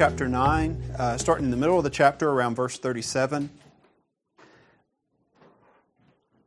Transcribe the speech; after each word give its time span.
chapter 0.00 0.26
9, 0.26 0.82
uh, 0.98 1.18
starting 1.18 1.44
in 1.44 1.50
the 1.50 1.58
middle 1.58 1.76
of 1.76 1.84
the 1.84 1.90
chapter 1.90 2.30
around 2.30 2.54
verse 2.54 2.78
37. 2.78 3.50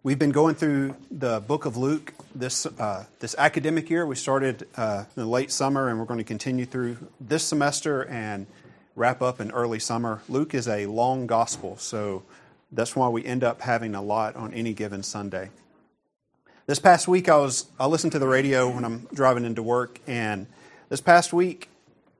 We've 0.02 0.18
been 0.18 0.32
going 0.32 0.56
through 0.56 0.96
the 1.12 1.40
book 1.40 1.66
of 1.66 1.78
Luke 1.78 2.16
this, 2.34 2.66
uh, 2.66 3.06
this 3.20 3.36
academic 3.38 3.92
year. 3.92 4.08
We 4.08 4.16
started 4.16 4.68
uh, 4.76 5.04
in 5.16 5.22
the 5.22 5.28
late 5.28 5.52
summer 5.52 5.90
and 5.90 6.00
we're 6.00 6.06
going 6.06 6.18
to 6.18 6.24
continue 6.24 6.66
through 6.66 6.98
this 7.22 7.44
semester 7.44 8.08
and 8.08 8.48
wrap 8.96 9.22
up 9.22 9.40
in 9.40 9.52
early 9.52 9.78
summer. 9.78 10.24
Luke 10.28 10.56
is 10.56 10.68
a 10.68 10.88
long 10.88 11.28
gospel, 11.28 11.78
so 11.78 12.24
that's 12.72 12.96
why 12.96 13.08
we 13.08 13.24
end 13.24 13.44
up 13.44 13.62
having 13.62 13.94
a 13.94 14.02
lot 14.02 14.36
on 14.36 14.52
any 14.56 14.74
given 14.74 15.04
Sunday. 15.04 15.52
This 16.66 16.80
past 16.80 17.08
week, 17.08 17.30
I 17.30 17.38
was 17.38 17.68
I 17.80 17.86
listened 17.86 18.14
to 18.14 18.20
the 18.20 18.28
radio 18.28 18.68
when 18.74 18.84
I'm 18.84 19.08
driving 19.14 19.46
into 19.46 19.62
work, 19.62 20.00
and 20.08 20.48
this 20.90 21.02
past 21.02 21.34
week 21.34 21.70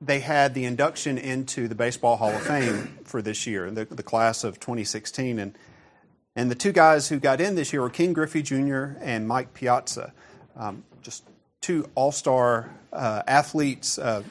they 0.04 0.20
had 0.20 0.54
the 0.54 0.64
induction 0.64 1.18
into 1.18 1.68
the 1.68 1.74
Baseball 1.74 2.16
Hall 2.16 2.30
of 2.30 2.42
Fame 2.42 2.98
for 3.04 3.22
this 3.22 3.46
year, 3.46 3.70
the, 3.70 3.84
the 3.84 4.02
class 4.02 4.44
of 4.44 4.60
2016, 4.60 5.38
and 5.38 5.58
and 6.36 6.50
the 6.50 6.56
two 6.56 6.72
guys 6.72 7.08
who 7.08 7.20
got 7.20 7.40
in 7.40 7.54
this 7.54 7.72
year 7.72 7.80
were 7.80 7.90
Ken 7.90 8.12
Griffey 8.12 8.42
Jr. 8.42 8.96
and 9.00 9.28
Mike 9.28 9.54
Piazza, 9.54 10.12
um, 10.56 10.82
just 11.00 11.22
two 11.60 11.88
all-star 11.94 12.70
uh, 12.92 13.22
athletes. 13.28 13.98
Uh, 13.98 14.24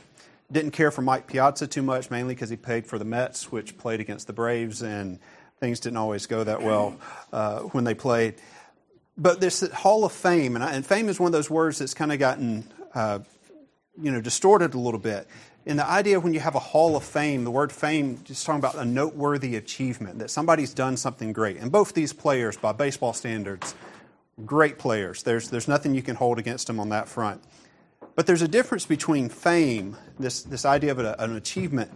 didn't 0.52 0.72
care 0.72 0.92
for 0.92 1.02
Mike 1.02 1.28
Piazza 1.28 1.66
too 1.66 1.82
much, 1.82 2.12
mainly 2.12 2.36
because 2.36 2.50
he 2.50 2.58
played 2.58 2.86
for 2.86 3.00
the 3.00 3.06
Mets, 3.06 3.52
which 3.54 3.78
played 3.78 4.02
against 4.02 4.28
the 4.28 4.34
Braves, 4.34 4.82
and 4.82 5.18
things 5.62 5.80
didn't 5.80 5.98
always 5.98 6.28
go 6.28 6.44
that 6.44 6.62
well 6.62 7.00
uh, 7.32 7.60
when 7.60 7.86
they 7.86 7.94
played 7.94 8.36
but 9.18 9.40
this 9.40 9.62
Hall 9.72 10.06
of 10.06 10.12
Fame, 10.12 10.56
and, 10.56 10.64
I, 10.64 10.74
and, 10.74 10.86
fame 10.86 11.10
is 11.10 11.20
one 11.20 11.28
of 11.28 11.34
those 11.34 11.50
words 11.50 11.80
that's 11.80 11.94
kind 11.94 12.12
of 12.12 12.20
gotten, 12.20 12.64
uh, 12.96 13.20
you 14.02 14.12
know, 14.12 14.22
distorted 14.22 14.74
a 14.74 14.80
little 14.80 15.00
bit. 15.00 15.28
And 15.66 15.80
the 15.80 15.88
idea 15.88 16.20
when 16.20 16.34
you 16.34 16.42
have 16.42 16.56
a 16.56 16.60
Hall 16.60 16.98
of 16.98 17.04
Fame, 17.04 17.46
the 17.46 17.52
word 17.52 17.72
fame 17.72 18.20
just 18.26 18.46
talking 18.46 18.60
about 18.60 18.76
a 18.76 18.84
noteworthy 18.84 19.56
achievement, 19.56 20.20
that 20.20 20.30
somebody's 20.30 20.74
done 20.74 20.98
something 20.98 21.32
great. 21.32 21.58
And 21.58 21.72
both 21.72 21.94
these 21.94 22.12
players, 22.12 22.58
by 22.58 22.74
baseball 22.74 23.14
standards, 23.14 23.74
great 24.46 24.78
players. 24.78 25.24
There's, 25.24 25.50
there's 25.50 25.68
nothing 25.68 25.96
you 25.96 26.02
can 26.02 26.16
hold 26.16 26.38
against 26.38 26.68
them 26.68 26.80
on 26.80 26.90
that 26.90 27.08
front. 27.08 27.42
But 28.16 28.28
there's 28.28 28.42
a 28.42 28.48
difference 28.48 28.86
between 28.86 29.30
fame, 29.30 29.98
this, 30.20 30.44
this 30.44 30.66
idea 30.66 30.92
of 30.92 31.00
an 31.00 31.36
achievement, 31.36 31.92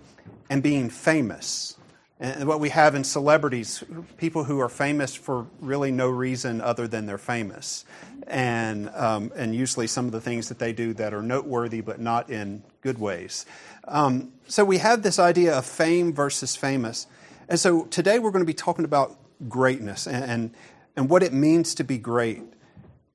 and 0.50 0.64
being 0.64 0.90
famous. 0.90 1.76
And 2.20 2.48
what 2.48 2.60
we 2.60 2.70
have 2.70 2.96
in 2.96 3.04
celebrities, 3.04 3.84
people 4.18 4.44
who 4.46 4.60
are 4.60 4.70
famous 4.70 5.14
for 5.14 5.46
really 5.60 5.92
no 5.92 6.10
reason 6.10 6.62
other 6.62 6.88
than 6.88 7.06
they're 7.06 7.20
famous. 7.20 7.86
And, 8.28 8.90
um, 8.90 9.32
and 9.36 9.56
usually 9.56 9.88
some 9.88 10.06
of 10.06 10.12
the 10.12 10.20
things 10.20 10.50
that 10.50 10.60
they 10.60 10.74
do 10.74 10.94
that 10.96 11.14
are 11.14 11.22
noteworthy 11.22 11.82
but 11.82 12.00
not 12.00 12.30
in 12.30 12.62
good 12.82 13.00
ways. 13.00 13.46
Um, 13.88 14.34
so 14.48 14.66
we 14.66 14.80
have 14.80 15.02
this 15.02 15.18
idea 15.18 15.58
of 15.58 15.66
fame 15.66 16.14
versus 16.14 16.56
famous. 16.56 17.08
And 17.48 17.60
so 17.60 17.86
today 17.86 18.20
we're 18.20 18.32
going 18.32 18.44
to 18.44 18.48
be 18.48 18.54
talking 18.54 18.84
about 18.84 19.16
greatness 19.48 20.08
and, 20.08 20.24
and, 20.26 20.52
and 20.98 21.10
what 21.10 21.24
it 21.24 21.32
means 21.32 21.76
to 21.76 21.84
be 21.84 21.98
great. 21.98 22.44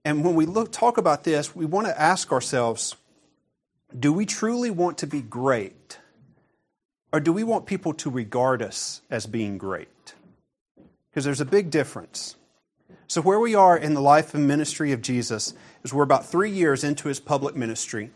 And 0.04 0.24
when 0.24 0.34
we 0.34 0.46
look, 0.46 0.72
talk 0.72 0.96
about 0.96 1.24
this, 1.24 1.54
we 1.54 1.66
want 1.66 1.86
to 1.86 2.00
ask 2.00 2.32
ourselves 2.32 2.96
do 3.98 4.12
we 4.12 4.24
truly 4.24 4.70
want 4.70 4.98
to 4.98 5.06
be 5.06 5.20
great? 5.20 5.98
Or 7.12 7.20
do 7.20 7.32
we 7.32 7.44
want 7.44 7.66
people 7.66 7.92
to 7.94 8.10
regard 8.10 8.62
us 8.62 9.02
as 9.10 9.26
being 9.26 9.58
great? 9.58 10.14
Because 11.10 11.24
there's 11.24 11.42
a 11.42 11.46
big 11.46 11.70
difference. 11.70 12.36
So, 13.08 13.20
where 13.20 13.40
we 13.40 13.54
are 13.54 13.76
in 13.76 13.94
the 13.94 14.00
life 14.00 14.34
and 14.34 14.46
ministry 14.46 14.92
of 14.92 15.02
Jesus 15.02 15.54
is 15.84 15.92
we're 15.92 16.02
about 16.02 16.26
three 16.26 16.50
years 16.50 16.84
into 16.84 17.08
his 17.08 17.20
public 17.20 17.54
ministry. 17.54 18.10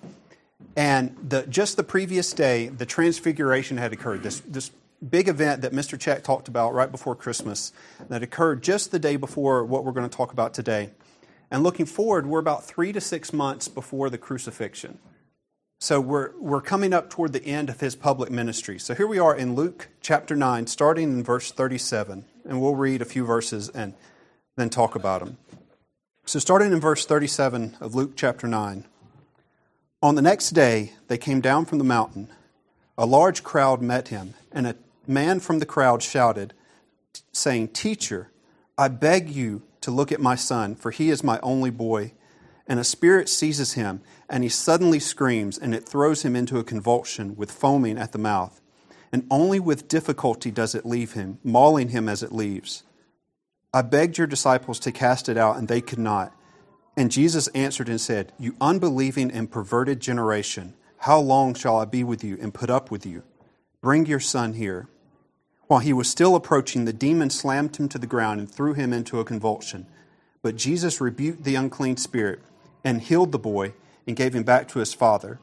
And 0.75 1.17
the, 1.29 1.47
just 1.47 1.77
the 1.77 1.85
previous 1.85 2.33
day, 2.33 2.69
the 2.69 2.87
transfiguration 2.87 3.77
had 3.77 3.93
occurred. 3.93 4.23
This, 4.23 4.41
this 4.41 4.71
big 5.07 5.29
event 5.29 5.63
that 5.63 5.73
Mr. 5.73 5.99
Check 5.99 6.23
talked 6.23 6.49
about 6.49 6.75
right 6.75 6.91
before 6.91 7.15
Christmas 7.15 7.73
that 8.09 8.23
occurred 8.23 8.63
just 8.63 8.91
the 8.91 8.99
day 8.99 9.17
before 9.17 9.65
what 9.65 9.85
we're 9.85 9.93
going 9.93 10.09
to 10.09 10.17
talk 10.17 10.33
about 10.33 10.55
today. 10.55 10.91
And 11.51 11.63
looking 11.63 11.87
forward, 11.87 12.27
we're 12.27 12.41
about 12.41 12.65
three 12.65 12.93
to 12.93 13.01
six 13.01 13.33
months 13.33 13.69
before 13.69 14.11
the 14.11 14.19
crucifixion. 14.19 14.99
So 15.79 16.01
we're, 16.01 16.33
we're 16.41 16.63
coming 16.63 16.95
up 16.95 17.11
toward 17.11 17.33
the 17.33 17.45
end 17.45 17.69
of 17.69 17.81
his 17.81 17.95
public 17.95 18.31
ministry. 18.31 18.79
So 18.79 18.95
here 18.95 19.07
we 19.07 19.19
are 19.19 19.37
in 19.37 19.55
Luke 19.55 19.89
chapter 20.01 20.35
9, 20.35 20.67
starting 20.67 21.13
in 21.13 21.23
verse 21.23 21.53
37, 21.53 22.25
and 22.45 22.63
we'll 22.63 22.75
read 22.75 23.03
a 23.03 23.05
few 23.05 23.27
verses 23.27 23.69
and 23.69 23.95
then 24.57 24.71
talk 24.71 24.95
about 24.95 25.21
them. 25.21 25.39
So 26.25 26.39
starting 26.39 26.73
in 26.73 26.81
verse 26.81 27.07
37 27.07 27.77
of 27.81 27.95
Luke 27.95 28.13
chapter 28.17 28.47
9. 28.47 28.85
On 30.03 30.15
the 30.15 30.23
next 30.23 30.51
day, 30.51 30.93
they 31.09 31.19
came 31.19 31.41
down 31.41 31.65
from 31.65 31.79
the 31.79 31.85
mountain. 31.85 32.29
A 32.99 33.07
large 33.07 33.43
crowd 33.43 33.81
met 33.81 34.09
him, 34.09 34.35
and 34.51 34.67
a 34.67 34.77
man 35.07 35.41
from 35.41 35.59
the 35.59 35.67
crowd 35.67 36.03
shouted, 36.03 36.55
saying, 37.33 37.69
Teacher, 37.69 38.31
I 38.77 38.89
beg 38.89 39.31
you 39.31 39.63
to 39.83 39.91
look 39.91 40.11
at 40.11 40.21
my 40.21 40.35
son, 40.35 40.75
for 40.75 40.91
he 40.91 41.11
is 41.11 41.23
my 41.23 41.39
only 41.43 41.71
boy 41.71 42.13
and 42.67 42.81
a 42.81 42.85
spirit 42.85 43.29
seizes 43.29 43.75
him, 43.75 44.01
and 44.29 44.43
he 44.43 44.49
suddenly 44.49 44.99
screams, 44.99 45.57
and 45.57 45.75
it 45.75 45.89
throws 45.89 46.25
him 46.25 46.35
into 46.35 46.59
a 46.59 46.65
convulsion 46.65 47.37
with 47.37 47.53
foaming 47.53 47.97
at 47.97 48.13
the 48.13 48.19
mouth. 48.19 48.61
And 49.13 49.27
only 49.31 49.61
with 49.61 49.89
difficulty 49.89 50.51
does 50.51 50.75
it 50.75 50.85
leave 50.85 51.13
him, 51.13 51.39
mauling 51.45 51.91
him 51.91 52.09
as 52.09 52.23
it 52.23 52.33
leaves. 52.33 52.83
I 53.73 53.83
begged 53.83 54.19
your 54.19 54.27
disciples 54.27 54.79
to 54.81 54.93
cast 54.93 55.29
it 55.29 55.37
out, 55.37 55.57
and 55.57 55.69
they 55.69 55.81
could 55.81 55.99
not. 55.99 56.33
And 56.97 57.11
Jesus 57.11 57.49
answered 57.49 57.89
and 57.89 58.01
said, 58.01 58.33
You 58.39 58.57
unbelieving 58.61 59.31
and 59.31 59.51
perverted 59.51 60.01
generation, 60.01 60.75
how 60.99 61.19
long 61.21 61.55
shall 61.55 61.77
I 61.79 61.85
be 61.85 62.03
with 62.03 62.25
you 62.25 62.39
and 62.41 62.55
put 62.55 62.71
up 62.71 62.91
with 62.91 63.05
you? 63.05 63.23
Bring 63.83 64.07
your 64.07 64.21
son 64.21 64.55
here. 64.55 64.89
While 65.67 65.81
he 65.81 65.93
was 65.93 66.09
still 66.09 66.37
approaching, 66.37 66.85
the 66.85 66.93
demon 66.93 67.29
slammed 67.31 67.77
him 67.77 67.89
to 67.91 67.99
the 67.99 68.07
ground 68.07 68.41
and 68.41 68.51
threw 68.51 68.73
him 68.73 68.93
into 68.93 69.21
a 69.21 69.25
convulsion. 69.25 69.87
But 70.43 70.57
Jesus 70.57 71.01
rebuked 71.01 71.45
the 71.45 71.57
unclean 71.57 71.97
spirit 71.97 72.41
and 72.85 73.03
healed 73.03 73.33
the 73.33 73.39
boy 73.39 73.75
and 74.07 74.17
gave 74.17 74.35
him 74.35 74.45
back 74.45 74.69
to 74.69 74.79
his 74.79 74.95
father. 74.95 75.41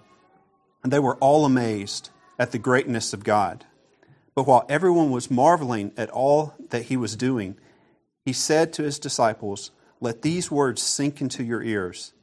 And 0.81 0.91
they 0.91 1.00
were 1.00 1.17
all 1.17 1.45
amazed 1.45 2.09
at 2.40 2.51
the 2.51 2.57
greatness 2.57 3.13
of 3.13 3.23
God. 3.23 3.66
But 4.34 4.47
while 4.47 4.66
everyone 4.67 5.11
was 5.11 5.29
marveling 5.29 5.91
at 5.97 6.09
all 6.09 6.55
that 6.69 6.84
he 6.84 6.97
was 6.97 7.16
doing, 7.16 7.57
he 8.25 8.34
said 8.34 8.73
to 8.73 8.84
his 8.84 9.00
disciples, 9.00 9.72
Let 10.00 10.22
these 10.22 10.50
words 10.50 10.81
sink 10.81 11.22
into 11.22 11.44
your 11.44 11.61
ears, 11.61 12.13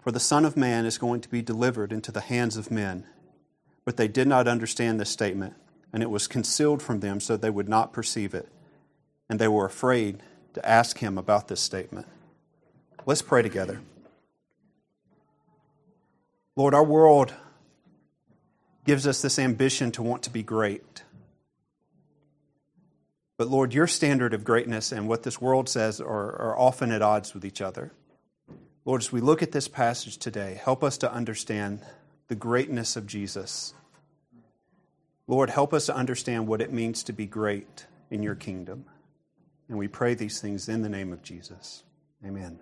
for 0.00 0.10
the 0.10 0.20
Son 0.20 0.44
of 0.44 0.56
Man 0.56 0.86
is 0.86 0.98
going 0.98 1.20
to 1.20 1.28
be 1.28 1.42
delivered 1.42 1.92
into 1.92 2.12
the 2.12 2.20
hands 2.20 2.56
of 2.56 2.70
men. 2.70 3.06
But 3.84 3.96
they 3.96 4.08
did 4.08 4.26
not 4.26 4.48
understand 4.48 4.98
this 4.98 5.10
statement, 5.10 5.54
and 5.92 6.02
it 6.02 6.10
was 6.10 6.26
concealed 6.26 6.82
from 6.82 7.00
them 7.00 7.20
so 7.20 7.36
they 7.36 7.50
would 7.50 7.68
not 7.68 7.92
perceive 7.92 8.34
it. 8.34 8.48
And 9.28 9.38
they 9.38 9.48
were 9.48 9.66
afraid 9.66 10.22
to 10.54 10.68
ask 10.68 10.98
him 10.98 11.18
about 11.18 11.48
this 11.48 11.60
statement. 11.60 12.06
Let's 13.04 13.22
pray 13.22 13.42
together. 13.42 13.80
Lord, 16.56 16.74
our 16.74 16.84
world 16.84 17.34
gives 18.84 19.06
us 19.06 19.20
this 19.20 19.38
ambition 19.38 19.92
to 19.92 20.02
want 20.02 20.22
to 20.22 20.30
be 20.30 20.42
great. 20.42 21.02
But 23.36 23.48
Lord, 23.48 23.74
your 23.74 23.86
standard 23.86 24.32
of 24.32 24.44
greatness 24.44 24.92
and 24.92 25.08
what 25.08 25.22
this 25.22 25.40
world 25.40 25.68
says 25.68 26.00
are, 26.00 26.06
are, 26.08 26.58
often 26.58 26.90
at 26.90 27.02
odds 27.02 27.34
with 27.34 27.44
each 27.44 27.60
other. 27.60 27.92
Lord, 28.84 29.02
as 29.02 29.12
we 29.12 29.20
look 29.20 29.42
at 29.42 29.52
this 29.52 29.68
passage 29.68 30.16
today, 30.16 30.58
help 30.62 30.82
us 30.82 30.96
to 30.98 31.12
understand 31.12 31.80
the 32.28 32.34
greatness 32.34 32.96
of 32.96 33.06
Jesus. 33.06 33.74
Lord, 35.26 35.50
help 35.50 35.74
us 35.74 35.86
to 35.86 35.94
understand 35.94 36.46
what 36.46 36.62
it 36.62 36.72
means 36.72 37.02
to 37.04 37.12
be 37.12 37.26
great 37.26 37.86
in 38.10 38.22
your 38.22 38.34
kingdom. 38.34 38.86
And 39.68 39.76
we 39.76 39.88
pray 39.88 40.14
these 40.14 40.40
things 40.40 40.68
in 40.68 40.82
the 40.82 40.88
name 40.88 41.12
of 41.12 41.22
Jesus. 41.22 41.82
Amen. 42.24 42.58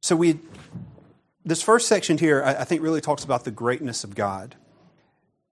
So 0.00 0.16
we 0.16 0.40
this 1.44 1.62
first 1.62 1.88
section 1.88 2.18
here, 2.18 2.42
I, 2.44 2.64
think, 2.64 2.82
really 2.82 3.00
talks 3.00 3.24
about 3.24 3.44
the 3.44 3.50
greatness 3.50 4.04
of 4.04 4.14
God. 4.14 4.54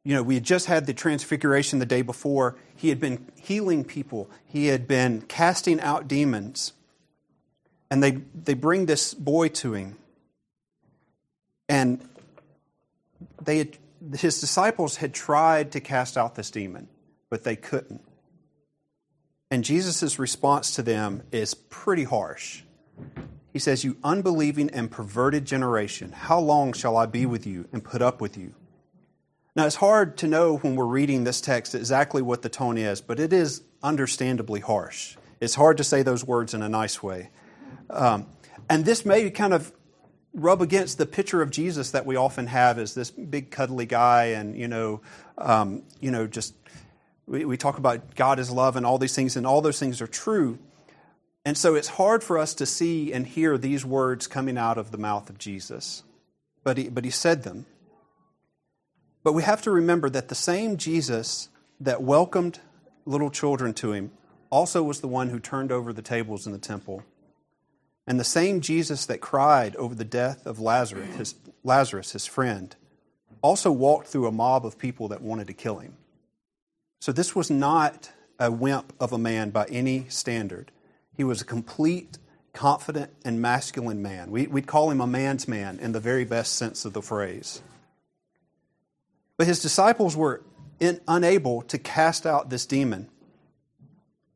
You 0.07 0.15
know, 0.15 0.23
we 0.23 0.35
had 0.35 0.45
just 0.45 0.67
had 0.67 0.87
the 0.87 0.95
transfiguration 0.95 1.81
the 1.81 1.85
day 1.85 2.03
before. 2.03 2.55
He 2.77 2.91
had 2.91 3.01
been 3.01 3.27
healing 3.35 3.83
people, 3.83 4.31
he 4.45 4.67
had 4.67 4.87
been 4.87 5.23
casting 5.23 5.81
out 5.81 6.07
demons. 6.07 6.75
And 7.91 8.01
they, 8.01 8.23
they 8.33 8.55
bring 8.55 8.87
this 8.87 9.15
boy 9.15 9.49
to 9.49 9.75
him. 9.75 9.97
And 11.69 12.09
they 13.43 13.59
had, 13.59 13.79
his 14.17 14.41
disciples 14.41 14.97
had 14.97 15.13
tried 15.13 15.73
to 15.73 15.81
cast 15.81 16.17
out 16.17 16.37
this 16.37 16.53
demon, 16.53 16.87
but 17.29 17.43
they 17.43 17.57
couldn't. 17.57 18.01
And 19.51 19.65
Jesus' 19.65 20.21
response 20.21 20.77
to 20.77 20.85
them 20.85 21.25
is 21.33 21.55
pretty 21.55 22.05
harsh. 22.05 22.63
He 23.53 23.59
says, 23.59 23.83
You 23.83 23.97
unbelieving 24.05 24.71
and 24.71 24.89
perverted 24.89 25.47
generation, 25.47 26.13
how 26.13 26.39
long 26.39 26.75
shall 26.75 26.97
I 26.97 27.07
be 27.07 27.27
with 27.27 27.45
you 27.45 27.67
and 27.73 27.83
put 27.83 28.03
up 28.03 28.21
with 28.21 28.37
you? 28.39 28.55
Now, 29.57 29.65
it's 29.65 29.77
hard 29.77 30.19
to 30.19 30.29
know 30.29 30.59
when 30.59 30.77
we're 30.77 30.85
reading 30.85 31.25
this 31.25 31.41
text 31.41 31.75
exactly 31.75 32.21
what 32.21 32.43
the 32.43 32.51
tone 32.51 32.77
is, 32.77 33.01
but 33.01 33.19
it 33.19 33.33
is 33.33 33.63
understandably 33.83 34.61
harsh. 34.61 35.17
It's 35.41 35.55
hard 35.55 35.79
to 35.79 35.85
say 35.85 36.03
those 36.03 36.23
words 36.23 36.53
in 36.53 36.61
a 36.61 36.69
nice 36.69 37.03
way. 37.03 37.31
Um, 37.89 38.27
and 38.69 38.85
this 38.85 39.07
may 39.07 39.31
kind 39.31 39.55
of 39.55 39.73
rub 40.35 40.61
against 40.61 40.99
the 40.99 41.07
picture 41.07 41.41
of 41.41 41.51
Jesus 41.51 41.93
that 41.93 42.05
we 42.05 42.17
often 42.17 42.49
have 42.49 42.79
as 42.79 42.93
this 42.93 43.11
big 43.11 43.51
cuddly 43.51 43.87
guy, 43.87 44.25
and 44.25 44.55
you 44.59 44.69
know, 44.69 45.01
um, 45.39 45.83
you 46.01 46.11
know, 46.11 46.27
just 46.27 46.55
we, 47.27 47.47
we 47.47 47.57
talk 47.57 47.79
about 47.79 48.15
God 48.15 48.39
is 48.39 48.51
love 48.51 48.77
and 48.77 48.85
all 48.85 48.99
these 48.99 49.15
things, 49.15 49.37
and 49.37 49.47
all 49.47 49.63
those 49.63 49.79
things 49.79 50.03
are 50.03 50.07
true. 50.07 50.59
And 51.47 51.57
so 51.57 51.75
it's 51.77 51.89
hard 51.89 52.23
for 52.23 52.37
us 52.37 52.53
to 52.57 52.67
see 52.67 53.11
and 53.11 53.27
hear 53.27 53.57
these 53.57 53.87
words 53.87 54.27
coming 54.27 54.59
out 54.59 54.77
of 54.77 54.91
the 54.91 54.99
mouth 54.99 55.31
of 55.31 55.39
Jesus. 55.39 56.03
But 56.63 56.77
he, 56.77 56.89
but 56.91 57.07
he 57.07 57.11
said 57.11 57.43
them. 57.45 57.65
But 59.27 59.33
we 59.33 59.43
have 59.43 59.61
to 59.63 59.73
remember 59.73 60.09
that 60.11 60.29
the 60.29 60.37
same 60.37 60.77
Jesus 60.77 61.49
that 61.81 62.01
welcomed 62.01 62.61
little 63.05 63.29
children 63.29 63.75
to 63.75 63.91
him 63.91 64.13
also 64.51 64.85
was 64.85 65.01
the 65.01 65.09
one 65.09 65.31
who 65.31 65.41
turned 65.41 65.73
over 65.73 65.93
the 65.93 66.01
tables 66.01 66.47
in 66.47 66.53
the 66.53 66.61
temple. 66.61 67.03
And 68.07 68.21
the 68.21 68.25
same 68.25 68.61
Jesus 68.61 69.05
that 69.07 69.21
cried 69.21 69.75
over 69.75 69.97
the 69.97 70.05
death 70.05 70.47
of 70.47 70.61
Lazarus, 70.61 71.17
his, 71.17 71.35
Lazarus, 71.65 72.13
his 72.13 72.25
friend, 72.25 72.77
also 73.43 73.73
walked 73.73 74.07
through 74.07 74.29
a 74.29 74.31
mob 74.31 74.65
of 74.65 74.79
people 74.79 75.09
that 75.09 75.23
wanted 75.23 75.49
to 75.49 75.55
kill 75.55 75.79
him. 75.79 75.97
So 77.01 77.11
this 77.11 77.35
was 77.35 77.51
not 77.51 78.13
a 78.39 78.53
wimp 78.53 78.93
of 79.01 79.13
a 79.13 79.19
man 79.19 79.51
by 79.51 79.65
any 79.65 80.07
standard. 80.09 80.71
He 81.17 81.25
was 81.25 81.41
a 81.41 81.45
complete, 81.45 82.19
confident, 82.53 83.11
and 83.25 83.43
masculine 83.43 84.03
man. 84.03 84.31
We, 84.31 84.47
would 84.47 84.69
call 84.69 84.89
him 84.89 85.01
a 85.01 85.07
man's 85.09 85.49
man 85.49 85.81
in 85.81 85.91
the 85.91 85.99
very 85.99 86.25
best 86.25 86.55
sense 86.55 86.85
of 86.85 86.93
the 86.93 87.03
phrase. 87.03 87.61
But 89.37 89.47
his 89.47 89.61
disciples 89.61 90.17
were 90.17 90.43
in, 90.81 91.01
unable 91.07 91.63
to 91.63 91.79
cast 91.79 92.27
out 92.27 92.51
this 92.51 92.67
demon. 92.67 93.09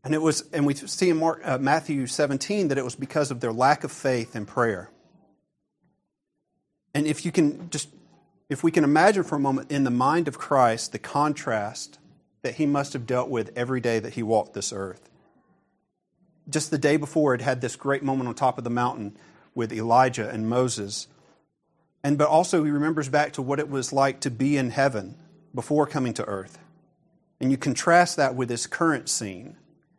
And 0.03 0.15
it 0.15 0.23
was, 0.23 0.45
and 0.53 0.67
we 0.67 0.75
see 0.75 1.11
in 1.11 1.19
Mark, 1.19 1.41
uh, 1.45 1.59
Matthew 1.59 2.07
17 2.07 2.69
that 2.69 2.79
it 2.79 2.85
was 2.85 2.95
because 2.95 3.31
of 3.31 3.41
their 3.41 3.53
lack 3.53 3.85
of 3.85 3.93
faith 3.93 4.35
and 4.35 4.47
prayer. 4.47 4.91
And 6.95 7.07
if 7.07 7.25
you 7.25 7.33
can 7.33 7.71
just, 7.71 7.89
if 8.49 8.65
we 8.65 8.71
can 8.71 8.85
imagine 8.85 9.23
for 9.23 9.37
a 9.37 9.41
moment 9.41 9.71
in 9.71 9.85
the 9.85 9.91
mind 9.91 10.27
of 10.27 10.39
Christ 10.39 10.93
the 10.93 10.99
contrast 10.99 11.99
that 12.43 12.55
he 12.55 12.67
must 12.67 12.95
have 12.95 13.07
dealt 13.07 13.29
with 13.29 13.53
every 13.55 13.81
day 13.81 13.99
that 13.99 14.15
he 14.15 14.23
walked 14.23 14.55
this 14.55 14.73
earth 14.73 15.11
just 16.51 16.71
the 16.71 16.79
day 16.79 16.97
before 16.97 17.33
had 17.33 17.41
had 17.41 17.61
this 17.61 17.77
great 17.77 18.03
moment 18.03 18.29
on 18.29 18.35
top 18.35 18.59
of 18.59 18.65
the 18.65 18.71
mountain 18.71 19.17
with 19.55 19.73
Elijah 19.73 20.29
and 20.29 20.49
Moses. 20.49 21.07
And 22.03 22.17
but 22.17 22.29
also 22.29 22.65
he 22.65 22.71
remembers 22.71 23.09
back 23.09 23.33
to 23.35 23.43
what 23.43 23.59
it 23.59 23.69
was 23.69 23.93
like 23.93 24.21
to 24.21 24.31
be 24.31 24.57
in 24.57 24.71
heaven 24.71 25.17
before 25.55 25.87
coming 25.87 26.15
to 26.15 26.25
earth. 26.25 26.59
And 27.41 27.51
you 27.51 27.57
contrast 27.57 28.17
that 28.17 28.35
with 28.35 28.49
this 28.49 28.67
current 28.67 29.09
scene 29.09 29.57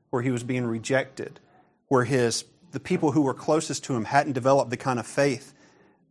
where 0.10 0.22
he 0.22 0.32
was 0.32 0.44
being 0.44 0.66
rejected, 0.66 1.40
where 1.88 2.04
his 2.04 2.46
the 2.72 2.80
people 2.80 3.12
who 3.12 3.22
were 3.22 3.34
closest 3.34 3.84
to 3.86 3.96
him 3.96 4.06
hadn't 4.06 4.34
developed 4.34 4.70
the 4.70 4.78
kind 4.78 5.00
of 5.00 5.06
faith 5.06 5.54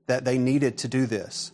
that 0.07 0.25
they 0.25 0.37
needed 0.37 0.77
to 0.79 0.89
do 0.89 1.07
this. 1.07 1.53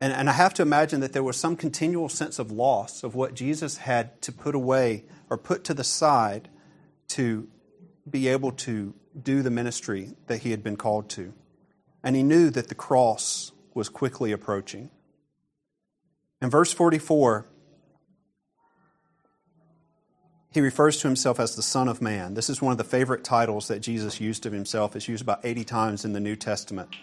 And, 0.00 0.12
and 0.12 0.28
I 0.28 0.32
have 0.32 0.54
to 0.54 0.62
imagine 0.62 1.00
that 1.00 1.12
there 1.12 1.22
was 1.22 1.36
some 1.36 1.56
continual 1.56 2.08
sense 2.08 2.38
of 2.38 2.50
loss 2.50 3.02
of 3.02 3.14
what 3.14 3.34
Jesus 3.34 3.78
had 3.78 4.20
to 4.22 4.32
put 4.32 4.54
away 4.54 5.04
or 5.28 5.36
put 5.36 5.64
to 5.64 5.74
the 5.74 5.84
side 5.84 6.48
to 7.08 7.48
be 8.08 8.28
able 8.28 8.52
to 8.52 8.94
do 9.20 9.42
the 9.42 9.50
ministry 9.50 10.10
that 10.26 10.38
he 10.38 10.50
had 10.50 10.62
been 10.62 10.76
called 10.76 11.08
to. 11.10 11.32
And 12.06 12.14
he 12.14 12.22
knew 12.22 12.50
that 12.50 12.68
the 12.68 12.76
cross 12.76 13.50
was 13.74 13.88
quickly 13.88 14.30
approaching. 14.30 14.90
In 16.40 16.48
verse 16.48 16.72
44, 16.72 17.48
he 20.52 20.60
refers 20.60 20.98
to 20.98 21.08
himself 21.08 21.40
as 21.40 21.56
the 21.56 21.62
Son 21.62 21.88
of 21.88 22.00
Man. 22.00 22.34
This 22.34 22.48
is 22.48 22.62
one 22.62 22.70
of 22.70 22.78
the 22.78 22.84
favorite 22.84 23.24
titles 23.24 23.66
that 23.66 23.80
Jesus 23.80 24.20
used 24.20 24.46
of 24.46 24.52
himself. 24.52 24.94
It's 24.94 25.08
used 25.08 25.20
about 25.20 25.40
80 25.42 25.64
times 25.64 26.04
in 26.04 26.12
the 26.12 26.20
New 26.20 26.36
Testament. 26.36 26.94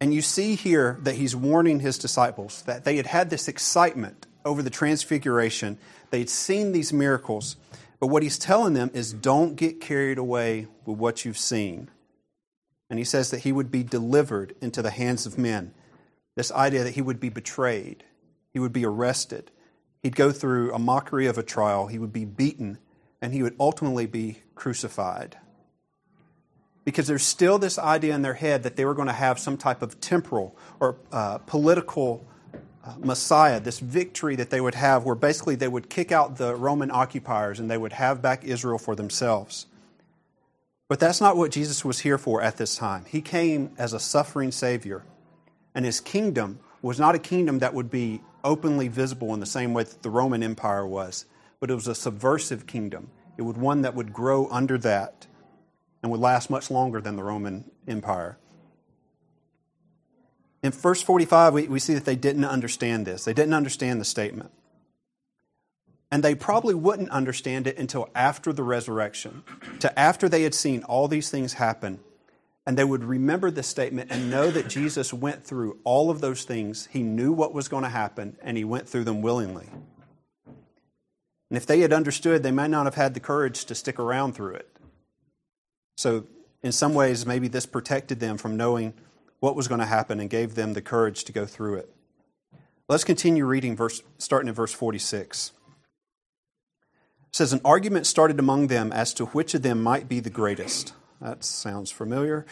And 0.00 0.12
you 0.12 0.20
see 0.20 0.56
here 0.56 0.98
that 1.02 1.14
he's 1.14 1.36
warning 1.36 1.78
his 1.78 1.98
disciples 1.98 2.62
that 2.62 2.84
they 2.84 2.96
had 2.96 3.06
had 3.06 3.30
this 3.30 3.46
excitement 3.46 4.26
over 4.44 4.64
the 4.64 4.70
transfiguration. 4.70 5.78
They'd 6.10 6.28
seen 6.28 6.72
these 6.72 6.92
miracles, 6.92 7.54
but 8.00 8.08
what 8.08 8.24
he's 8.24 8.36
telling 8.36 8.72
them 8.72 8.90
is 8.94 9.12
don't 9.12 9.54
get 9.54 9.80
carried 9.80 10.18
away 10.18 10.66
with 10.84 10.98
what 10.98 11.24
you've 11.24 11.38
seen. 11.38 11.88
And 12.88 12.98
he 12.98 13.04
says 13.04 13.30
that 13.30 13.40
he 13.40 13.52
would 13.52 13.70
be 13.70 13.82
delivered 13.82 14.54
into 14.60 14.82
the 14.82 14.90
hands 14.90 15.26
of 15.26 15.38
men. 15.38 15.72
This 16.34 16.52
idea 16.52 16.84
that 16.84 16.94
he 16.94 17.02
would 17.02 17.18
be 17.18 17.28
betrayed, 17.28 18.04
he 18.52 18.58
would 18.58 18.72
be 18.72 18.84
arrested, 18.84 19.50
he'd 20.02 20.16
go 20.16 20.30
through 20.30 20.72
a 20.72 20.78
mockery 20.78 21.26
of 21.26 21.38
a 21.38 21.42
trial, 21.42 21.86
he 21.86 21.98
would 21.98 22.12
be 22.12 22.24
beaten, 22.24 22.78
and 23.20 23.32
he 23.32 23.42
would 23.42 23.56
ultimately 23.58 24.06
be 24.06 24.38
crucified. 24.54 25.38
Because 26.84 27.08
there's 27.08 27.24
still 27.24 27.58
this 27.58 27.78
idea 27.78 28.14
in 28.14 28.22
their 28.22 28.34
head 28.34 28.62
that 28.62 28.76
they 28.76 28.84
were 28.84 28.94
going 28.94 29.08
to 29.08 29.14
have 29.14 29.40
some 29.40 29.56
type 29.56 29.82
of 29.82 30.00
temporal 30.00 30.56
or 30.78 30.96
uh, 31.10 31.38
political 31.38 32.24
Messiah, 32.98 33.60
this 33.60 33.80
victory 33.80 34.36
that 34.36 34.50
they 34.50 34.60
would 34.60 34.74
have, 34.74 35.04
where 35.04 35.14
basically 35.14 35.56
they 35.56 35.68
would 35.68 35.90
kick 35.90 36.12
out 36.12 36.36
the 36.36 36.54
Roman 36.54 36.90
occupiers 36.90 37.58
and 37.58 37.70
they 37.70 37.78
would 37.78 37.92
have 37.92 38.22
back 38.22 38.44
Israel 38.44 38.78
for 38.78 38.94
themselves. 38.94 39.66
But 40.88 41.00
that's 41.00 41.20
not 41.20 41.36
what 41.36 41.50
Jesus 41.50 41.84
was 41.84 42.00
here 42.00 42.18
for 42.18 42.40
at 42.40 42.56
this 42.56 42.76
time. 42.76 43.04
He 43.06 43.20
came 43.20 43.72
as 43.76 43.92
a 43.92 43.98
suffering 43.98 44.52
Savior, 44.52 45.02
and 45.74 45.84
his 45.84 46.00
kingdom 46.00 46.60
was 46.80 47.00
not 47.00 47.14
a 47.14 47.18
kingdom 47.18 47.58
that 47.58 47.74
would 47.74 47.90
be 47.90 48.20
openly 48.44 48.86
visible 48.86 49.34
in 49.34 49.40
the 49.40 49.46
same 49.46 49.74
way 49.74 49.82
that 49.82 50.02
the 50.02 50.10
Roman 50.10 50.42
Empire 50.42 50.86
was, 50.86 51.26
but 51.58 51.70
it 51.70 51.74
was 51.74 51.88
a 51.88 51.94
subversive 51.94 52.66
kingdom. 52.66 53.10
It 53.36 53.42
was 53.42 53.56
one 53.56 53.82
that 53.82 53.94
would 53.94 54.12
grow 54.12 54.48
under 54.50 54.78
that 54.78 55.26
and 56.02 56.12
would 56.12 56.20
last 56.20 56.48
much 56.48 56.70
longer 56.70 57.00
than 57.00 57.16
the 57.16 57.24
Roman 57.24 57.68
Empire. 57.88 58.38
In 60.62 60.70
verse 60.70 61.02
45, 61.02 61.52
we, 61.52 61.68
we 61.68 61.78
see 61.80 61.94
that 61.94 62.04
they 62.04 62.16
didn't 62.16 62.44
understand 62.44 63.06
this. 63.06 63.24
They 63.24 63.34
didn't 63.34 63.54
understand 63.54 64.00
the 64.00 64.04
statement. 64.04 64.52
And 66.10 66.22
they 66.22 66.34
probably 66.34 66.74
wouldn't 66.74 67.10
understand 67.10 67.66
it 67.66 67.78
until 67.78 68.08
after 68.14 68.52
the 68.52 68.62
resurrection, 68.62 69.42
to 69.80 69.98
after 69.98 70.28
they 70.28 70.42
had 70.42 70.54
seen 70.54 70.82
all 70.84 71.08
these 71.08 71.30
things 71.30 71.54
happen. 71.54 72.00
And 72.64 72.76
they 72.76 72.84
would 72.84 73.04
remember 73.04 73.50
this 73.50 73.68
statement 73.68 74.10
and 74.10 74.30
know 74.30 74.50
that 74.50 74.68
Jesus 74.68 75.12
went 75.12 75.44
through 75.44 75.78
all 75.84 76.10
of 76.10 76.20
those 76.20 76.44
things. 76.44 76.88
He 76.92 77.02
knew 77.02 77.32
what 77.32 77.54
was 77.54 77.68
going 77.68 77.84
to 77.84 77.88
happen, 77.88 78.36
and 78.42 78.56
he 78.56 78.64
went 78.64 78.88
through 78.88 79.04
them 79.04 79.22
willingly. 79.22 79.68
And 81.50 81.56
if 81.56 81.66
they 81.66 81.80
had 81.80 81.92
understood, 81.92 82.42
they 82.42 82.50
might 82.50 82.70
not 82.70 82.86
have 82.86 82.96
had 82.96 83.14
the 83.14 83.20
courage 83.20 83.64
to 83.66 83.74
stick 83.74 83.98
around 83.98 84.34
through 84.34 84.54
it. 84.54 84.68
So, 85.96 86.26
in 86.62 86.72
some 86.72 86.94
ways, 86.94 87.24
maybe 87.24 87.46
this 87.46 87.66
protected 87.66 88.18
them 88.18 88.36
from 88.36 88.56
knowing 88.56 88.94
what 89.38 89.54
was 89.54 89.68
going 89.68 89.80
to 89.80 89.86
happen 89.86 90.18
and 90.18 90.28
gave 90.28 90.54
them 90.54 90.72
the 90.72 90.82
courage 90.82 91.24
to 91.24 91.32
go 91.32 91.46
through 91.46 91.76
it. 91.76 91.90
Let's 92.88 93.04
continue 93.04 93.44
reading, 93.46 93.76
verse, 93.76 94.02
starting 94.18 94.48
in 94.48 94.54
verse 94.54 94.72
46. 94.72 95.52
Says, 97.36 97.52
An 97.52 97.60
argument 97.66 98.06
started 98.06 98.38
among 98.38 98.68
them 98.68 98.90
as 98.92 99.12
to 99.12 99.26
which 99.26 99.52
of 99.52 99.60
them 99.60 99.82
might 99.82 100.08
be 100.08 100.20
the 100.20 100.30
greatest. 100.30 100.94
That 101.20 101.44
sounds 101.44 101.90
familiar. 101.90 102.46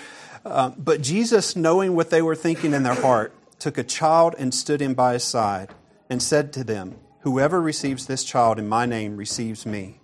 Uh, 0.45 0.73
but 0.77 1.01
Jesus, 1.01 1.57
knowing 1.57 1.97
what 1.97 2.11
they 2.11 2.21
were 2.21 2.37
thinking 2.37 2.75
in 2.75 2.83
their 2.83 2.93
heart, 2.93 3.33
took 3.59 3.79
a 3.79 3.83
child 3.83 4.35
and 4.37 4.53
stood 4.53 4.83
him 4.83 4.93
by 4.93 5.15
his 5.15 5.25
side 5.25 5.71
and 6.11 6.23
said 6.23 6.53
to 6.53 6.65
them, 6.65 6.97
Whoever 7.21 7.63
receives 7.63 8.05
this 8.05 8.25
child 8.25 8.59
in 8.59 8.69
my 8.69 8.85
name 8.85 9.17
receives 9.17 9.65
me, 9.65 10.03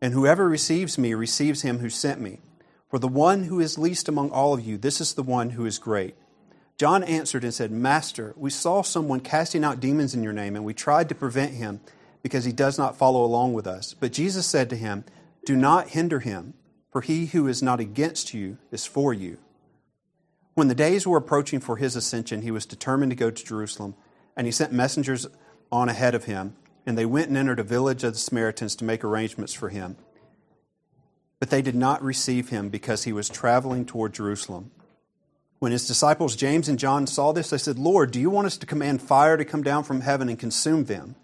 and 0.00 0.14
whoever 0.14 0.48
receives 0.48 0.96
me 0.96 1.12
receives 1.12 1.60
him 1.60 1.80
who 1.80 1.90
sent 1.90 2.18
me. 2.18 2.40
For 2.88 2.98
the 2.98 3.06
one 3.06 3.42
who 3.42 3.60
is 3.60 3.76
least 3.76 4.08
among 4.08 4.30
all 4.30 4.54
of 4.54 4.64
you, 4.64 4.78
this 4.78 5.02
is 5.02 5.12
the 5.12 5.22
one 5.22 5.50
who 5.50 5.66
is 5.66 5.78
great. 5.78 6.14
John 6.78 7.04
answered 7.04 7.44
and 7.44 7.52
said, 7.52 7.70
Master, 7.70 8.32
we 8.38 8.48
saw 8.48 8.80
someone 8.80 9.20
casting 9.20 9.64
out 9.64 9.80
demons 9.80 10.14
in 10.14 10.22
your 10.22 10.32
name, 10.32 10.56
and 10.56 10.64
we 10.64 10.72
tried 10.72 11.10
to 11.10 11.14
prevent 11.14 11.52
him 11.52 11.80
because 12.24 12.46
he 12.46 12.52
does 12.52 12.78
not 12.78 12.96
follow 12.96 13.22
along 13.22 13.52
with 13.52 13.66
us. 13.66 13.94
But 13.94 14.14
Jesus 14.14 14.46
said 14.46 14.70
to 14.70 14.76
him, 14.76 15.04
Do 15.44 15.54
not 15.54 15.90
hinder 15.90 16.20
him, 16.20 16.54
for 16.90 17.02
he 17.02 17.26
who 17.26 17.46
is 17.46 17.62
not 17.62 17.80
against 17.80 18.32
you 18.32 18.56
is 18.72 18.86
for 18.86 19.12
you. 19.12 19.36
When 20.54 20.68
the 20.68 20.74
days 20.74 21.06
were 21.06 21.18
approaching 21.18 21.60
for 21.60 21.76
his 21.76 21.94
ascension, 21.94 22.40
he 22.40 22.50
was 22.50 22.64
determined 22.64 23.12
to 23.12 23.16
go 23.16 23.30
to 23.30 23.44
Jerusalem, 23.44 23.94
and 24.36 24.46
he 24.46 24.52
sent 24.52 24.72
messengers 24.72 25.26
on 25.70 25.90
ahead 25.90 26.14
of 26.14 26.24
him, 26.24 26.56
and 26.86 26.96
they 26.96 27.04
went 27.04 27.28
and 27.28 27.36
entered 27.36 27.60
a 27.60 27.64
village 27.64 28.02
of 28.04 28.14
the 28.14 28.18
Samaritans 28.18 28.74
to 28.76 28.84
make 28.84 29.04
arrangements 29.04 29.52
for 29.52 29.68
him. 29.68 29.96
But 31.40 31.50
they 31.50 31.60
did 31.60 31.74
not 31.74 32.02
receive 32.02 32.48
him 32.48 32.70
because 32.70 33.04
he 33.04 33.12
was 33.12 33.28
traveling 33.28 33.84
toward 33.84 34.14
Jerusalem. 34.14 34.70
When 35.58 35.72
his 35.72 35.86
disciples 35.86 36.36
James 36.36 36.70
and 36.70 36.78
John 36.78 37.06
saw 37.06 37.32
this, 37.32 37.50
they 37.50 37.58
said, 37.58 37.78
Lord, 37.78 38.12
do 38.12 38.20
you 38.20 38.30
want 38.30 38.46
us 38.46 38.56
to 38.56 38.66
command 38.66 39.02
fire 39.02 39.36
to 39.36 39.44
come 39.44 39.62
down 39.62 39.84
from 39.84 40.00
heaven 40.00 40.30
and 40.30 40.38
consume 40.38 40.84
them? 40.84 41.16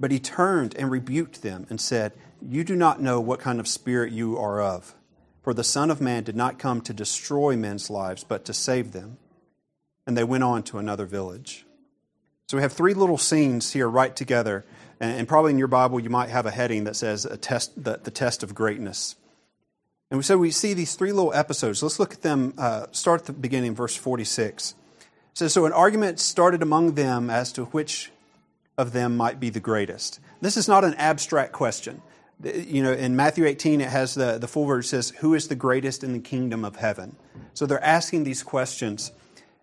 But 0.00 0.10
he 0.10 0.18
turned 0.18 0.74
and 0.76 0.90
rebuked 0.90 1.42
them 1.42 1.66
and 1.68 1.78
said, 1.78 2.12
You 2.40 2.64
do 2.64 2.74
not 2.74 3.02
know 3.02 3.20
what 3.20 3.38
kind 3.38 3.60
of 3.60 3.68
spirit 3.68 4.12
you 4.12 4.38
are 4.38 4.60
of. 4.60 4.94
For 5.42 5.52
the 5.52 5.62
Son 5.62 5.90
of 5.90 6.00
Man 6.00 6.24
did 6.24 6.36
not 6.36 6.58
come 6.58 6.80
to 6.82 6.94
destroy 6.94 7.54
men's 7.56 7.90
lives, 7.90 8.24
but 8.24 8.46
to 8.46 8.54
save 8.54 8.92
them. 8.92 9.18
And 10.06 10.16
they 10.16 10.24
went 10.24 10.42
on 10.42 10.62
to 10.64 10.78
another 10.78 11.04
village. 11.04 11.66
So 12.48 12.56
we 12.56 12.62
have 12.62 12.72
three 12.72 12.94
little 12.94 13.18
scenes 13.18 13.72
here 13.72 13.88
right 13.88 14.16
together. 14.16 14.64
And 14.98 15.28
probably 15.28 15.52
in 15.52 15.58
your 15.58 15.68
Bible, 15.68 16.00
you 16.00 16.10
might 16.10 16.30
have 16.30 16.46
a 16.46 16.50
heading 16.50 16.84
that 16.84 16.96
says 16.96 17.24
a 17.24 17.36
test, 17.36 17.84
the, 17.84 18.00
the 18.02 18.10
test 18.10 18.42
of 18.42 18.54
greatness. 18.54 19.16
And 20.10 20.24
so 20.24 20.36
we 20.36 20.50
see 20.50 20.74
these 20.74 20.94
three 20.94 21.12
little 21.12 21.32
episodes. 21.32 21.82
Let's 21.82 22.00
look 22.00 22.14
at 22.14 22.22
them. 22.22 22.54
Uh, 22.58 22.86
start 22.90 23.20
at 23.20 23.26
the 23.26 23.32
beginning, 23.32 23.74
verse 23.74 23.94
46. 23.94 24.70
It 24.70 25.38
says, 25.38 25.52
So 25.52 25.64
an 25.64 25.72
argument 25.72 26.18
started 26.18 26.62
among 26.62 26.94
them 26.94 27.30
as 27.30 27.52
to 27.52 27.66
which 27.66 28.10
of 28.80 28.92
them 28.92 29.16
might 29.16 29.38
be 29.38 29.50
the 29.50 29.60
greatest. 29.60 30.20
This 30.40 30.56
is 30.56 30.66
not 30.66 30.84
an 30.84 30.94
abstract 30.94 31.52
question. 31.52 32.00
You 32.42 32.82
know, 32.82 32.92
in 32.92 33.14
Matthew 33.14 33.44
18, 33.44 33.82
it 33.82 33.90
has 33.90 34.14
the, 34.14 34.38
the 34.38 34.48
full 34.48 34.64
verse 34.64 34.88
says, 34.88 35.10
Who 35.20 35.34
is 35.34 35.48
the 35.48 35.54
greatest 35.54 36.02
in 36.02 36.14
the 36.14 36.18
kingdom 36.18 36.64
of 36.64 36.76
heaven? 36.76 37.16
So 37.52 37.66
they're 37.66 37.84
asking 37.84 38.24
these 38.24 38.42
questions. 38.42 39.12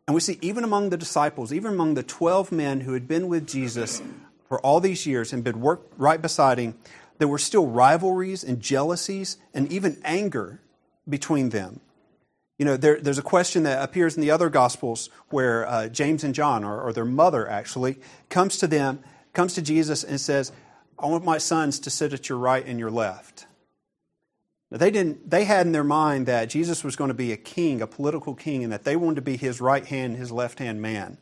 And 0.06 0.14
we 0.14 0.22
see 0.22 0.38
even 0.42 0.64
among 0.64 0.92
the 0.92 0.98
disciples, 0.98 1.52
even 1.52 1.74
among 1.74 1.96
the 1.96 2.04
12 2.04 2.52
men 2.52 2.82
who 2.82 2.94
had 2.94 3.08
been 3.08 3.28
with 3.28 3.48
Jesus 3.48 4.02
for 4.48 4.62
all 4.62 4.80
these 4.80 5.08
years 5.08 5.34
and 5.34 5.44
been 5.44 5.60
worked 5.60 5.94
right 5.98 6.22
beside 6.22 6.60
him, 6.60 6.76
there 7.18 7.28
were 7.28 7.40
still 7.40 7.66
rivalries 7.66 8.44
and 8.44 8.62
jealousies 8.62 9.38
and 9.54 9.72
even 9.72 10.00
anger 10.06 10.62
between 11.10 11.50
them. 11.50 11.82
You 12.58 12.66
know, 12.66 12.78
there, 12.78 13.00
there's 13.00 13.20
a 13.20 13.24
question 13.24 13.64
that 13.64 13.84
appears 13.84 14.16
in 14.16 14.22
the 14.22 14.32
other 14.32 14.50
Gospels 14.50 15.10
where 15.30 15.68
uh, 15.68 15.90
James 15.90 16.24
and 16.24 16.34
John, 16.34 16.64
or, 16.64 16.82
or 16.82 16.92
their 16.92 17.06
mother 17.06 17.48
actually, 17.48 17.98
comes 18.30 18.58
to 18.58 18.68
them, 18.68 19.00
comes 19.34 19.54
to 19.56 19.62
Jesus 19.62 20.04
and 20.04 20.20
says, 20.20 20.52
I 20.98 21.06
want 21.06 21.24
my 21.24 21.38
sons 21.38 21.80
to 21.82 21.92
sit 21.92 22.14
at 22.14 22.30
your 22.30 22.40
right 22.40 22.66
and 22.66 22.80
your 22.80 22.90
left. 22.90 23.46
Now, 24.72 24.80
they, 24.80 24.90
didn't, 24.90 25.30
they 25.30 25.46
had 25.46 25.66
in 25.66 25.72
their 25.72 25.84
mind 25.84 26.26
that 26.26 26.50
Jesus 26.50 26.84
was 26.84 26.96
going 26.96 27.10
to 27.10 27.14
be 27.14 27.32
a 27.32 27.38
king, 27.38 27.82
a 27.82 27.88
political 27.88 28.34
king, 28.34 28.64
and 28.64 28.74
that 28.74 28.84
they 28.84 28.96
wanted 28.96 29.16
to 29.16 29.22
be 29.22 29.38
his 29.38 29.62
right 29.62 29.86
hand, 29.86 30.18
his 30.18 30.32
left 30.32 30.60
hand 30.60 30.82
man. 30.82 31.18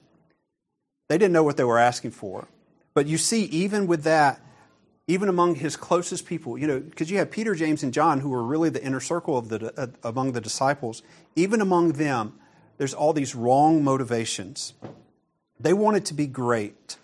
They 1.09 1.17
didn't 1.17 1.33
know 1.33 1.43
what 1.43 1.57
they 1.57 1.63
were 1.63 1.77
asking 1.77 2.11
for. 2.11 2.47
But 2.93 3.07
you 3.07 3.17
see, 3.17 3.43
even 3.45 3.87
with 3.87 4.03
that, 4.03 4.39
even 5.07 5.29
among 5.29 5.55
his 5.55 5.75
closest 5.75 6.25
people, 6.25 6.57
you 6.57 6.65
know, 6.65 6.79
because 6.79 7.11
you 7.11 7.17
have 7.17 7.29
Peter, 7.29 7.53
James, 7.53 7.83
and 7.83 7.93
John, 7.93 8.21
who 8.21 8.29
were 8.29 8.43
really 8.43 8.69
the 8.69 8.83
inner 8.83 8.99
circle 8.99 9.37
of 9.37 9.49
the, 9.49 9.73
uh, 9.79 9.87
among 10.03 10.31
the 10.31 10.41
disciples, 10.41 11.03
even 11.35 11.61
among 11.61 11.93
them, 11.93 12.33
there's 12.77 12.93
all 12.93 13.13
these 13.13 13.35
wrong 13.35 13.83
motivations. 13.83 14.73
They 15.59 15.73
wanted 15.73 16.05
to 16.05 16.13
be 16.13 16.27
great 16.27 16.97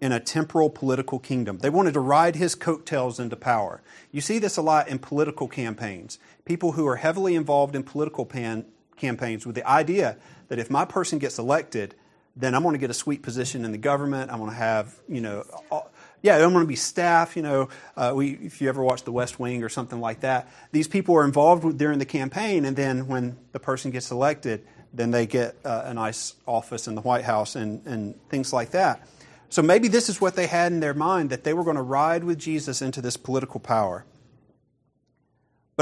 in 0.00 0.12
a 0.12 0.20
temporal 0.20 0.70
political 0.70 1.18
kingdom. 1.18 1.58
They 1.58 1.70
wanted 1.70 1.94
to 1.94 2.00
ride 2.00 2.36
his 2.36 2.54
coattails 2.54 3.20
into 3.20 3.36
power. 3.36 3.82
You 4.10 4.20
see 4.20 4.38
this 4.38 4.56
a 4.56 4.62
lot 4.62 4.88
in 4.88 4.98
political 4.98 5.46
campaigns. 5.46 6.18
People 6.44 6.72
who 6.72 6.86
are 6.88 6.96
heavily 6.96 7.34
involved 7.36 7.76
in 7.76 7.82
political 7.82 8.26
pan, 8.26 8.64
campaigns 8.96 9.46
with 9.46 9.54
the 9.54 9.68
idea 9.68 10.16
that 10.48 10.58
if 10.58 10.70
my 10.70 10.84
person 10.84 11.18
gets 11.18 11.38
elected, 11.38 11.94
then 12.34 12.54
I'm 12.54 12.62
going 12.62 12.72
to 12.72 12.78
get 12.78 12.90
a 12.90 12.94
sweet 12.94 13.22
position 13.22 13.64
in 13.64 13.72
the 13.72 13.78
government. 13.78 14.32
I'm 14.32 14.38
going 14.38 14.50
to 14.50 14.56
have, 14.56 14.96
you 15.08 15.20
know, 15.20 15.44
all, 15.70 15.91
yeah, 16.22 16.36
I'm 16.36 16.52
going 16.52 16.64
to 16.64 16.68
be 16.68 16.76
staff. 16.76 17.36
You 17.36 17.42
know, 17.42 17.68
uh, 17.96 18.12
we, 18.14 18.30
if 18.30 18.60
you 18.60 18.68
ever 18.68 18.82
watch 18.82 19.02
The 19.02 19.12
West 19.12 19.38
Wing 19.38 19.62
or 19.62 19.68
something 19.68 20.00
like 20.00 20.20
that, 20.20 20.48
these 20.70 20.88
people 20.88 21.16
are 21.16 21.24
involved 21.24 21.76
during 21.76 21.98
the 21.98 22.06
campaign, 22.06 22.64
and 22.64 22.76
then 22.76 23.08
when 23.08 23.36
the 23.52 23.58
person 23.58 23.90
gets 23.90 24.10
elected, 24.10 24.64
then 24.94 25.10
they 25.10 25.26
get 25.26 25.56
uh, 25.64 25.82
a 25.86 25.94
nice 25.94 26.34
office 26.46 26.86
in 26.86 26.94
the 26.94 27.00
White 27.00 27.24
House 27.24 27.56
and, 27.56 27.84
and 27.86 28.14
things 28.28 28.52
like 28.52 28.70
that. 28.70 29.06
So 29.48 29.60
maybe 29.60 29.88
this 29.88 30.08
is 30.08 30.20
what 30.20 30.34
they 30.34 30.46
had 30.46 30.72
in 30.72 30.80
their 30.80 30.94
mind 30.94 31.30
that 31.30 31.44
they 31.44 31.52
were 31.52 31.64
going 31.64 31.76
to 31.76 31.82
ride 31.82 32.24
with 32.24 32.38
Jesus 32.38 32.80
into 32.80 33.02
this 33.02 33.16
political 33.16 33.60
power. 33.60 34.04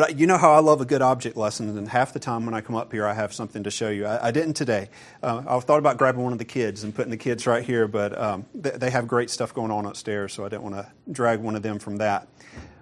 But 0.01 0.19
you 0.19 0.27
know 0.27 0.39
how 0.39 0.53
I 0.53 0.61
love 0.61 0.81
a 0.81 0.87
good 0.87 1.03
object 1.03 1.37
lesson, 1.37 1.77
and 1.77 1.87
half 1.87 2.15
the 2.15 2.19
time 2.19 2.47
when 2.47 2.55
I 2.55 2.63
come 2.63 2.75
up 2.75 2.91
here, 2.91 3.07
I 3.07 3.13
have 3.13 3.35
something 3.35 3.65
to 3.65 3.71
show 3.71 3.91
you. 3.91 4.07
I, 4.07 4.29
I 4.29 4.31
didn't 4.31 4.55
today. 4.55 4.89
Uh, 5.23 5.43
I 5.47 5.61
thought 5.61 5.79
about 5.79 5.99
grabbing 5.99 6.23
one 6.23 6.33
of 6.33 6.39
the 6.39 6.47
kids 6.47 6.85
and 6.85 6.95
putting 6.95 7.11
the 7.11 7.19
kids 7.19 7.47
right 7.47 7.63
here, 7.63 7.87
but 7.87 8.19
um, 8.19 8.47
they, 8.55 8.71
they 8.71 8.89
have 8.89 9.07
great 9.07 9.29
stuff 9.29 9.53
going 9.53 9.71
on 9.71 9.85
upstairs, 9.85 10.33
so 10.33 10.47
I 10.47 10.49
didn't 10.49 10.63
want 10.63 10.77
to 10.77 10.91
drag 11.13 11.41
one 11.41 11.55
of 11.55 11.61
them 11.61 11.79
from 11.79 11.99
that. 11.99 12.29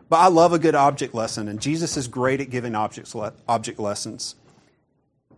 But 0.08 0.18
I 0.18 0.28
love 0.28 0.52
a 0.52 0.60
good 0.60 0.76
object 0.76 1.12
lesson, 1.12 1.48
and 1.48 1.60
Jesus 1.60 1.96
is 1.96 2.06
great 2.06 2.40
at 2.40 2.50
giving 2.50 2.76
objects, 2.76 3.16
object 3.48 3.80
lessons. 3.80 4.37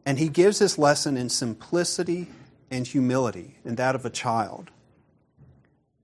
And 0.04 0.18
he 0.18 0.28
gives 0.28 0.58
this 0.58 0.76
lesson 0.76 1.16
in 1.16 1.30
simplicity 1.30 2.28
and 2.70 2.86
humility, 2.86 3.56
in 3.64 3.76
that 3.76 3.94
of 3.94 4.04
a 4.04 4.10
child. 4.10 4.70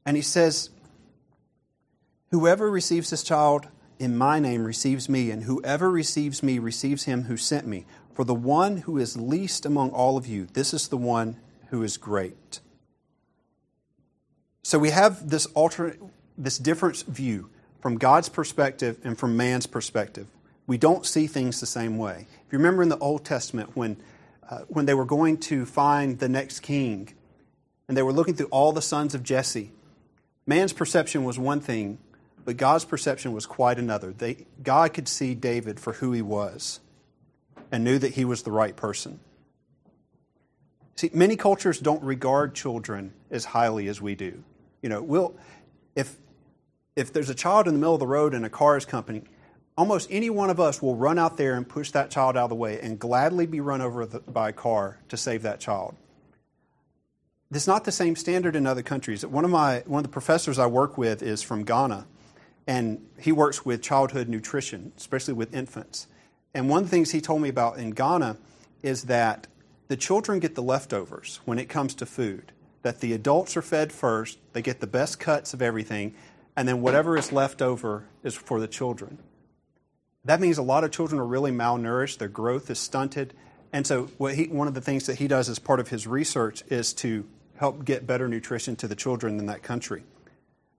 And 0.06 0.16
he 0.16 0.22
says, 0.22 0.70
Whoever 2.30 2.70
receives 2.70 3.10
this 3.10 3.22
child 3.22 3.68
in 3.98 4.16
my 4.16 4.38
name 4.38 4.64
receives 4.64 5.08
me, 5.08 5.30
and 5.30 5.44
whoever 5.44 5.90
receives 5.90 6.42
me 6.42 6.58
receives 6.58 7.04
him 7.04 7.24
who 7.24 7.36
sent 7.36 7.66
me. 7.66 7.86
For 8.14 8.24
the 8.24 8.34
one 8.34 8.78
who 8.78 8.98
is 8.98 9.16
least 9.16 9.66
among 9.66 9.90
all 9.90 10.16
of 10.16 10.26
you, 10.26 10.46
this 10.52 10.72
is 10.72 10.88
the 10.88 10.96
one 10.96 11.36
who 11.68 11.82
is 11.82 11.96
great. 11.96 12.60
So 14.62 14.78
we 14.78 14.90
have 14.90 15.30
this 15.30 15.46
alternate, 15.46 16.00
this 16.36 16.58
different 16.58 17.04
view 17.06 17.50
from 17.80 17.98
God's 17.98 18.28
perspective 18.28 18.98
and 19.04 19.18
from 19.18 19.36
man's 19.36 19.66
perspective. 19.66 20.26
We 20.66 20.78
don't 20.78 21.06
see 21.06 21.26
things 21.26 21.60
the 21.60 21.66
same 21.66 21.98
way. 21.98 22.26
If 22.46 22.52
you 22.52 22.58
remember 22.58 22.82
in 22.82 22.88
the 22.88 22.98
Old 22.98 23.24
Testament 23.24 23.70
when, 23.74 23.96
uh, 24.50 24.60
when 24.68 24.86
they 24.86 24.94
were 24.94 25.04
going 25.04 25.38
to 25.38 25.64
find 25.66 26.18
the 26.18 26.28
next 26.28 26.60
king, 26.60 27.12
and 27.86 27.96
they 27.96 28.02
were 28.02 28.12
looking 28.12 28.34
through 28.34 28.46
all 28.46 28.72
the 28.72 28.82
sons 28.82 29.14
of 29.14 29.22
Jesse, 29.22 29.70
man's 30.46 30.72
perception 30.72 31.22
was 31.22 31.38
one 31.38 31.60
thing, 31.60 31.98
but 32.46 32.56
God's 32.56 32.84
perception 32.84 33.32
was 33.32 33.44
quite 33.44 33.78
another. 33.78 34.12
They, 34.12 34.46
God 34.62 34.94
could 34.94 35.08
see 35.08 35.34
David 35.34 35.80
for 35.80 35.94
who 35.94 36.12
he 36.12 36.22
was 36.22 36.78
and 37.72 37.82
knew 37.82 37.98
that 37.98 38.14
he 38.14 38.24
was 38.24 38.44
the 38.44 38.52
right 38.52 38.74
person. 38.74 39.18
See, 40.94 41.10
many 41.12 41.34
cultures 41.34 41.80
don't 41.80 42.02
regard 42.04 42.54
children 42.54 43.12
as 43.32 43.46
highly 43.46 43.88
as 43.88 44.00
we 44.00 44.14
do. 44.14 44.44
You 44.80 44.88
know, 44.88 45.02
we'll, 45.02 45.34
if, 45.96 46.16
if 46.94 47.12
there's 47.12 47.28
a 47.28 47.34
child 47.34 47.66
in 47.66 47.74
the 47.74 47.80
middle 47.80 47.94
of 47.94 48.00
the 48.00 48.06
road 48.06 48.32
and 48.32 48.46
a 48.46 48.48
car 48.48 48.76
is 48.76 48.84
coming, 48.84 49.28
almost 49.76 50.06
any 50.12 50.30
one 50.30 50.48
of 50.48 50.60
us 50.60 50.80
will 50.80 50.94
run 50.94 51.18
out 51.18 51.36
there 51.36 51.54
and 51.54 51.68
push 51.68 51.90
that 51.90 52.12
child 52.12 52.36
out 52.36 52.44
of 52.44 52.50
the 52.50 52.54
way 52.54 52.80
and 52.80 53.00
gladly 53.00 53.46
be 53.46 53.58
run 53.58 53.80
over 53.80 54.06
the, 54.06 54.20
by 54.20 54.50
a 54.50 54.52
car 54.52 55.00
to 55.08 55.16
save 55.16 55.42
that 55.42 55.58
child. 55.58 55.96
It's 57.50 57.66
not 57.66 57.82
the 57.84 57.92
same 57.92 58.14
standard 58.14 58.54
in 58.54 58.68
other 58.68 58.82
countries. 58.82 59.26
One 59.26 59.44
of 59.44 59.50
my 59.50 59.82
one 59.86 60.00
of 60.00 60.02
the 60.04 60.12
professors 60.12 60.58
I 60.58 60.66
work 60.66 60.98
with 60.98 61.22
is 61.22 61.42
from 61.42 61.64
Ghana, 61.64 62.06
and 62.66 63.04
he 63.18 63.32
works 63.32 63.64
with 63.64 63.82
childhood 63.82 64.28
nutrition, 64.28 64.92
especially 64.96 65.34
with 65.34 65.54
infants. 65.54 66.06
And 66.52 66.68
one 66.68 66.82
of 66.82 66.86
the 66.86 66.90
things 66.90 67.12
he 67.12 67.20
told 67.20 67.42
me 67.42 67.48
about 67.48 67.78
in 67.78 67.90
Ghana 67.90 68.36
is 68.82 69.04
that 69.04 69.46
the 69.88 69.96
children 69.96 70.40
get 70.40 70.54
the 70.54 70.62
leftovers 70.62 71.40
when 71.44 71.58
it 71.58 71.68
comes 71.68 71.94
to 71.96 72.06
food. 72.06 72.52
That 72.82 73.00
the 73.00 73.12
adults 73.12 73.56
are 73.56 73.62
fed 73.62 73.92
first, 73.92 74.38
they 74.52 74.62
get 74.62 74.80
the 74.80 74.86
best 74.86 75.20
cuts 75.20 75.54
of 75.54 75.62
everything, 75.62 76.14
and 76.56 76.66
then 76.66 76.80
whatever 76.80 77.16
is 77.16 77.32
left 77.32 77.60
over 77.60 78.04
is 78.22 78.34
for 78.34 78.60
the 78.60 78.68
children. 78.68 79.18
That 80.24 80.40
means 80.40 80.58
a 80.58 80.62
lot 80.62 80.82
of 80.82 80.90
children 80.90 81.20
are 81.20 81.26
really 81.26 81.52
malnourished, 81.52 82.18
their 82.18 82.28
growth 82.28 82.70
is 82.70 82.78
stunted. 82.78 83.32
And 83.72 83.86
so, 83.86 84.08
he, 84.30 84.46
one 84.46 84.68
of 84.68 84.74
the 84.74 84.80
things 84.80 85.06
that 85.06 85.18
he 85.18 85.28
does 85.28 85.48
as 85.48 85.58
part 85.58 85.80
of 85.80 85.88
his 85.88 86.06
research 86.06 86.62
is 86.68 86.92
to 86.94 87.26
help 87.56 87.84
get 87.84 88.06
better 88.06 88.28
nutrition 88.28 88.76
to 88.76 88.88
the 88.88 88.96
children 88.96 89.38
in 89.38 89.46
that 89.46 89.62
country. 89.62 90.04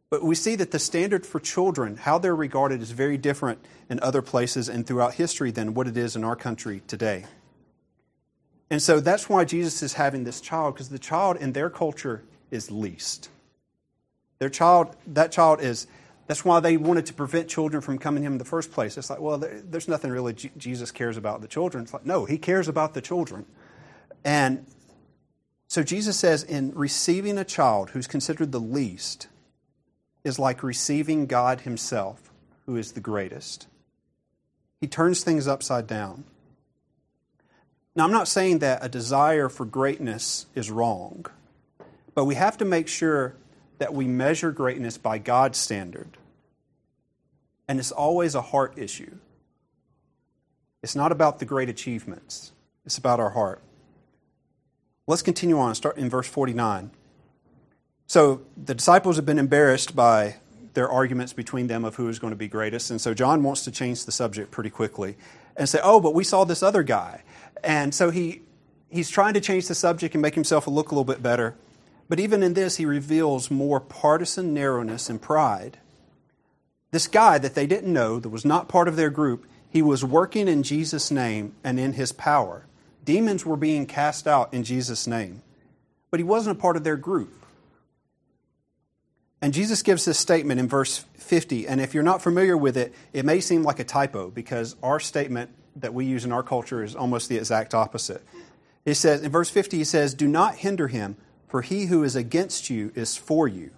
But 0.09 0.23
we 0.23 0.35
see 0.35 0.55
that 0.55 0.71
the 0.71 0.79
standard 0.79 1.25
for 1.25 1.39
children, 1.39 1.97
how 1.97 2.17
they're 2.17 2.35
regarded, 2.35 2.81
is 2.81 2.91
very 2.91 3.17
different 3.17 3.59
in 3.89 3.99
other 3.99 4.21
places 4.21 4.69
and 4.69 4.87
throughout 4.87 5.15
history 5.15 5.51
than 5.51 5.73
what 5.73 5.87
it 5.87 5.97
is 5.97 6.15
in 6.15 6.23
our 6.23 6.35
country 6.35 6.81
today. 6.87 7.25
And 8.69 8.81
so 8.81 8.99
that's 8.99 9.29
why 9.29 9.45
Jesus 9.45 9.83
is 9.83 9.93
having 9.93 10.23
this 10.23 10.41
child, 10.41 10.75
because 10.75 10.89
the 10.89 10.99
child 10.99 11.37
in 11.37 11.53
their 11.53 11.69
culture 11.69 12.23
is 12.51 12.71
least. 12.71 13.29
Their 14.39 14.49
child, 14.49 14.95
that 15.07 15.31
child 15.31 15.61
is, 15.61 15.87
that's 16.27 16.45
why 16.45 16.59
they 16.59 16.77
wanted 16.77 17.05
to 17.07 17.13
prevent 17.13 17.49
children 17.49 17.81
from 17.81 17.97
coming 17.97 18.23
to 18.23 18.27
him 18.27 18.33
in 18.33 18.37
the 18.37 18.45
first 18.45 18.71
place. 18.71 18.97
It's 18.97 19.09
like, 19.09 19.19
well, 19.19 19.37
there's 19.37 19.87
nothing 19.87 20.11
really 20.11 20.33
Jesus 20.33 20.91
cares 20.91 21.17
about 21.17 21.41
the 21.41 21.47
children. 21.47 21.83
It's 21.83 21.93
like, 21.93 22.05
no, 22.05 22.25
he 22.25 22.37
cares 22.37 22.67
about 22.67 22.93
the 22.93 23.01
children. 23.01 23.45
And 24.23 24.65
so 25.67 25.83
Jesus 25.83 26.17
says, 26.17 26.43
in 26.43 26.73
receiving 26.75 27.37
a 27.37 27.45
child 27.45 27.91
who's 27.91 28.07
considered 28.07 28.51
the 28.51 28.59
least, 28.59 29.27
is 30.27 30.37
like 30.37 30.61
receiving 30.61 31.25
God 31.25 31.61
Himself, 31.61 32.31
who 32.65 32.75
is 32.75 32.91
the 32.91 32.99
greatest. 32.99 33.67
He 34.81 34.87
turns 34.87 35.23
things 35.23 35.47
upside 35.47 35.87
down. 35.87 36.25
Now, 37.95 38.03
I'm 38.03 38.11
not 38.11 38.27
saying 38.27 38.59
that 38.59 38.83
a 38.83 38.89
desire 38.89 39.49
for 39.49 39.65
greatness 39.65 40.45
is 40.53 40.69
wrong, 40.69 41.25
but 42.13 42.25
we 42.25 42.35
have 42.35 42.57
to 42.57 42.65
make 42.65 42.87
sure 42.87 43.35
that 43.79 43.93
we 43.93 44.05
measure 44.05 44.51
greatness 44.51 44.97
by 44.97 45.17
God's 45.17 45.57
standard. 45.57 46.17
And 47.67 47.79
it's 47.79 47.91
always 47.91 48.35
a 48.35 48.41
heart 48.41 48.77
issue. 48.77 49.17
It's 50.83 50.95
not 50.95 51.11
about 51.11 51.39
the 51.39 51.45
great 51.45 51.69
achievements, 51.69 52.51
it's 52.85 52.97
about 52.97 53.19
our 53.19 53.31
heart. 53.31 53.61
Let's 55.07 55.21
continue 55.21 55.57
on, 55.57 55.73
start 55.73 55.97
in 55.97 56.09
verse 56.09 56.27
49. 56.27 56.91
So 58.07 58.41
the 58.55 58.73
disciples 58.73 59.17
have 59.17 59.25
been 59.25 59.39
embarrassed 59.39 59.95
by 59.95 60.37
their 60.73 60.89
arguments 60.89 61.33
between 61.33 61.67
them 61.67 61.83
of 61.83 61.95
who 61.95 62.07
is 62.07 62.19
going 62.19 62.31
to 62.31 62.37
be 62.37 62.47
greatest. 62.47 62.89
And 62.89 63.01
so 63.01 63.13
John 63.13 63.43
wants 63.43 63.63
to 63.65 63.71
change 63.71 64.05
the 64.05 64.11
subject 64.11 64.51
pretty 64.51 64.69
quickly 64.69 65.17
and 65.57 65.67
say, 65.67 65.79
oh, 65.83 65.99
but 65.99 66.13
we 66.13 66.23
saw 66.23 66.43
this 66.43 66.63
other 66.63 66.83
guy. 66.83 67.23
And 67.63 67.93
so 67.93 68.09
he, 68.09 68.43
he's 68.89 69.09
trying 69.09 69.33
to 69.33 69.41
change 69.41 69.67
the 69.67 69.75
subject 69.75 70.15
and 70.15 70.21
make 70.21 70.35
himself 70.35 70.67
look 70.67 70.91
a 70.91 70.95
little 70.95 71.03
bit 71.03 71.21
better. 71.21 71.55
But 72.07 72.19
even 72.19 72.43
in 72.43 72.53
this, 72.53 72.77
he 72.77 72.85
reveals 72.85 73.51
more 73.51 73.79
partisan 73.79 74.53
narrowness 74.53 75.09
and 75.09 75.21
pride. 75.21 75.79
This 76.91 77.07
guy 77.07 77.37
that 77.39 77.55
they 77.55 77.67
didn't 77.67 77.91
know, 77.91 78.19
that 78.19 78.29
was 78.29 78.45
not 78.45 78.69
part 78.69 78.87
of 78.87 78.95
their 78.95 79.09
group, 79.09 79.45
He 79.69 79.81
was 79.81 80.03
working 80.03 80.47
in 80.47 80.63
Jesus' 80.63 81.11
name 81.11 81.53
and 81.63 81.79
in 81.79 81.93
his 81.93 82.11
power. 82.11 82.65
Demons 83.03 83.45
were 83.45 83.57
being 83.57 83.85
cast 83.85 84.27
out 84.27 84.53
in 84.53 84.63
Jesus' 84.63 85.07
name, 85.07 85.41
but 86.09 86.19
he 86.19 86.23
wasn't 86.23 86.57
a 86.57 86.61
part 86.61 86.77
of 86.77 86.83
their 86.83 86.97
group. 86.97 87.33
And 89.41 89.53
Jesus 89.53 89.83
gives 89.83 90.05
this 90.05 90.17
statement 90.17 90.59
in 90.59 90.67
verse 90.67 91.05
50. 91.15 91.67
And 91.67 91.79
if 91.79 91.93
you're 91.93 92.03
not 92.03 92.21
familiar 92.21 92.57
with 92.57 92.75
it, 92.77 92.93
it 93.13 93.25
may 93.25 93.39
seem 93.39 93.63
like 93.63 93.79
a 93.79 93.83
typo 93.83 94.29
because 94.29 94.75
our 94.81 94.99
statement 94.99 95.51
that 95.75 95.93
we 95.93 96.05
use 96.05 96.25
in 96.25 96.31
our 96.31 96.43
culture 96.43 96.83
is 96.83 96.95
almost 96.95 97.29
the 97.29 97.37
exact 97.37 97.75
opposite. 97.75 98.23
He 98.83 98.93
says, 98.93 99.21
in 99.21 99.31
verse 99.31 99.49
50, 99.49 99.77
he 99.77 99.83
says, 99.83 100.13
Do 100.13 100.27
not 100.27 100.55
hinder 100.55 100.87
him, 100.87 101.17
for 101.47 101.61
he 101.61 101.85
who 101.85 102.03
is 102.03 102.15
against 102.15 102.69
you 102.69 102.91
is 102.95 103.15
for 103.15 103.47
you. 103.47 103.71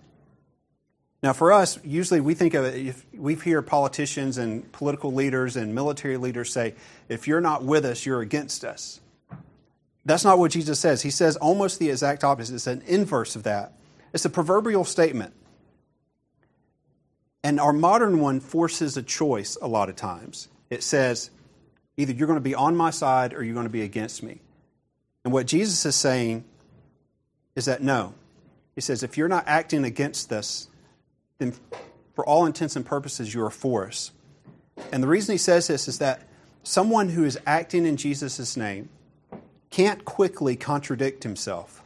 Now, 1.21 1.33
for 1.33 1.51
us, 1.51 1.77
usually 1.83 2.21
we 2.21 2.33
think 2.33 2.53
of 2.53 2.63
it, 2.63 2.75
if 2.75 3.05
we 3.13 3.35
hear 3.35 3.61
politicians 3.61 4.37
and 4.37 4.71
political 4.71 5.11
leaders 5.13 5.57
and 5.57 5.75
military 5.75 6.15
leaders 6.15 6.53
say, 6.53 6.75
if 7.09 7.27
you're 7.27 7.41
not 7.41 7.63
with 7.63 7.83
us, 7.83 8.05
you're 8.05 8.21
against 8.21 8.63
us. 8.63 9.01
That's 10.05 10.23
not 10.23 10.39
what 10.39 10.51
Jesus 10.51 10.79
says. 10.79 11.01
He 11.01 11.11
says 11.11 11.35
almost 11.35 11.77
the 11.77 11.89
exact 11.89 12.23
opposite. 12.23 12.55
It's 12.55 12.67
an 12.67 12.83
inverse 12.87 13.35
of 13.35 13.43
that. 13.43 13.73
It's 14.13 14.23
a 14.23 14.29
proverbial 14.29 14.85
statement. 14.85 15.33
And 17.43 17.60
our 17.60 17.74
modern 17.74 18.19
one 18.19 18.39
forces 18.39 18.98
a 18.98 19.03
choice 19.03 19.58
a 19.62 19.67
lot 19.67 19.89
of 19.89 19.96
times. 19.96 20.50
It 20.69 20.84
says, 20.84 21.31
either 21.98 22.13
you're 22.13 22.27
going 22.27 22.38
to 22.38 22.41
be 22.41 22.55
on 22.55 22.75
my 22.75 22.89
side 22.89 23.34
or 23.34 23.43
you're 23.43 23.53
going 23.53 23.65
to 23.65 23.72
be 23.72 23.81
against 23.81 24.24
me. 24.24 24.39
And 25.24 25.34
what 25.34 25.48
Jesus 25.48 25.86
is 25.86 25.96
saying 25.96 26.43
is 27.55 27.65
that 27.65 27.81
no. 27.81 28.13
He 28.75 28.81
says, 28.81 29.03
if 29.03 29.17
you're 29.17 29.27
not 29.27 29.43
acting 29.48 29.84
against 29.84 30.29
this, 30.29 30.67
then 31.38 31.53
for 32.13 32.25
all 32.25 32.46
intents 32.46 32.75
and 32.75 32.86
purposes, 32.86 33.34
you 33.34 33.43
are 33.43 33.50
for 33.50 33.88
us. 33.88 34.12
And 34.91 35.03
the 35.03 35.08
reason 35.08 35.34
he 35.34 35.38
says 35.38 35.67
this 35.67 35.88
is 35.88 36.00
that 36.00 36.27
someone 36.63 37.10
who 37.10 37.24
is 37.24 37.38
acting 37.46 37.86
in 37.86 37.98
Jesus' 37.98 38.55
name 38.55 38.89
can't 39.69 40.03
quickly 40.05 40.55
contradict 40.55 41.24
himself. 41.24 41.78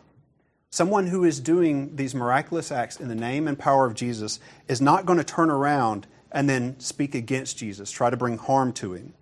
Someone 0.73 1.05
who 1.05 1.23
is 1.23 1.39
doing 1.39 1.97
these 1.97 2.15
miraculous 2.15 2.71
acts 2.71 2.99
in 2.99 3.07
the 3.07 3.13
name 3.13 3.47
and 3.47 3.59
power 3.59 3.85
of 3.85 3.93
Jesus 3.93 4.39
is 4.67 4.81
not 4.81 5.05
going 5.05 5.19
to 5.19 5.23
turn 5.23 5.51
around 5.51 6.07
and 6.31 6.49
then 6.49 6.79
speak 6.79 7.13
against 7.13 7.59
Jesus, 7.59 7.91
try 7.91 8.09
to 8.09 8.17
bring 8.17 8.39
harm 8.39 8.73
to 8.73 8.93
him. 8.93 9.13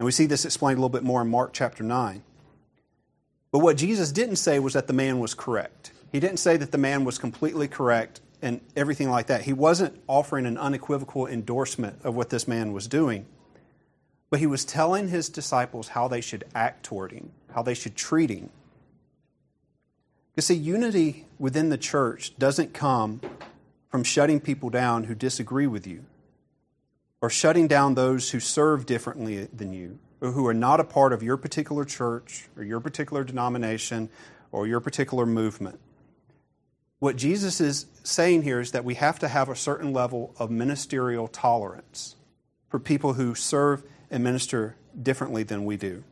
And 0.00 0.06
we 0.06 0.10
see 0.10 0.26
this 0.26 0.44
explained 0.44 0.78
a 0.78 0.80
little 0.80 0.88
bit 0.88 1.04
more 1.04 1.22
in 1.22 1.28
Mark 1.28 1.52
chapter 1.52 1.84
9. 1.84 2.20
But 3.52 3.60
what 3.60 3.76
Jesus 3.76 4.10
didn't 4.10 4.38
say 4.38 4.58
was 4.58 4.72
that 4.72 4.88
the 4.88 4.92
man 4.92 5.20
was 5.20 5.34
correct. 5.34 5.92
He 6.10 6.18
didn't 6.18 6.40
say 6.40 6.56
that 6.56 6.72
the 6.72 6.78
man 6.78 7.04
was 7.04 7.16
completely 7.16 7.68
correct 7.68 8.20
and 8.42 8.60
everything 8.74 9.08
like 9.08 9.28
that. 9.28 9.42
He 9.42 9.52
wasn't 9.52 9.96
offering 10.08 10.46
an 10.46 10.58
unequivocal 10.58 11.28
endorsement 11.28 12.00
of 12.02 12.16
what 12.16 12.30
this 12.30 12.48
man 12.48 12.72
was 12.72 12.88
doing. 12.88 13.26
But 14.30 14.40
he 14.40 14.48
was 14.48 14.64
telling 14.64 15.10
his 15.10 15.28
disciples 15.28 15.86
how 15.86 16.08
they 16.08 16.20
should 16.20 16.42
act 16.56 16.82
toward 16.82 17.12
him, 17.12 17.30
how 17.54 17.62
they 17.62 17.74
should 17.74 17.94
treat 17.94 18.30
him. 18.30 18.50
You 20.36 20.42
see, 20.42 20.54
unity 20.54 21.24
within 21.38 21.70
the 21.70 21.78
church 21.78 22.38
doesn't 22.38 22.74
come 22.74 23.22
from 23.88 24.04
shutting 24.04 24.38
people 24.38 24.68
down 24.68 25.04
who 25.04 25.14
disagree 25.14 25.66
with 25.66 25.86
you 25.86 26.04
or 27.22 27.30
shutting 27.30 27.66
down 27.66 27.94
those 27.94 28.30
who 28.30 28.40
serve 28.40 28.84
differently 28.84 29.46
than 29.46 29.72
you 29.72 29.98
or 30.20 30.32
who 30.32 30.46
are 30.46 30.54
not 30.54 30.78
a 30.78 30.84
part 30.84 31.14
of 31.14 31.22
your 31.22 31.38
particular 31.38 31.86
church 31.86 32.48
or 32.54 32.62
your 32.62 32.80
particular 32.80 33.24
denomination 33.24 34.10
or 34.52 34.66
your 34.66 34.80
particular 34.80 35.24
movement. 35.24 35.80
What 36.98 37.16
Jesus 37.16 37.60
is 37.60 37.86
saying 38.02 38.42
here 38.42 38.60
is 38.60 38.72
that 38.72 38.84
we 38.84 38.94
have 38.94 39.18
to 39.20 39.28
have 39.28 39.48
a 39.48 39.56
certain 39.56 39.94
level 39.94 40.34
of 40.38 40.50
ministerial 40.50 41.28
tolerance 41.28 42.16
for 42.68 42.78
people 42.78 43.14
who 43.14 43.34
serve 43.34 43.82
and 44.10 44.22
minister 44.22 44.76
differently 45.02 45.42
than 45.42 45.64
we 45.64 45.76
do. 45.78 46.04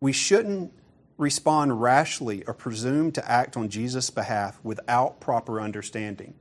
We 0.00 0.12
shouldn't 0.12 0.72
respond 1.22 1.80
rashly 1.80 2.44
or 2.46 2.52
presume 2.52 3.12
to 3.12 3.30
act 3.30 3.56
on 3.56 3.70
Jesus' 3.70 4.10
behalf 4.10 4.60
without 4.62 5.20
proper 5.20 5.60
understanding. 5.60 6.34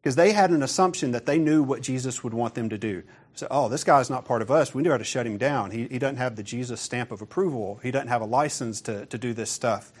Because 0.00 0.14
they 0.14 0.32
had 0.32 0.50
an 0.50 0.62
assumption 0.62 1.10
that 1.10 1.26
they 1.26 1.38
knew 1.38 1.62
what 1.62 1.82
Jesus 1.82 2.22
would 2.22 2.32
want 2.32 2.54
them 2.54 2.68
to 2.68 2.78
do. 2.78 3.02
So, 3.34 3.48
oh, 3.50 3.68
this 3.68 3.84
guy's 3.84 4.08
not 4.08 4.24
part 4.24 4.42
of 4.42 4.50
us. 4.50 4.74
We 4.74 4.82
knew 4.82 4.90
how 4.90 4.96
to 4.96 5.04
shut 5.04 5.26
him 5.26 5.38
down. 5.38 5.70
He, 5.70 5.88
he 5.88 5.98
doesn't 5.98 6.16
have 6.16 6.36
the 6.36 6.42
Jesus 6.42 6.80
stamp 6.80 7.10
of 7.10 7.20
approval. 7.20 7.80
He 7.82 7.90
doesn't 7.90 8.08
have 8.08 8.22
a 8.22 8.26
license 8.26 8.80
to, 8.82 9.06
to 9.06 9.18
do 9.18 9.32
this 9.34 9.50
stuff. 9.50 9.92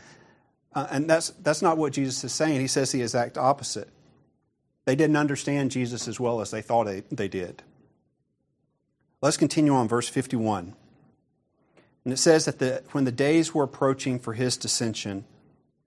Uh, 0.74 0.86
and 0.90 1.10
that's, 1.10 1.30
that's 1.30 1.62
not 1.62 1.78
what 1.78 1.92
Jesus 1.92 2.22
is 2.22 2.32
saying. 2.32 2.60
He 2.60 2.68
says 2.68 2.92
the 2.92 3.02
exact 3.02 3.36
opposite. 3.36 3.88
They 4.84 4.94
didn't 4.94 5.16
understand 5.16 5.70
Jesus 5.70 6.08
as 6.08 6.20
well 6.20 6.40
as 6.40 6.50
they 6.50 6.62
thought 6.62 6.84
they, 6.84 7.02
they 7.10 7.28
did. 7.28 7.62
Let's 9.20 9.36
continue 9.36 9.74
on 9.74 9.88
verse 9.88 10.08
51. 10.08 10.74
And 12.04 12.12
it 12.12 12.18
says 12.18 12.44
that 12.46 12.58
the, 12.58 12.82
when 12.92 13.04
the 13.04 13.12
days 13.12 13.54
were 13.54 13.64
approaching 13.64 14.18
for 14.18 14.32
his 14.32 14.56
dissension, 14.56 15.24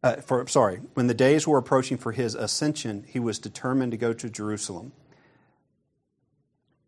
uh, 0.04 0.18
for, 0.18 0.48
sorry, 0.48 0.78
when 0.94 1.08
the 1.08 1.14
days 1.14 1.48
were 1.48 1.58
approaching 1.58 1.98
for 1.98 2.12
his 2.12 2.36
ascension, 2.36 3.06
he 3.08 3.20
was 3.20 3.40
determined 3.40 3.92
to 3.92 3.98
go 3.98 4.14
to 4.14 4.30
Jerusalem. 4.30 4.92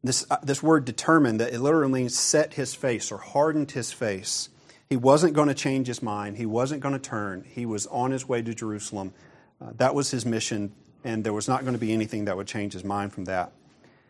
This, 0.04 0.26
uh, 0.30 0.38
this 0.44 0.62
word 0.62 0.86
determined, 0.86 1.40
that 1.40 1.54
it 1.54 1.60
literally 1.60 2.02
means 2.02 2.18
set 2.18 2.56
his 2.56 2.76
face 2.76 3.12
or 3.12 3.18
hardened 3.18 3.72
his 3.72 3.92
face. 3.92 4.50
He 4.90 4.98
wasn't 4.98 5.34
going 5.34 5.48
to 5.48 5.54
change 5.54 5.88
his 5.88 6.04
mind. 6.04 6.38
He 6.38 6.46
wasn't 6.46 6.82
going 6.82 6.94
to 6.94 7.00
turn. 7.00 7.46
He 7.48 7.66
was 7.66 7.88
on 7.88 8.12
his 8.12 8.28
way 8.28 8.42
to 8.42 8.54
Jerusalem. 8.54 9.14
Uh, 9.62 9.72
that 9.78 9.96
was 9.96 10.12
his 10.12 10.26
mission, 10.26 10.74
and 11.04 11.24
there 11.24 11.34
was 11.34 11.48
not 11.48 11.62
going 11.62 11.74
to 11.74 11.80
be 11.80 11.94
anything 11.94 12.26
that 12.26 12.36
would 12.36 12.48
change 12.48 12.74
his 12.74 12.84
mind 12.84 13.14
from 13.14 13.26
that. 13.26 13.52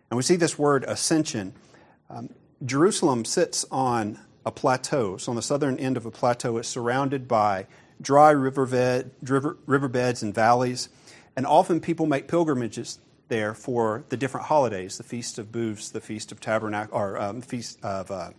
And 0.10 0.18
we 0.18 0.24
see 0.24 0.36
this 0.36 0.58
word 0.58 0.84
ascension. 0.86 1.54
Um, 2.10 2.30
Jerusalem 2.66 3.26
sits 3.26 3.66
on 3.72 4.20
a 4.46 4.52
plateau. 4.52 5.18
So 5.18 5.32
on 5.32 5.36
the 5.36 5.42
southern 5.42 5.78
end 5.78 5.98
of 5.98 6.06
a 6.06 6.12
plateau, 6.12 6.58
it's 6.58 6.68
surrounded 6.68 7.28
by 7.28 7.68
dry 8.02 8.32
riverbed, 8.32 9.12
river, 9.22 9.58
riverbeds 9.66 10.22
and 10.22 10.34
valleys. 10.34 10.90
And 11.36 11.46
often 11.46 11.80
people 11.80 12.06
make 12.06 12.28
pilgrimages 12.28 13.00
there 13.30 13.54
for 13.54 14.04
the 14.10 14.18
different 14.18 14.48
holidays 14.48 14.98
the 14.98 15.04
Feast 15.04 15.40
of 15.40 15.52
Booths, 15.52 15.90
the 15.90 16.02
Feast 16.02 16.32
of 16.32 16.40
Tabernacle, 16.40 16.98
or 16.98 17.20
um, 17.20 17.42
Feast 17.42 17.80
of 17.84 18.12
uh, 18.12 18.32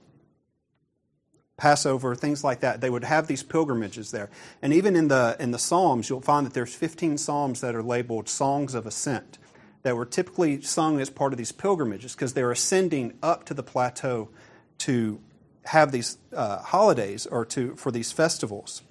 Passover, 1.56 2.14
things 2.14 2.44
like 2.44 2.60
that. 2.60 2.80
They 2.80 2.90
would 2.90 3.04
have 3.04 3.26
these 3.26 3.42
pilgrimages 3.42 4.10
there. 4.10 4.30
And 4.60 4.72
even 4.72 4.96
in 4.96 5.08
the, 5.08 5.36
in 5.38 5.52
the 5.52 5.58
Psalms, 5.58 6.08
you'll 6.08 6.20
find 6.20 6.46
that 6.46 6.52
there's 6.52 6.74
15 6.74 7.18
Psalms 7.18 7.60
that 7.60 7.74
are 7.74 7.82
labeled 7.82 8.28
Songs 8.28 8.74
of 8.74 8.86
Ascent 8.86 9.38
that 9.82 9.96
were 9.96 10.06
typically 10.06 10.60
sung 10.62 11.00
as 11.00 11.10
part 11.10 11.32
of 11.32 11.38
these 11.38 11.52
pilgrimages 11.52 12.14
because 12.14 12.34
they're 12.34 12.50
ascending 12.50 13.16
up 13.22 13.44
to 13.44 13.54
the 13.54 13.62
plateau 13.62 14.30
to 14.78 15.20
have 15.66 15.92
these 15.92 16.18
uh, 16.34 16.58
holidays 16.58 17.26
or 17.26 17.44
to, 17.46 17.74
for 17.76 17.90
these 17.90 18.12
festivals. 18.12 18.82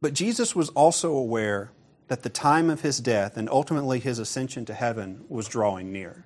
But 0.00 0.14
Jesus 0.14 0.56
was 0.56 0.68
also 0.70 1.12
aware 1.12 1.70
that 2.08 2.22
the 2.22 2.28
time 2.28 2.68
of 2.70 2.80
his 2.80 2.98
death 2.98 3.36
and 3.36 3.48
ultimately 3.48 4.00
his 4.00 4.18
ascension 4.18 4.64
to 4.66 4.74
heaven 4.74 5.24
was 5.28 5.48
drawing 5.48 5.92
near. 5.92 6.24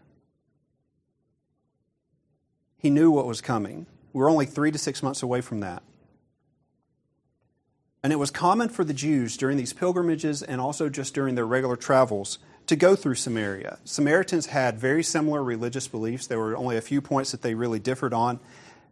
He 2.78 2.90
knew 2.90 3.10
what 3.10 3.26
was 3.26 3.40
coming. 3.40 3.86
We 4.12 4.20
we're 4.20 4.30
only 4.30 4.46
three 4.46 4.70
to 4.70 4.78
six 4.78 5.02
months 5.02 5.22
away 5.22 5.40
from 5.40 5.60
that. 5.60 5.82
And 8.02 8.12
it 8.12 8.16
was 8.16 8.30
common 8.30 8.68
for 8.68 8.84
the 8.84 8.94
Jews 8.94 9.36
during 9.36 9.56
these 9.56 9.72
pilgrimages 9.72 10.42
and 10.42 10.60
also 10.60 10.88
just 10.88 11.12
during 11.12 11.34
their 11.34 11.46
regular 11.46 11.76
travels 11.76 12.38
to 12.66 12.76
go 12.76 12.96
through 12.96 13.16
Samaria. 13.16 13.78
Samaritans 13.84 14.46
had 14.46 14.78
very 14.78 15.02
similar 15.02 15.42
religious 15.42 15.88
beliefs. 15.88 16.26
There 16.26 16.38
were 16.38 16.56
only 16.56 16.76
a 16.76 16.80
few 16.82 17.00
points 17.00 17.32
that 17.32 17.42
they 17.42 17.54
really 17.54 17.78
differed 17.78 18.14
on. 18.14 18.40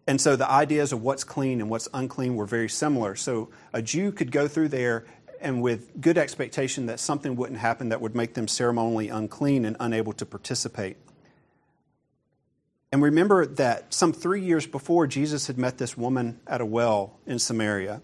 And 0.06 0.20
so 0.20 0.36
the 0.36 0.50
ideas 0.50 0.92
of 0.92 1.02
what's 1.02 1.24
clean 1.24 1.60
and 1.60 1.70
what's 1.70 1.88
unclean 1.94 2.36
were 2.36 2.46
very 2.46 2.68
similar. 2.68 3.16
So 3.16 3.48
a 3.72 3.80
Jew 3.80 4.12
could 4.12 4.30
go 4.30 4.46
through 4.46 4.68
there 4.68 5.06
and 5.40 5.62
with 5.62 6.00
good 6.00 6.18
expectation 6.18 6.86
that 6.86 7.00
something 7.00 7.36
wouldn't 7.36 7.58
happen 7.58 7.90
that 7.90 8.00
would 8.00 8.14
make 8.14 8.34
them 8.34 8.48
ceremonially 8.48 9.08
unclean 9.08 9.64
and 9.64 9.76
unable 9.80 10.12
to 10.14 10.26
participate. 10.26 10.96
And 12.92 13.02
remember 13.02 13.44
that 13.44 13.92
some 13.92 14.12
three 14.12 14.42
years 14.42 14.66
before, 14.66 15.06
Jesus 15.06 15.48
had 15.48 15.58
met 15.58 15.78
this 15.78 15.96
woman 15.96 16.38
at 16.46 16.60
a 16.60 16.66
well 16.66 17.18
in 17.26 17.38
Samaria. 17.38 18.00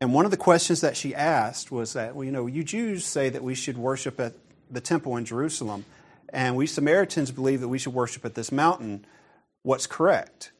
And 0.00 0.12
one 0.12 0.24
of 0.24 0.30
the 0.30 0.36
questions 0.36 0.80
that 0.80 0.96
she 0.96 1.14
asked 1.14 1.70
was 1.70 1.92
that, 1.92 2.14
well, 2.14 2.24
you 2.24 2.32
know, 2.32 2.46
you 2.46 2.64
Jews 2.64 3.04
say 3.04 3.28
that 3.28 3.44
we 3.44 3.54
should 3.54 3.78
worship 3.78 4.18
at 4.18 4.32
the 4.70 4.80
temple 4.80 5.16
in 5.16 5.24
Jerusalem, 5.24 5.84
and 6.30 6.56
we 6.56 6.66
Samaritans 6.66 7.30
believe 7.30 7.60
that 7.60 7.68
we 7.68 7.78
should 7.78 7.94
worship 7.94 8.24
at 8.24 8.34
this 8.34 8.50
mountain. 8.50 9.04
What's 9.62 9.86
correct? 9.86 10.52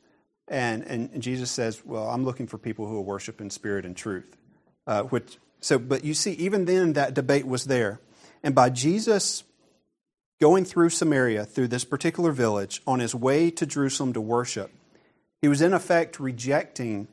And, 0.50 0.82
and, 0.82 1.22
Jesus 1.22 1.50
says, 1.50 1.82
Well, 1.84 2.08
I'm 2.10 2.24
looking 2.24 2.48
for 2.48 2.58
people 2.58 2.86
who 2.86 2.94
will 2.94 3.04
worship 3.04 3.40
in 3.40 3.50
spirit 3.50 3.86
and 3.86 3.96
truth. 3.96 4.36
Uh, 4.86 5.04
which, 5.04 5.38
so, 5.60 5.78
but 5.78 6.04
you 6.04 6.12
see, 6.12 6.32
even 6.32 6.64
then, 6.64 6.94
that 6.94 7.14
debate 7.14 7.46
was 7.46 7.66
there. 7.66 8.00
And 8.42 8.54
by 8.54 8.68
Jesus 8.68 9.44
going 10.40 10.64
through 10.64 10.90
Samaria, 10.90 11.44
through 11.44 11.68
this 11.68 11.84
particular 11.84 12.32
village, 12.32 12.82
on 12.86 12.98
his 12.98 13.14
way 13.14 13.50
to 13.52 13.64
Jerusalem 13.64 14.12
to 14.14 14.20
worship, 14.20 14.72
he 15.40 15.46
was 15.46 15.62
in 15.62 15.72
effect 15.72 16.18
rejecting 16.18 17.06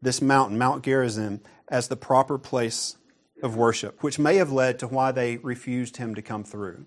this 0.00 0.22
mountain, 0.22 0.56
Mount 0.56 0.84
Gerizim, 0.84 1.40
as 1.68 1.88
the 1.88 1.96
proper 1.96 2.38
place 2.38 2.96
of 3.42 3.56
worship, 3.56 4.02
which 4.02 4.18
may 4.18 4.36
have 4.36 4.52
led 4.52 4.78
to 4.78 4.86
why 4.86 5.10
they 5.10 5.38
refused 5.38 5.96
him 5.96 6.14
to 6.14 6.22
come 6.22 6.44
through. 6.44 6.84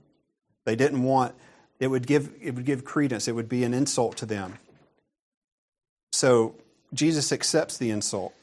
They 0.65 0.75
didn't 0.75 1.03
want 1.03 1.35
It 1.79 1.87
would 1.87 2.07
give, 2.07 2.31
it 2.41 2.55
would 2.55 2.65
give 2.65 2.85
credence, 2.85 3.27
it 3.27 3.35
would 3.35 3.49
be 3.49 3.63
an 3.63 3.73
insult 3.73 4.17
to 4.17 4.25
them. 4.25 4.57
So 6.11 6.55
Jesus 6.93 7.31
accepts 7.31 7.77
the 7.77 7.91
insult. 7.91 8.33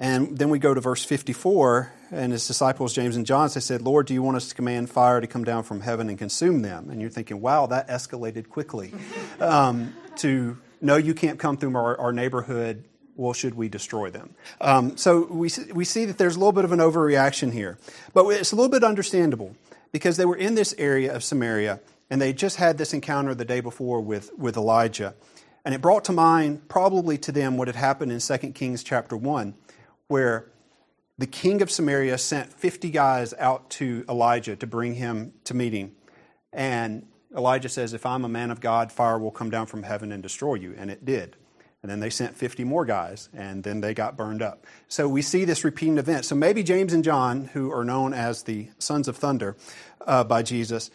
And 0.00 0.38
then 0.38 0.48
we 0.48 0.58
go 0.58 0.72
to 0.72 0.80
verse 0.80 1.04
54, 1.04 1.92
and 2.10 2.32
his 2.32 2.46
disciples, 2.46 2.94
James 2.94 3.16
and 3.16 3.26
John, 3.26 3.50
they 3.52 3.60
said, 3.60 3.82
Lord, 3.82 4.06
do 4.06 4.14
you 4.14 4.22
want 4.22 4.38
us 4.38 4.48
to 4.48 4.54
command 4.54 4.88
fire 4.88 5.20
to 5.20 5.26
come 5.26 5.44
down 5.44 5.62
from 5.62 5.82
heaven 5.82 6.08
and 6.08 6.18
consume 6.18 6.62
them? 6.62 6.88
And 6.88 7.02
you're 7.02 7.10
thinking, 7.10 7.42
wow, 7.42 7.66
that 7.66 7.88
escalated 7.88 8.48
quickly. 8.48 8.92
Um, 9.40 9.94
to, 10.16 10.58
no, 10.82 10.96
you 10.96 11.14
can't 11.14 11.38
come 11.38 11.56
through 11.56 11.74
our, 11.74 11.98
our 11.98 12.12
neighborhood. 12.12 12.84
Well, 13.16 13.32
should 13.32 13.54
we 13.54 13.70
destroy 13.70 14.10
them? 14.10 14.34
Um, 14.60 14.98
so 14.98 15.24
we, 15.30 15.50
we 15.72 15.86
see 15.86 16.04
that 16.04 16.18
there's 16.18 16.36
a 16.36 16.38
little 16.38 16.52
bit 16.52 16.66
of 16.66 16.72
an 16.72 16.78
overreaction 16.78 17.50
here. 17.50 17.78
But 18.12 18.26
it's 18.28 18.52
a 18.52 18.56
little 18.56 18.70
bit 18.70 18.84
understandable 18.84 19.56
because 19.92 20.18
they 20.18 20.26
were 20.26 20.36
in 20.36 20.56
this 20.56 20.74
area 20.76 21.14
of 21.14 21.24
Samaria, 21.24 21.80
and 22.10 22.20
they 22.20 22.32
just 22.32 22.56
had 22.56 22.76
this 22.76 22.92
encounter 22.92 23.34
the 23.34 23.44
day 23.44 23.60
before 23.60 24.00
with, 24.00 24.30
with 24.36 24.56
Elijah. 24.56 25.14
And 25.64 25.74
it 25.74 25.80
brought 25.80 26.04
to 26.06 26.12
mind, 26.12 26.68
probably 26.68 27.16
to 27.18 27.32
them, 27.32 27.56
what 27.56 27.68
had 27.68 27.76
happened 27.76 28.12
in 28.12 28.18
2 28.18 28.52
Kings 28.52 28.82
chapter 28.82 29.16
1 29.16 29.54
where 30.10 30.50
the 31.18 31.26
king 31.26 31.62
of 31.62 31.70
Samaria 31.70 32.18
sent 32.18 32.52
50 32.52 32.90
guys 32.90 33.32
out 33.38 33.70
to 33.70 34.04
Elijah 34.08 34.56
to 34.56 34.66
bring 34.66 34.94
him 34.94 35.32
to 35.44 35.54
meeting. 35.54 35.94
And 36.52 37.06
Elijah 37.34 37.68
says, 37.68 37.92
If 37.92 38.04
I'm 38.04 38.24
a 38.24 38.28
man 38.28 38.50
of 38.50 38.60
God, 38.60 38.90
fire 38.90 39.20
will 39.20 39.30
come 39.30 39.50
down 39.50 39.66
from 39.66 39.84
heaven 39.84 40.10
and 40.10 40.20
destroy 40.20 40.54
you. 40.54 40.74
And 40.76 40.90
it 40.90 41.04
did. 41.04 41.36
And 41.80 41.88
then 41.88 42.00
they 42.00 42.10
sent 42.10 42.36
50 42.36 42.64
more 42.64 42.84
guys, 42.84 43.28
and 43.32 43.62
then 43.62 43.80
they 43.80 43.94
got 43.94 44.16
burned 44.16 44.42
up. 44.42 44.66
So 44.88 45.08
we 45.08 45.22
see 45.22 45.44
this 45.44 45.62
repeating 45.62 45.96
event. 45.96 46.24
So 46.24 46.34
maybe 46.34 46.64
James 46.64 46.92
and 46.92 47.04
John, 47.04 47.44
who 47.52 47.70
are 47.70 47.84
known 47.84 48.12
as 48.12 48.42
the 48.42 48.68
sons 48.78 49.06
of 49.06 49.16
thunder 49.16 49.56
uh, 50.04 50.24
by 50.24 50.42
Jesus, 50.42 50.90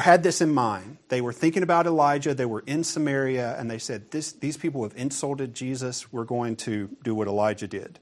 had 0.00 0.22
this 0.22 0.40
in 0.40 0.52
mind. 0.52 0.98
They 1.08 1.20
were 1.20 1.32
thinking 1.32 1.62
about 1.62 1.86
Elijah. 1.86 2.34
They 2.34 2.46
were 2.46 2.64
in 2.66 2.84
Samaria, 2.84 3.56
and 3.58 3.70
they 3.70 3.78
said, 3.78 4.10
These 4.10 4.56
people 4.56 4.82
have 4.82 4.96
insulted 4.96 5.54
Jesus. 5.54 6.12
We're 6.12 6.24
going 6.24 6.56
to 6.56 6.90
do 7.02 7.14
what 7.14 7.28
Elijah 7.28 7.68
did. 7.68 7.98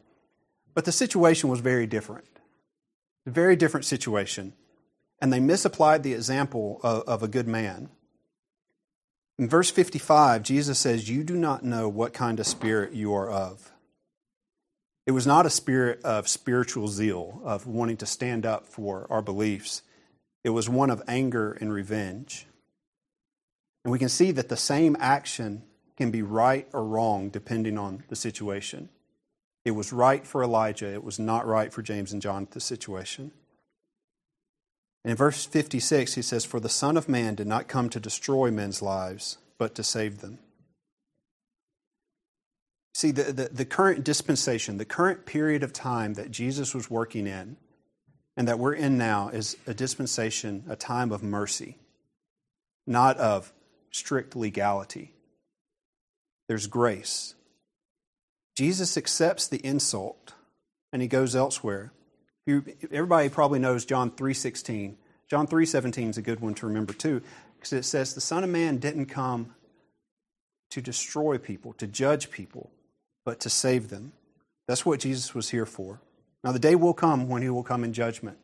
But 0.75 0.85
the 0.85 0.93
situation 0.93 1.51
was 1.51 1.61
very 1.61 1.87
different. 1.87 2.27
A 3.27 3.31
very 3.31 3.57
different 3.57 3.87
situation. 3.87 4.55
And 5.21 5.33
they 5.33 5.41
misapplied 5.41 6.03
the 6.03 6.15
example 6.15 6.81
of, 6.83 7.03
of 7.03 7.23
a 7.23 7.29
good 7.29 7.47
man. 7.47 7.91
In 9.39 9.49
verse 9.49 9.71
55, 9.71 10.43
Jesus 10.43 10.79
says, 10.79 11.09
You 11.09 11.25
do 11.25 11.37
not 11.37 11.65
know 11.65 11.89
what 11.89 12.13
kind 12.13 12.39
of 12.39 12.47
spirit 12.47 12.93
you 12.93 13.15
are 13.15 13.31
of. 13.31 13.73
It 15.07 15.13
was 15.13 15.27
not 15.27 15.47
a 15.47 15.51
spirit 15.51 16.03
of 16.03 16.29
spiritual 16.29 16.89
zeal, 16.89 17.41
of 17.45 17.67
wanting 17.67 17.99
to 17.99 18.07
stand 18.07 18.47
up 18.47 18.67
for 18.67 19.07
our 19.11 19.23
beliefs. 19.23 19.83
It 20.45 20.51
was 20.51 20.69
one 20.69 20.91
of 20.91 21.03
anger 21.09 21.53
and 21.53 21.73
revenge. 21.73 22.47
And 23.85 23.91
we 23.91 23.99
can 23.99 24.11
see 24.11 24.31
that 24.33 24.49
the 24.49 24.57
same 24.57 24.97
action 25.01 25.63
can 25.97 26.11
be 26.11 26.23
right 26.23 26.69
or 26.73 26.85
wrong 26.85 27.31
depending 27.31 27.79
on 27.79 28.05
the 28.09 28.17
situation. 28.17 28.91
It 29.65 29.73
was 29.73 29.93
right 29.93 30.27
for 30.27 30.43
Elijah. 30.43 30.93
It 30.93 31.03
was 31.03 31.19
not 31.19 31.47
right 31.47 31.73
for 31.73 31.83
James 31.83 32.13
and 32.13 32.21
John, 32.21 32.43
at 32.43 32.51
the 32.51 32.61
situation. 32.61 33.33
And 35.03 35.13
in 35.13 35.17
verse 35.17 35.47
56, 35.47 36.15
he 36.15 36.23
says, 36.23 36.45
For 36.45 36.61
the 36.61 36.69
Son 36.69 36.97
of 36.97 37.09
Man 37.09 37.35
did 37.35 37.47
not 37.47 37.69
come 37.69 37.89
to 37.91 38.01
destroy 38.01 38.51
men's 38.51 38.83
lives, 38.83 39.39
but 39.59 39.75
to 39.77 39.83
save 39.83 40.21
them. 40.21 40.39
See, 42.95 43.11
the, 43.11 43.25
the, 43.25 43.49
the, 43.49 43.65
current 43.65 44.05
dispensation, 44.05 44.79
the 44.79 44.85
current 44.85 45.27
period 45.27 45.63
of 45.63 45.73
time 45.73 46.15
that 46.15 46.31
Jesus 46.31 46.75
was 46.75 46.89
working 46.89 47.27
in 47.27 47.57
and 48.37 48.49
that 48.49 48.59
we're 48.59 48.75
in 48.75 48.99
now 48.99 49.29
is 49.29 49.57
a 49.67 49.75
dispensation, 49.75 50.65
a 50.69 50.77
time 50.77 51.13
of 51.13 51.23
mercy, 51.23 51.77
not 52.87 53.17
of 53.19 53.53
strict 53.91 54.35
legality. 54.35 55.13
There's 56.49 56.67
grace, 56.67 57.35
Jesus 58.55 58.97
accepts 58.97 59.49
the 59.49 59.65
insult 59.67 60.35
and 60.93 61.03
he 61.03 61.09
goes 61.09 61.35
elsewhere. 61.35 61.93
everybody 62.47 63.29
probably 63.29 63.59
knows 63.59 63.85
John 63.85 64.11
3:16. 64.11 64.97
John 65.29 65.47
3:17 65.47 66.11
is 66.11 66.19
a 66.19 66.23
good 66.23 66.41
one 66.41 66.55
to 66.55 66.67
remember 66.67 66.93
too 66.93 67.23
because 67.57 67.73
it 67.73 67.85
says 67.85 68.15
the 68.15 68.21
son 68.21 68.45
of 68.45 68.51
man 68.51 68.79
didn't 68.79 69.07
come 69.07 69.55
to 70.71 70.81
destroy 70.81 71.39
people, 71.39 71.73
to 71.75 71.87
judge 71.87 72.31
people, 72.31 72.71
but 73.25 73.41
to 73.41 73.51
save 73.51 73.89
them. 73.89 74.13
That's 74.67 74.87
what 74.87 75.01
Jesus 75.01 75.35
was 75.35 75.51
here 75.51 75.67
for. 75.67 76.01
Now 76.45 76.53
the 76.53 76.59
day 76.59 76.77
will 76.77 76.95
come 76.95 77.29
when 77.29 77.43
he 77.43 77.49
will 77.49 77.65
come 77.65 77.83
in 77.83 77.93
judgment. 77.93 78.39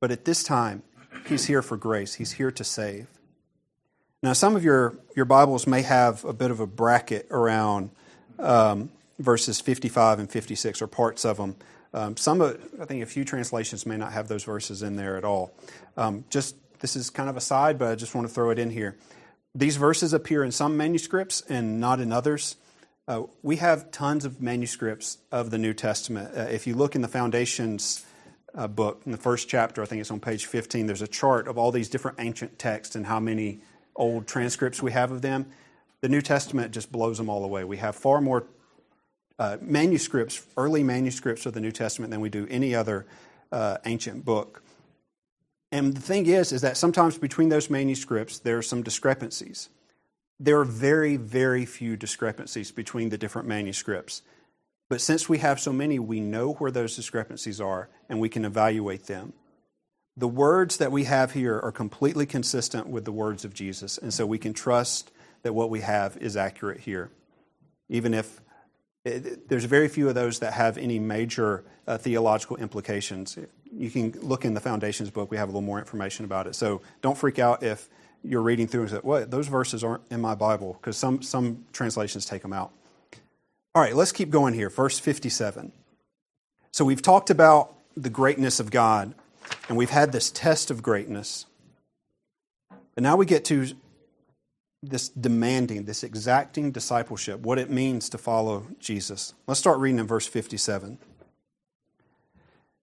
But 0.00 0.10
at 0.10 0.24
this 0.24 0.42
time, 0.42 0.82
he's 1.26 1.46
here 1.46 1.62
for 1.62 1.76
grace. 1.76 2.14
He's 2.14 2.32
here 2.32 2.50
to 2.50 2.64
save. 2.64 3.06
Now, 4.22 4.32
some 4.32 4.56
of 4.56 4.64
your, 4.64 4.96
your 5.14 5.24
Bibles 5.26 5.66
may 5.66 5.82
have 5.82 6.24
a 6.24 6.32
bit 6.32 6.50
of 6.50 6.58
a 6.58 6.66
bracket 6.66 7.26
around 7.30 7.90
um, 8.38 8.90
verses 9.18 9.60
55 9.60 10.18
and 10.18 10.30
56, 10.30 10.82
or 10.82 10.86
parts 10.86 11.24
of 11.24 11.36
them. 11.36 11.56
Um, 11.94 12.16
some, 12.16 12.42
I 12.42 12.84
think 12.86 13.02
a 13.02 13.06
few 13.06 13.24
translations 13.24 13.86
may 13.86 13.96
not 13.96 14.12
have 14.12 14.28
those 14.28 14.44
verses 14.44 14.82
in 14.82 14.96
there 14.96 15.16
at 15.16 15.24
all. 15.24 15.52
Um, 15.96 16.24
just 16.30 16.56
this 16.80 16.96
is 16.96 17.08
kind 17.10 17.30
of 17.30 17.36
a 17.36 17.40
side, 17.40 17.78
but 17.78 17.88
I 17.88 17.94
just 17.94 18.14
want 18.14 18.26
to 18.26 18.32
throw 18.32 18.50
it 18.50 18.58
in 18.58 18.70
here. 18.70 18.96
These 19.54 19.76
verses 19.76 20.12
appear 20.12 20.44
in 20.44 20.52
some 20.52 20.76
manuscripts 20.76 21.42
and 21.48 21.80
not 21.80 22.00
in 22.00 22.12
others. 22.12 22.56
Uh, 23.08 23.22
we 23.42 23.56
have 23.56 23.92
tons 23.92 24.24
of 24.24 24.42
manuscripts 24.42 25.18
of 25.30 25.50
the 25.50 25.58
New 25.58 25.72
Testament. 25.72 26.36
Uh, 26.36 26.40
if 26.42 26.66
you 26.66 26.74
look 26.74 26.96
in 26.96 27.02
the 27.02 27.08
Foundations 27.08 28.04
uh, 28.52 28.66
book, 28.66 29.02
in 29.06 29.12
the 29.12 29.18
first 29.18 29.48
chapter, 29.48 29.80
I 29.80 29.86
think 29.86 30.00
it's 30.00 30.10
on 30.10 30.18
page 30.18 30.46
15, 30.46 30.88
there's 30.88 31.02
a 31.02 31.06
chart 31.06 31.46
of 31.46 31.56
all 31.56 31.70
these 31.70 31.88
different 31.88 32.18
ancient 32.18 32.58
texts 32.58 32.96
and 32.96 33.06
how 33.06 33.20
many 33.20 33.60
old 33.94 34.26
transcripts 34.26 34.82
we 34.82 34.90
have 34.90 35.12
of 35.12 35.22
them. 35.22 35.46
The 36.00 36.08
New 36.08 36.20
Testament 36.20 36.72
just 36.72 36.90
blows 36.90 37.18
them 37.18 37.30
all 37.30 37.44
away. 37.44 37.62
We 37.62 37.76
have 37.76 37.94
far 37.94 38.20
more 38.20 38.46
uh, 39.38 39.58
manuscripts, 39.60 40.44
early 40.56 40.82
manuscripts 40.82 41.46
of 41.46 41.54
the 41.54 41.60
New 41.60 41.72
Testament 41.72 42.10
than 42.10 42.20
we 42.20 42.28
do 42.28 42.48
any 42.50 42.74
other 42.74 43.06
uh, 43.52 43.78
ancient 43.84 44.24
book. 44.24 44.64
And 45.70 45.94
the 45.94 46.00
thing 46.00 46.26
is, 46.26 46.50
is 46.50 46.62
that 46.62 46.76
sometimes 46.76 47.18
between 47.18 47.50
those 47.50 47.70
manuscripts 47.70 48.40
there 48.40 48.58
are 48.58 48.62
some 48.62 48.82
discrepancies. 48.82 49.68
There 50.38 50.58
are 50.60 50.64
very, 50.64 51.16
very 51.16 51.64
few 51.64 51.96
discrepancies 51.96 52.70
between 52.70 53.08
the 53.08 53.18
different 53.18 53.48
manuscripts. 53.48 54.22
But 54.88 55.00
since 55.00 55.28
we 55.28 55.38
have 55.38 55.58
so 55.58 55.72
many, 55.72 55.98
we 55.98 56.20
know 56.20 56.52
where 56.54 56.70
those 56.70 56.94
discrepancies 56.94 57.60
are 57.60 57.88
and 58.08 58.20
we 58.20 58.28
can 58.28 58.44
evaluate 58.44 59.06
them. 59.06 59.32
The 60.16 60.28
words 60.28 60.78
that 60.78 60.92
we 60.92 61.04
have 61.04 61.32
here 61.32 61.58
are 61.58 61.72
completely 61.72 62.24
consistent 62.24 62.88
with 62.88 63.04
the 63.04 63.12
words 63.12 63.44
of 63.44 63.52
Jesus, 63.52 63.98
and 63.98 64.14
so 64.14 64.24
we 64.24 64.38
can 64.38 64.54
trust 64.54 65.10
that 65.42 65.52
what 65.52 65.68
we 65.68 65.80
have 65.80 66.16
is 66.16 66.38
accurate 66.38 66.80
here, 66.80 67.10
even 67.90 68.14
if 68.14 68.40
it, 69.04 69.48
there's 69.48 69.64
very 69.64 69.88
few 69.88 70.08
of 70.08 70.14
those 70.14 70.38
that 70.38 70.54
have 70.54 70.78
any 70.78 70.98
major 70.98 71.64
uh, 71.86 71.98
theological 71.98 72.56
implications. 72.56 73.38
You 73.70 73.90
can 73.90 74.12
look 74.22 74.46
in 74.46 74.54
the 74.54 74.60
Foundations 74.60 75.10
book, 75.10 75.30
we 75.30 75.36
have 75.36 75.48
a 75.48 75.52
little 75.52 75.60
more 75.60 75.78
information 75.78 76.24
about 76.24 76.46
it. 76.46 76.54
So 76.54 76.80
don't 77.02 77.18
freak 77.18 77.38
out 77.38 77.62
if 77.62 77.88
you're 78.26 78.42
reading 78.42 78.66
through 78.66 78.82
and 78.82 78.90
say, 78.90 79.00
well, 79.02 79.24
those 79.26 79.48
verses 79.48 79.84
aren't 79.84 80.02
in 80.10 80.20
my 80.20 80.34
Bible, 80.34 80.78
because 80.80 80.96
some, 80.96 81.22
some 81.22 81.64
translations 81.72 82.26
take 82.26 82.42
them 82.42 82.52
out. 82.52 82.72
All 83.74 83.82
right, 83.82 83.94
let's 83.94 84.12
keep 84.12 84.30
going 84.30 84.54
here. 84.54 84.70
Verse 84.70 84.98
57. 84.98 85.72
So 86.72 86.84
we've 86.84 87.02
talked 87.02 87.30
about 87.30 87.74
the 87.96 88.10
greatness 88.10 88.60
of 88.60 88.70
God, 88.70 89.14
and 89.68 89.76
we've 89.76 89.90
had 89.90 90.12
this 90.12 90.30
test 90.30 90.70
of 90.70 90.82
greatness. 90.82 91.46
And 92.96 93.02
now 93.02 93.16
we 93.16 93.26
get 93.26 93.44
to 93.46 93.68
this 94.82 95.08
demanding, 95.08 95.84
this 95.84 96.02
exacting 96.02 96.70
discipleship, 96.70 97.40
what 97.40 97.58
it 97.58 97.70
means 97.70 98.08
to 98.10 98.18
follow 98.18 98.66
Jesus. 98.78 99.34
Let's 99.46 99.60
start 99.60 99.78
reading 99.78 99.98
in 99.98 100.06
verse 100.06 100.26
57. 100.26 100.98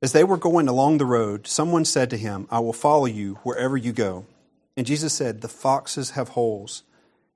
As 0.01 0.11
they 0.11 0.23
were 0.23 0.37
going 0.37 0.67
along 0.67 0.97
the 0.97 1.05
road, 1.05 1.47
someone 1.47 1.85
said 1.85 2.09
to 2.09 2.17
him, 2.17 2.47
I 2.51 2.59
will 2.59 2.73
follow 2.73 3.05
you 3.05 3.35
wherever 3.43 3.77
you 3.77 3.93
go. 3.93 4.25
And 4.75 4.87
Jesus 4.87 5.13
said, 5.13 5.41
The 5.41 5.47
foxes 5.47 6.11
have 6.11 6.29
holes, 6.29 6.83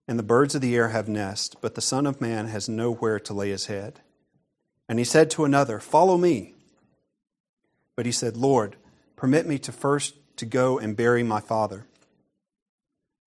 and 0.08 0.17
the 0.17 0.23
birds 0.23 0.56
of 0.56 0.62
the 0.62 0.76
air 0.76 0.89
have 0.89 1.08
nests, 1.08 1.56
but 1.60 1.76
the 1.76 1.82
Son 1.82 2.06
of 2.06 2.21
Man 2.21 2.47
has 2.47 2.67
nowhere 2.67 3.19
to 3.19 3.34
lay 3.34 3.50
his 3.50 3.67
head. 3.67 4.00
And 4.89 5.00
he 5.00 5.06
said 5.06 5.30
to 5.32 5.45
another, 5.45 5.80
Follow 5.80 6.17
me. 6.17 6.54
But 7.95 8.06
he 8.06 8.12
said, 8.12 8.38
Lord, 8.38 8.76
permit 9.15 9.47
me 9.47 9.58
to 9.60 9.71
first 9.71 10.15
to 10.38 10.45
go 10.45 10.80
and 10.80 10.95
bury 10.95 11.23
my 11.23 11.39
father. 11.39 11.86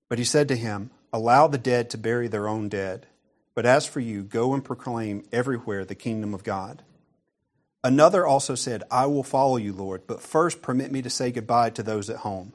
But 0.08 0.18
he 0.18 0.24
said 0.24 0.48
to 0.48 0.56
him, 0.56 0.90
Allow 1.12 1.48
the 1.48 1.58
dead 1.58 1.90
to 1.90 1.98
bury 1.98 2.28
their 2.28 2.48
own 2.48 2.68
dead. 2.68 3.06
But 3.54 3.66
as 3.66 3.84
for 3.84 4.00
you, 4.00 4.22
go 4.22 4.54
and 4.54 4.64
proclaim 4.64 5.24
everywhere 5.32 5.84
the 5.84 5.94
kingdom 5.94 6.34
of 6.34 6.44
God. 6.44 6.82
Another 7.82 8.26
also 8.26 8.54
said, 8.54 8.84
I 8.90 9.06
will 9.06 9.22
follow 9.22 9.56
you, 9.56 9.72
Lord, 9.72 10.02
but 10.06 10.22
first 10.22 10.62
permit 10.62 10.92
me 10.92 11.02
to 11.02 11.10
say 11.10 11.32
goodbye 11.32 11.70
to 11.70 11.82
those 11.82 12.10
at 12.10 12.18
home. 12.18 12.52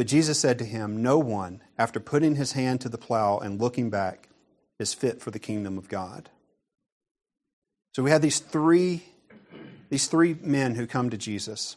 But 0.00 0.06
Jesus 0.06 0.38
said 0.38 0.58
to 0.60 0.64
him, 0.64 1.02
No 1.02 1.18
one, 1.18 1.60
after 1.76 2.00
putting 2.00 2.36
his 2.36 2.52
hand 2.52 2.80
to 2.80 2.88
the 2.88 2.96
plow 2.96 3.36
and 3.36 3.60
looking 3.60 3.90
back, 3.90 4.30
is 4.78 4.94
fit 4.94 5.20
for 5.20 5.30
the 5.30 5.38
kingdom 5.38 5.76
of 5.76 5.90
God. 5.90 6.30
So 7.94 8.02
we 8.02 8.10
have 8.10 8.22
these 8.22 8.38
three, 8.38 9.02
these 9.90 10.06
three 10.06 10.38
men 10.40 10.74
who 10.74 10.86
come 10.86 11.10
to 11.10 11.18
Jesus. 11.18 11.76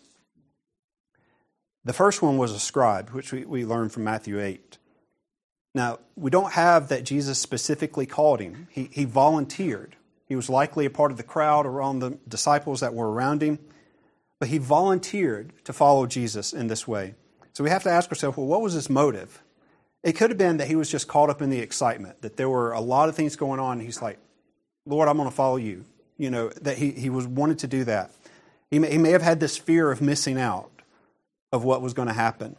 The 1.84 1.92
first 1.92 2.22
one 2.22 2.38
was 2.38 2.54
a 2.54 2.60
scribe, 2.60 3.10
which 3.10 3.34
we, 3.34 3.44
we 3.44 3.66
learned 3.66 3.92
from 3.92 4.06
Matthew 4.06 4.40
8. 4.40 4.78
Now, 5.76 6.00
we 6.16 6.32
don't 6.32 6.54
have 6.54 6.88
that 6.88 7.04
Jesus 7.04 7.40
specifically 7.40 8.06
called 8.06 8.40
him. 8.40 8.70
He, 8.72 8.88
he 8.94 9.04
volunteered. 9.04 9.98
He 10.30 10.38
was 10.38 10.50
likely 10.50 10.86
a 10.86 10.90
part 10.90 11.12
of 11.12 11.18
the 11.18 11.24
crowd 11.24 11.66
or 11.66 11.82
on 11.82 12.00
the 12.00 12.18
disciples 12.26 12.80
that 12.80 12.94
were 12.94 13.12
around 13.12 13.44
him, 13.44 13.60
but 14.40 14.48
he 14.48 14.60
volunteered 14.60 15.52
to 15.66 15.74
follow 15.74 16.06
Jesus 16.06 16.54
in 16.54 16.68
this 16.68 16.88
way. 16.88 17.16
So 17.54 17.64
we 17.64 17.70
have 17.70 17.84
to 17.84 17.90
ask 17.90 18.10
ourselves 18.10 18.38
well, 18.38 18.48
what 18.48 18.62
was 18.62 18.74
his 18.74 18.90
motive? 18.90 19.42
It 20.04 20.14
could 20.14 20.32
have 20.32 20.38
been 20.38 20.58
that 20.58 20.68
he 20.68 20.76
was 20.76 20.92
just 20.92 21.08
caught 21.08 21.30
up 21.30 21.42
in 21.42 21.50
the 21.50 21.60
excitement, 21.60 22.22
that 22.22 22.36
there 22.36 22.50
were 22.50 22.74
a 22.74 22.82
lot 22.82 23.10
of 23.10 23.16
things 23.16 23.36
going 23.36 23.60
on. 23.60 23.74
And 23.74 23.82
he's 23.82 24.02
like, 24.02 24.20
Lord, 24.86 25.08
I'm 25.08 25.16
going 25.16 25.30
to 25.30 25.36
follow 25.36 25.56
you. 25.56 25.86
You 26.18 26.30
know, 26.30 26.50
that 26.62 26.78
he, 26.78 26.92
he 26.92 27.10
was 27.10 27.26
wanted 27.26 27.60
to 27.60 27.68
do 27.68 27.86
that. 27.86 28.12
He 28.70 28.80
may, 28.80 28.92
he 28.92 28.98
may 28.98 29.12
have 29.12 29.22
had 29.22 29.40
this 29.40 29.58
fear 29.58 29.92
of 29.92 30.02
missing 30.02 30.40
out 30.40 30.70
of 31.52 31.64
what 31.64 31.82
was 31.82 31.94
going 31.94 32.08
to 32.08 32.14
happen. 32.14 32.56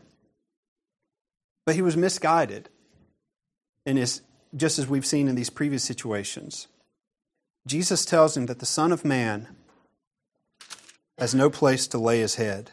But 1.66 1.74
he 1.74 1.83
was 1.83 1.96
misguided. 1.96 2.68
And 3.87 3.98
is 3.98 4.22
just 4.57 4.78
as 4.78 4.87
we've 4.87 5.04
seen 5.04 5.28
in 5.28 5.35
these 5.35 5.50
previous 5.50 5.85
situations. 5.85 6.68
Jesus 7.66 8.04
tells 8.04 8.37
him 8.37 8.46
that 8.46 8.61
the 8.61 8.66
Son 8.66 8.92
of 8.92 9.04
Man 9.04 9.48
has 11.18 11.35
no 11.35 11.50
place 11.50 11.87
to 11.88 11.98
lay 11.98 12.20
his 12.20 12.37
head. 12.37 12.70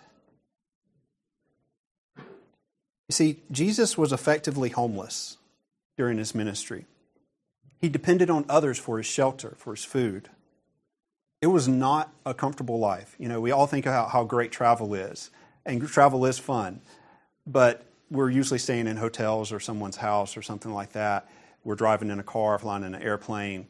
You 3.11 3.13
see, 3.13 3.39
Jesus 3.51 3.97
was 3.97 4.13
effectively 4.13 4.69
homeless 4.69 5.35
during 5.97 6.17
his 6.17 6.33
ministry. 6.33 6.85
He 7.77 7.89
depended 7.89 8.29
on 8.29 8.45
others 8.47 8.79
for 8.79 8.99
his 8.99 9.05
shelter, 9.05 9.55
for 9.57 9.75
his 9.75 9.83
food. 9.83 10.29
It 11.41 11.47
was 11.47 11.67
not 11.67 12.13
a 12.25 12.33
comfortable 12.33 12.79
life. 12.79 13.17
You 13.19 13.27
know, 13.27 13.41
we 13.41 13.51
all 13.51 13.67
think 13.67 13.85
about 13.85 14.11
how 14.11 14.23
great 14.23 14.53
travel 14.53 14.93
is, 14.93 15.29
and 15.65 15.85
travel 15.89 16.25
is 16.25 16.39
fun, 16.39 16.79
but 17.45 17.83
we're 18.09 18.29
usually 18.29 18.59
staying 18.59 18.87
in 18.87 18.95
hotels 18.95 19.51
or 19.51 19.59
someone's 19.59 19.97
house 19.97 20.37
or 20.37 20.41
something 20.41 20.71
like 20.71 20.93
that. 20.93 21.29
We're 21.65 21.75
driving 21.75 22.11
in 22.11 22.19
a 22.21 22.23
car, 22.23 22.57
flying 22.59 22.85
in 22.85 22.95
an 22.95 23.01
airplane. 23.01 23.67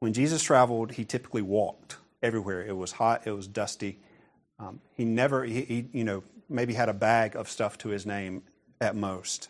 When 0.00 0.12
Jesus 0.12 0.42
traveled, 0.42 0.92
he 0.92 1.06
typically 1.06 1.40
walked 1.40 1.96
everywhere. 2.22 2.62
It 2.62 2.76
was 2.76 2.92
hot, 2.92 3.26
it 3.26 3.30
was 3.30 3.46
dusty. 3.46 3.98
Um, 4.58 4.82
he 4.94 5.06
never, 5.06 5.46
he, 5.46 5.62
he, 5.62 5.88
you 5.94 6.04
know, 6.04 6.22
maybe 6.50 6.74
had 6.74 6.90
a 6.90 6.92
bag 6.92 7.36
of 7.36 7.48
stuff 7.48 7.78
to 7.78 7.88
his 7.88 8.04
name 8.04 8.42
at 8.82 8.96
most. 8.96 9.48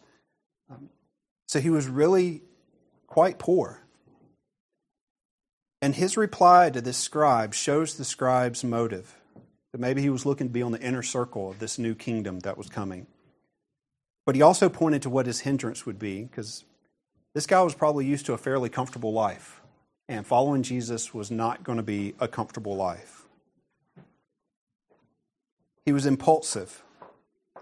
Um, 0.71 0.91
so 1.49 1.61
he 1.61 1.71
was 1.71 1.89
really 1.89 2.43
quite 3.07 3.39
poor. 3.39 3.83
And 5.81 5.95
his 5.95 6.17
reply 6.17 6.71
to 6.71 6.81
this 6.81 6.97
scribe 6.97 7.55
shows 7.55 7.95
the 7.95 8.05
scribe's 8.05 8.63
motive 8.63 9.17
that 9.73 9.81
maybe 9.81 10.03
he 10.03 10.11
was 10.11 10.25
looking 10.27 10.47
to 10.47 10.53
be 10.53 10.63
on 10.63 10.71
the 10.71 10.81
inner 10.81 11.03
circle 11.03 11.51
of 11.51 11.59
this 11.59 11.79
new 11.79 11.95
kingdom 11.95 12.41
that 12.41 12.59
was 12.59 12.69
coming. 12.69 13.07
But 14.25 14.37
he 14.37 14.43
also 14.43 14.69
pointed 14.69 15.03
to 15.03 15.11
what 15.11 15.27
his 15.27 15.41
hindrance 15.41 15.85
would 15.85 15.99
be, 15.99 16.23
because 16.23 16.65
this 17.35 17.47
guy 17.47 17.63
was 17.63 17.75
probably 17.75 18.07
used 18.07 18.27
to 18.27 18.35
a 18.35 18.39
fairly 18.39 18.69
comfortable 18.69 19.13
life, 19.13 19.61
and 20.09 20.27
following 20.27 20.63
Jesus 20.63 21.13
was 21.13 21.31
not 21.31 21.65
going 21.65 21.79
to 21.79 21.83
be 21.83 22.15
a 22.21 22.29
comfortable 22.29 22.77
life. 22.77 23.25
He 25.85 25.93
was 25.93 26.07
impulsive 26.07 26.83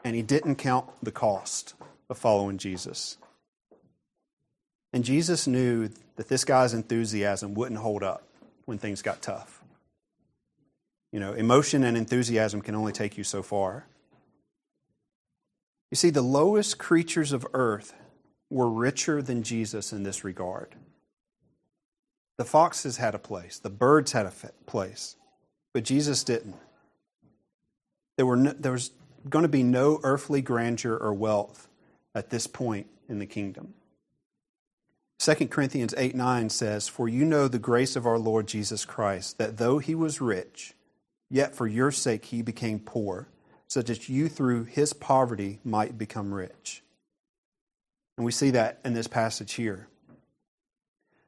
and 0.04 0.16
he 0.16 0.22
didn't 0.22 0.56
count 0.56 0.86
the 1.02 1.12
cost 1.12 1.74
of 2.08 2.18
following 2.18 2.58
Jesus. 2.58 3.18
And 4.92 5.04
Jesus 5.04 5.46
knew 5.46 5.90
that 6.16 6.28
this 6.28 6.44
guy's 6.44 6.74
enthusiasm 6.74 7.54
wouldn't 7.54 7.80
hold 7.80 8.02
up 8.02 8.26
when 8.64 8.78
things 8.78 9.02
got 9.02 9.22
tough. 9.22 9.62
You 11.12 11.20
know, 11.20 11.32
emotion 11.32 11.84
and 11.84 11.96
enthusiasm 11.96 12.60
can 12.60 12.74
only 12.74 12.92
take 12.92 13.18
you 13.18 13.24
so 13.24 13.42
far. 13.42 13.86
You 15.90 15.96
see, 15.96 16.10
the 16.10 16.22
lowest 16.22 16.78
creatures 16.78 17.32
of 17.32 17.46
earth 17.52 17.94
were 18.48 18.70
richer 18.70 19.22
than 19.22 19.42
Jesus 19.42 19.92
in 19.92 20.02
this 20.02 20.24
regard. 20.24 20.74
The 22.38 22.44
foxes 22.44 22.96
had 22.96 23.14
a 23.14 23.18
place, 23.18 23.58
the 23.58 23.70
birds 23.70 24.12
had 24.12 24.26
a 24.26 24.32
place, 24.66 25.16
but 25.74 25.84
Jesus 25.84 26.24
didn't. 26.24 26.56
There, 28.16 28.26
were 28.26 28.36
no, 28.36 28.52
there 28.52 28.72
was 28.72 28.90
going 29.28 29.42
to 29.42 29.48
be 29.48 29.62
no 29.62 30.00
earthly 30.02 30.42
grandeur 30.42 30.96
or 30.96 31.12
wealth 31.12 31.68
at 32.14 32.30
this 32.30 32.46
point 32.46 32.86
in 33.08 33.18
the 33.18 33.26
kingdom. 33.26 33.74
2 35.18 35.34
Corinthians 35.48 35.94
8 35.98 36.14
9 36.14 36.48
says, 36.48 36.88
For 36.88 37.08
you 37.08 37.26
know 37.26 37.46
the 37.46 37.58
grace 37.58 37.94
of 37.94 38.06
our 38.06 38.18
Lord 38.18 38.46
Jesus 38.46 38.86
Christ, 38.86 39.36
that 39.36 39.58
though 39.58 39.78
he 39.78 39.94
was 39.94 40.20
rich, 40.20 40.74
yet 41.28 41.54
for 41.54 41.66
your 41.66 41.92
sake 41.92 42.26
he 42.26 42.40
became 42.40 42.78
poor, 42.78 43.28
so 43.68 43.82
that 43.82 44.08
you 44.08 44.28
through 44.28 44.64
his 44.64 44.94
poverty 44.94 45.60
might 45.62 45.98
become 45.98 46.32
rich. 46.32 46.82
And 48.16 48.24
we 48.24 48.32
see 48.32 48.50
that 48.50 48.80
in 48.82 48.94
this 48.94 49.06
passage 49.06 49.52
here. 49.52 49.88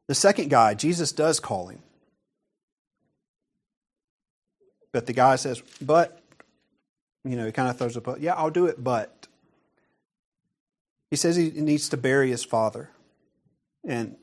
The 0.09 0.15
second 0.15 0.49
guy, 0.49 0.75
Jesus 0.75 1.13
does 1.13 1.39
call 1.39 1.69
him. 1.69 1.81
But 4.91 5.07
the 5.07 5.13
guy 5.13 5.37
says, 5.37 5.63
But 5.81 6.22
you 7.25 7.37
know, 7.37 7.47
he 7.47 7.53
kind 7.53 7.69
of 7.69 7.79
throws 7.79 7.97
up, 7.97 8.07
yeah, 8.21 8.35
I'll 8.35 8.51
do 8.51 8.67
it, 8.67 8.83
but. 8.83 9.29
He 11.11 11.17
says 11.17 11.37
he 11.37 11.51
needs 11.51 11.91
to 11.91 11.99
bury 11.99 12.31
his 12.31 12.43
father. 12.43 12.89
And 13.87 14.17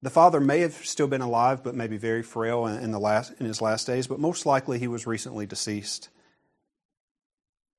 the 0.00 0.08
father 0.08 0.40
may 0.40 0.60
have 0.60 0.74
still 0.76 1.06
been 1.06 1.20
alive, 1.20 1.62
but 1.62 1.74
maybe 1.74 1.98
very 1.98 2.22
frail 2.22 2.64
in, 2.64 2.90
the 2.90 2.98
last, 2.98 3.34
in 3.38 3.44
his 3.44 3.60
last 3.60 3.86
days, 3.86 4.06
but 4.06 4.18
most 4.18 4.46
likely 4.46 4.78
he 4.78 4.88
was 4.88 5.06
recently 5.06 5.44
deceased. 5.44 6.08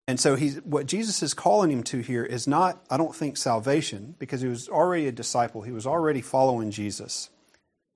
And 0.08 0.20
so 0.20 0.36
he's, 0.36 0.58
what 0.58 0.86
Jesus 0.86 1.24
is 1.24 1.34
calling 1.34 1.72
him 1.72 1.82
to 1.82 2.00
here 2.00 2.24
is 2.24 2.48
not, 2.48 2.86
I 2.92 2.98
don't 2.98 3.16
think, 3.16 3.38
salvation, 3.38 4.14
because 4.20 4.42
he 4.42 4.48
was 4.48 4.70
already 4.70 5.08
a 5.08 5.12
disciple. 5.12 5.64
He 5.64 5.72
was 5.72 5.88
already 5.88 6.22
following 6.22 6.70
Jesus. 6.70 7.32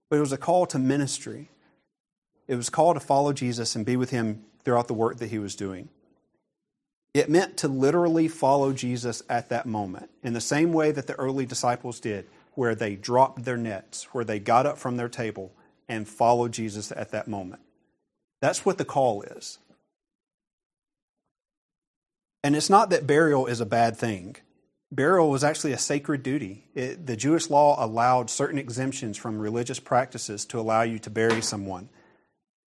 But 0.10 0.18
it 0.18 0.22
was 0.22 0.32
a 0.32 0.38
call 0.38 0.66
to 0.68 0.80
ministry. 0.80 1.52
It 2.48 2.56
was 2.56 2.70
a 2.70 2.72
call 2.72 2.96
to 2.96 3.00
follow 3.00 3.32
Jesus 3.32 3.76
and 3.76 3.86
be 3.86 3.96
with 3.96 4.10
him 4.10 4.44
throughout 4.66 4.88
the 4.88 4.96
work 4.96 5.18
that 5.18 5.30
he 5.30 5.38
was 5.38 5.56
doing. 5.56 5.90
It 7.14 7.30
meant 7.30 7.58
to 7.58 7.68
literally 7.68 8.28
follow 8.28 8.72
Jesus 8.72 9.24
at 9.30 9.50
that 9.50 9.66
moment, 9.66 10.10
in 10.22 10.34
the 10.34 10.42
same 10.42 10.74
way 10.74 10.92
that 10.92 11.08
the 11.08 11.16
early 11.16 11.46
disciples 11.46 12.00
did, 12.00 12.28
where 12.54 12.76
they 12.76 12.96
dropped 12.96 13.46
their 13.46 13.58
nets, 13.58 14.10
where 14.12 14.24
they 14.24 14.40
got 14.40 14.66
up 14.66 14.78
from 14.78 14.98
their 14.98 15.10
table 15.10 15.52
and 15.88 16.08
followed 16.08 16.52
Jesus 16.52 16.92
at 16.92 17.12
that 17.12 17.28
moment. 17.28 17.62
That's 18.42 18.66
what 18.66 18.78
the 18.78 18.86
call 18.86 19.24
is. 19.24 19.58
And 22.44 22.56
it's 22.56 22.70
not 22.70 22.90
that 22.92 23.08
burial 23.08 23.48
is 23.48 23.60
a 23.60 23.66
bad 23.66 23.98
thing. 23.98 24.38
Burial 24.92 25.30
was 25.30 25.44
actually 25.44 25.74
a 25.74 25.78
sacred 25.78 26.24
duty. 26.24 26.66
It, 26.74 27.06
the 27.06 27.18
Jewish 27.18 27.50
law 27.50 27.84
allowed 27.84 28.30
certain 28.30 28.58
exemptions 28.58 29.18
from 29.18 29.40
religious 29.40 29.80
practices 29.80 30.46
to 30.46 30.60
allow 30.60 30.84
you 30.84 31.00
to 31.00 31.10
bury 31.10 31.42
someone. 31.42 31.90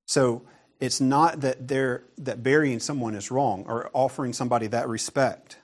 So 0.06 0.42
it's 0.82 1.00
not 1.00 1.42
that 1.42 1.68
they're 1.68 2.02
that 2.18 2.42
burying 2.42 2.80
someone 2.80 3.14
is 3.14 3.30
wrong 3.30 3.64
or 3.68 3.88
offering 3.92 4.32
somebody 4.32 4.66
that 4.66 4.88
respect. 4.88 5.58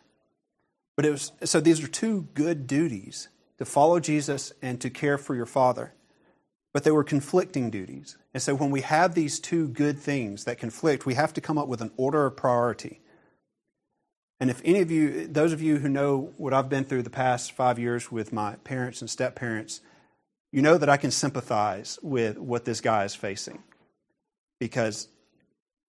But 0.94 1.07
it 1.07 1.11
was 1.11 1.33
so 1.42 1.59
these 1.59 1.83
are 1.83 1.88
two 1.88 2.28
good 2.35 2.68
duties 2.68 3.28
to 3.59 3.64
follow 3.64 3.98
Jesus 3.98 4.52
and 4.62 4.81
to 4.81 4.90
care 4.90 5.18
for 5.18 5.35
your 5.35 5.44
father. 5.44 5.92
But 6.72 6.85
they 6.85 6.92
were 6.92 7.02
conflicting 7.02 7.68
duties. 7.68 8.16
And 8.33 8.40
so 8.40 8.54
when 8.54 8.70
we 8.70 8.83
have 8.83 9.16
these 9.16 9.40
two 9.40 9.66
good 9.66 9.98
things 9.98 10.44
that 10.44 10.61
conflict, 10.61 11.04
we 11.04 11.14
have 11.14 11.33
to 11.33 11.40
come 11.40 11.59
up 11.59 11.66
with 11.66 11.81
an 11.81 11.90
order 11.96 12.24
of 12.26 12.37
priority. 12.37 13.00
And 14.38 14.50
if 14.50 14.62
any 14.64 14.83
of 14.83 14.92
you, 14.92 15.26
those 15.26 15.52
of 15.52 15.61
you 15.61 15.78
who 15.78 15.88
know 15.88 16.33
what 16.37 16.54
I've 16.54 16.68
been 16.68 16.85
through 16.85 17.02
the 17.02 17.11
past 17.11 17.50
five 17.50 17.81
years 17.81 18.12
with 18.12 18.33
my 18.33 18.54
parents 18.62 19.00
and 19.00 19.11
step 19.11 19.35
parents, 19.35 19.81
you 20.52 20.62
know 20.62 20.78
that 20.78 20.88
I 20.88 20.96
can 20.96 21.11
sympathize 21.11 21.98
with 22.02 22.38
what 22.38 22.64
this 22.64 22.81
guy 22.81 23.02
is 23.02 23.16
facing 23.16 23.64
because 24.59 25.09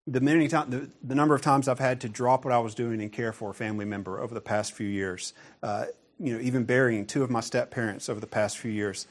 the 0.07 0.21
many 0.21 0.47
time, 0.47 0.69
the, 0.69 0.89
the, 1.03 1.15
number 1.15 1.35
of 1.35 1.41
times 1.41 1.67
I've 1.67 1.79
had 1.79 2.01
to 2.01 2.09
drop 2.09 2.45
what 2.45 2.53
I 2.53 2.59
was 2.59 2.73
doing 2.73 3.01
and 3.01 3.11
care 3.11 3.31
for 3.31 3.51
a 3.51 3.53
family 3.53 3.85
member 3.85 4.19
over 4.19 4.33
the 4.33 4.41
past 4.41 4.73
few 4.73 4.87
years, 4.87 5.33
uh, 5.61 5.85
you 6.19 6.33
know, 6.33 6.39
even 6.39 6.63
burying 6.63 7.05
two 7.05 7.23
of 7.23 7.29
my 7.29 7.41
step 7.41 7.71
parents 7.71 8.09
over 8.09 8.19
the 8.19 8.27
past 8.27 8.57
few 8.57 8.71
years, 8.71 9.07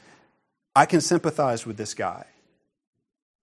I 0.75 0.85
can 0.85 1.01
sympathize 1.01 1.65
with 1.65 1.77
this 1.77 1.93
guy. 1.93 2.25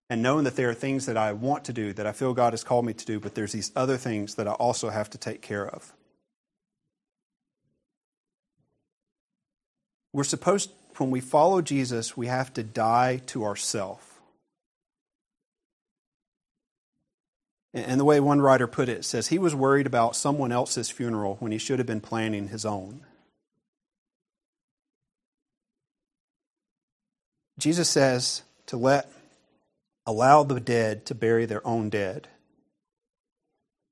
And 0.09 0.23
knowing 0.23 0.45
that 0.45 0.55
there 0.55 0.71
are 0.71 0.75
things 0.75 1.07
that 1.07 1.17
I 1.17 1.33
want 1.33 1.65
to 1.65 1.73
do, 1.73 1.93
that 1.95 2.07
I 2.07 2.13
feel 2.13 2.33
God 2.33 2.53
has 2.53 2.63
called 2.63 2.85
me 2.85 2.93
to 2.93 3.05
do, 3.05 3.19
but 3.19 3.35
there's 3.35 3.53
these 3.53 3.73
other 3.75 3.97
things 3.97 4.37
that 4.37 4.47
I 4.47 4.53
also 4.53 4.91
have 4.91 5.11
to 5.11 5.19
take 5.19 5.43
care 5.43 5.67
of. 5.67 5.93
We're 10.13 10.25
supposed, 10.25 10.71
when 10.99 11.11
we 11.11 11.21
follow 11.21 11.61
Jesus, 11.61 12.17
we 12.17 12.29
have 12.29 12.53
to 12.55 12.63
die 12.63 13.21
to 13.27 13.45
ourself. 13.45 14.06
And 17.77 18.01
the 18.01 18.07
way 18.07 18.21
one 18.21 18.41
writer 18.41 18.67
put 18.67 18.89
it 18.89 19.05
says 19.05 19.29
he 19.29 19.39
was 19.39 19.55
worried 19.55 19.87
about 19.87 20.17
someone 20.17 20.51
else's 20.51 20.89
funeral 20.89 21.37
when 21.41 21.53
he 21.53 21.59
should 21.59 21.79
have 21.79 21.87
been 21.87 22.01
planning 22.01 22.49
his 22.49 22.65
own. 22.65 23.03
Jesus 27.59 27.87
says 27.87 28.45
to 28.65 28.79
let 28.79 29.13
allow 30.07 30.43
the 30.43 30.59
dead 30.59 31.05
to 31.05 31.15
bury 31.15 31.45
their 31.45 31.65
own 31.67 31.91
dead. 31.91 32.29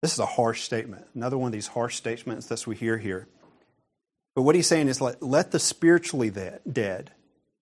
This 0.01 0.15
is 0.15 0.19
a 0.19 0.25
harsh 0.27 0.63
statement. 0.63 1.05
Another 1.15 1.37
one 1.37 1.49
of 1.49 1.53
these 1.53 1.67
harsh 1.67 1.97
statements 1.97 2.47
that 2.47 2.67
we 2.67 2.77
hear 2.77 2.97
here. 2.97 3.29
But 4.35 4.43
what 4.43 4.55
he's 4.55 4.67
saying 4.67 4.89
is 4.89 5.03
let, 5.03 5.23
let 5.23 5.51
the 5.51 5.59
spiritually 5.59 6.31
dead 6.31 7.11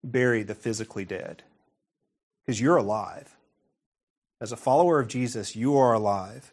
bury 0.04 0.44
the 0.44 0.54
physically 0.54 1.04
dead. 1.04 1.42
Because 2.46 2.61
you're 2.61 2.76
alive. 2.76 3.37
As 4.42 4.50
a 4.50 4.57
follower 4.57 4.98
of 4.98 5.07
Jesus, 5.07 5.55
you 5.55 5.76
are 5.76 5.92
alive. 5.92 6.52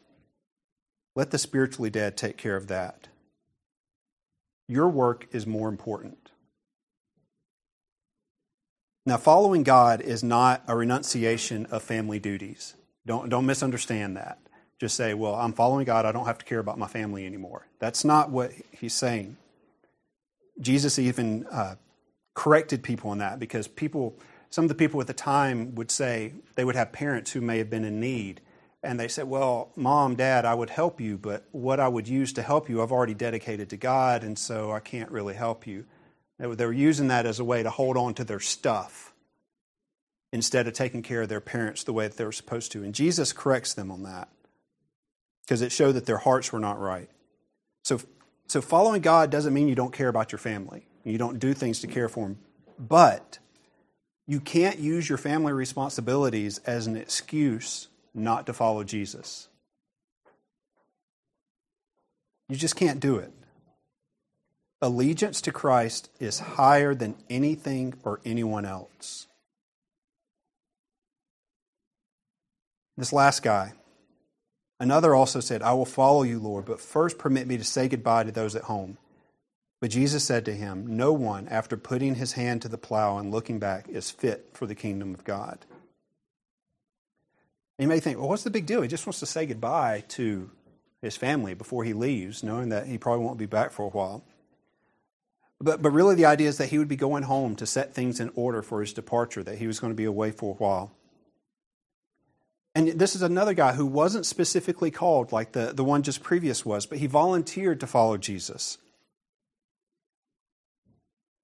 Let 1.15 1.31
the 1.31 1.39
spiritually 1.39 1.89
dead 1.89 2.15
take 2.15 2.37
care 2.37 2.55
of 2.55 2.67
that. 2.67 3.07
Your 4.67 4.87
work 4.87 5.27
is 5.31 5.47
more 5.47 5.67
important. 5.67 6.29
Now, 9.07 9.17
following 9.17 9.63
God 9.63 10.01
is 10.01 10.23
not 10.23 10.61
a 10.67 10.77
renunciation 10.77 11.65
of 11.71 11.81
family 11.81 12.19
duties. 12.19 12.75
Don't, 13.07 13.27
don't 13.27 13.47
misunderstand 13.47 14.17
that. 14.17 14.37
Just 14.79 14.95
say, 14.95 15.15
well, 15.15 15.33
I'm 15.33 15.53
following 15.53 15.85
God. 15.85 16.05
I 16.05 16.11
don't 16.11 16.27
have 16.27 16.37
to 16.37 16.45
care 16.45 16.59
about 16.59 16.77
my 16.77 16.87
family 16.87 17.25
anymore. 17.25 17.65
That's 17.79 18.05
not 18.05 18.29
what 18.29 18.51
he's 18.71 18.93
saying. 18.93 19.35
Jesus 20.61 20.99
even 20.99 21.47
uh, 21.47 21.73
corrected 22.35 22.83
people 22.83 23.09
on 23.09 23.17
that 23.17 23.39
because 23.39 23.67
people, 23.67 24.13
some 24.49 24.65
of 24.65 24.69
the 24.69 24.75
people 24.75 24.99
at 25.01 25.07
the 25.07 25.13
time 25.13 25.75
would 25.75 25.91
say 25.91 26.33
they 26.55 26.65
would 26.65 26.75
have 26.75 26.91
parents 26.91 27.31
who 27.31 27.41
may 27.41 27.59
have 27.59 27.69
been 27.69 27.85
in 27.85 27.99
need. 27.99 28.41
And 28.81 28.99
they 28.99 29.07
said, 29.07 29.25
Well, 29.25 29.71
mom, 29.75 30.15
dad, 30.15 30.45
I 30.45 30.53
would 30.53 30.69
help 30.69 31.01
you, 31.01 31.17
but 31.17 31.45
what 31.51 31.79
I 31.79 31.87
would 31.87 32.07
use 32.07 32.33
to 32.33 32.41
help 32.41 32.69
you, 32.69 32.81
I've 32.81 32.91
already 32.91 33.13
dedicated 33.13 33.69
to 33.69 33.77
God, 33.77 34.23
and 34.23 34.39
so 34.39 34.71
I 34.71 34.79
can't 34.79 35.11
really 35.11 35.35
help 35.35 35.67
you. 35.67 35.85
They 36.39 36.65
were 36.65 36.71
using 36.71 37.09
that 37.09 37.25
as 37.25 37.39
a 37.39 37.43
way 37.43 37.63
to 37.63 37.69
hold 37.69 37.97
on 37.97 38.13
to 38.13 38.23
their 38.23 38.39
stuff 38.39 39.13
instead 40.31 40.67
of 40.67 40.73
taking 40.73 41.01
care 41.01 41.21
of 41.21 41.29
their 41.29 41.41
parents 41.41 41.83
the 41.83 41.91
way 41.91 42.07
that 42.07 42.15
they 42.15 42.23
were 42.23 42.31
supposed 42.31 42.71
to. 42.71 42.83
And 42.83 42.95
Jesus 42.95 43.33
corrects 43.33 43.73
them 43.73 43.91
on 43.91 44.03
that 44.03 44.29
because 45.41 45.61
it 45.61 45.71
showed 45.71 45.93
that 45.93 46.05
their 46.05 46.17
hearts 46.17 46.53
were 46.53 46.59
not 46.59 46.79
right. 46.79 47.09
So, 47.83 47.99
so 48.47 48.61
following 48.61 49.01
God 49.01 49.31
doesn't 49.31 49.53
mean 49.53 49.67
you 49.67 49.75
don't 49.75 49.91
care 49.91 50.07
about 50.07 50.31
your 50.31 50.39
family. 50.39 50.85
You 51.03 51.17
don't 51.17 51.39
do 51.39 51.53
things 51.53 51.81
to 51.81 51.87
care 51.87 52.07
for 52.07 52.27
them. 52.27 52.37
But 52.77 53.39
you 54.29 54.39
can't 54.39 54.77
use 54.77 55.09
your 55.09 55.17
family 55.17 55.51
responsibilities 55.51 56.59
as 56.67 56.85
an 56.85 56.95
excuse 56.95 57.87
not 58.13 58.45
to 58.45 58.53
follow 58.53 58.83
Jesus. 58.83 59.47
You 62.47 62.55
just 62.55 62.75
can't 62.75 62.99
do 62.99 63.15
it. 63.15 63.33
Allegiance 64.83 65.41
to 65.41 65.51
Christ 65.51 66.11
is 66.19 66.41
higher 66.41 66.93
than 66.93 67.15
anything 67.27 67.95
or 68.03 68.19
anyone 68.23 68.65
else. 68.65 69.25
This 72.97 73.11
last 73.11 73.41
guy, 73.41 73.73
another 74.79 75.15
also 75.15 75.39
said, 75.39 75.63
I 75.63 75.73
will 75.73 75.85
follow 75.85 76.21
you, 76.21 76.37
Lord, 76.37 76.65
but 76.65 76.79
first 76.79 77.17
permit 77.17 77.47
me 77.47 77.57
to 77.57 77.63
say 77.63 77.87
goodbye 77.87 78.25
to 78.25 78.31
those 78.31 78.55
at 78.55 78.65
home. 78.65 78.99
But 79.79 79.91
Jesus 79.91 80.23
said 80.23 80.45
to 80.45 80.53
him, 80.53 80.97
No 80.97 81.13
one, 81.13 81.47
after 81.47 81.77
putting 81.77 82.15
his 82.15 82.33
hand 82.33 82.61
to 82.61 82.67
the 82.67 82.77
plow 82.77 83.17
and 83.17 83.31
looking 83.31 83.59
back, 83.59 83.87
is 83.87 84.11
fit 84.11 84.49
for 84.53 84.65
the 84.65 84.75
kingdom 84.75 85.13
of 85.13 85.23
God. 85.23 85.59
you 87.77 87.87
may 87.87 87.99
think, 87.99 88.17
well, 88.17 88.27
what's 88.27 88.43
the 88.43 88.49
big 88.49 88.65
deal? 88.65 88.81
He 88.81 88.89
just 88.89 89.07
wants 89.07 89.19
to 89.19 89.25
say 89.25 89.45
goodbye 89.45 90.03
to 90.09 90.49
his 91.01 91.15
family 91.15 91.53
before 91.53 91.85
he 91.85 91.93
leaves, 91.93 92.43
knowing 92.43 92.69
that 92.69 92.87
he 92.87 92.97
probably 92.97 93.23
won't 93.23 93.37
be 93.37 93.45
back 93.45 93.71
for 93.71 93.85
a 93.85 93.89
while. 93.89 94.23
But, 95.61 95.81
but 95.81 95.91
really, 95.91 96.15
the 96.15 96.25
idea 96.25 96.49
is 96.49 96.57
that 96.57 96.69
he 96.69 96.77
would 96.77 96.87
be 96.87 96.97
going 96.97 97.23
home 97.23 97.55
to 97.57 97.65
set 97.65 97.93
things 97.93 98.19
in 98.19 98.31
order 98.35 98.61
for 98.61 98.81
his 98.81 98.93
departure, 98.93 99.43
that 99.43 99.57
he 99.57 99.67
was 99.67 99.79
going 99.79 99.91
to 99.91 99.97
be 99.97 100.05
away 100.05 100.31
for 100.31 100.55
a 100.55 100.57
while. 100.57 100.91
And 102.75 102.87
this 102.99 103.15
is 103.15 103.21
another 103.21 103.53
guy 103.53 103.73
who 103.73 103.85
wasn't 103.85 104.25
specifically 104.25 104.91
called 104.91 105.31
like 105.31 105.53
the, 105.53 105.73
the 105.73 105.83
one 105.83 106.03
just 106.03 106.21
previous 106.21 106.65
was, 106.65 106.85
but 106.85 106.99
he 106.99 107.07
volunteered 107.07 107.79
to 107.79 107.87
follow 107.87 108.17
Jesus. 108.17 108.77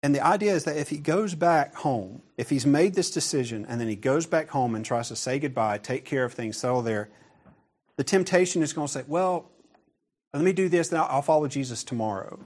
And 0.05 0.13
the 0.13 0.23
idea 0.23 0.53
is 0.53 0.65
that 0.65 0.77
if 0.77 0.89
he 0.89 0.99
goes 0.99 1.33
back 1.33 1.73
home, 1.73 2.21
if 2.37 2.51
he's 2.51 2.63
made 2.63 2.93
this 2.93 3.09
decision 3.09 3.65
and 3.67 3.81
then 3.81 3.87
he 3.87 3.95
goes 3.95 4.27
back 4.27 4.49
home 4.49 4.75
and 4.75 4.85
tries 4.85 5.07
to 5.07 5.15
say 5.15 5.39
goodbye, 5.39 5.79
take 5.79 6.05
care 6.05 6.23
of 6.23 6.31
things, 6.31 6.57
settle 6.57 6.83
there, 6.83 7.09
the 7.95 8.03
temptation 8.03 8.61
is 8.61 8.71
going 8.71 8.85
to 8.85 8.93
say, 8.93 9.03
well, 9.07 9.49
let 10.31 10.43
me 10.43 10.53
do 10.53 10.69
this, 10.69 10.89
then 10.89 10.99
I'll 10.99 11.23
follow 11.23 11.47
Jesus 11.47 11.83
tomorrow 11.83 12.37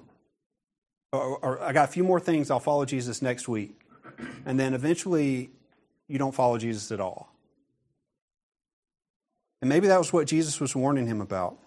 or, 1.12 1.38
or 1.40 1.62
I 1.62 1.74
got 1.74 1.90
a 1.90 1.92
few 1.92 2.06
more 2.06 2.22
things, 2.22 2.50
I'll 2.50 2.62
follow 2.62 2.86
Jesus 2.86 3.22
next 3.22 3.50
week. 3.50 3.78
And 4.46 4.58
then 4.58 4.74
eventually, 4.74 5.50
you 6.08 6.18
don't 6.18 6.34
follow 6.34 6.58
Jesus 6.58 6.94
at 6.94 7.02
all. 7.02 7.30
And 9.62 9.68
maybe 9.68 9.88
that 9.88 9.98
was 9.98 10.14
what 10.14 10.28
Jesus 10.28 10.62
was 10.62 10.78
warning 10.78 11.08
him 11.08 11.20
about. 11.20 11.58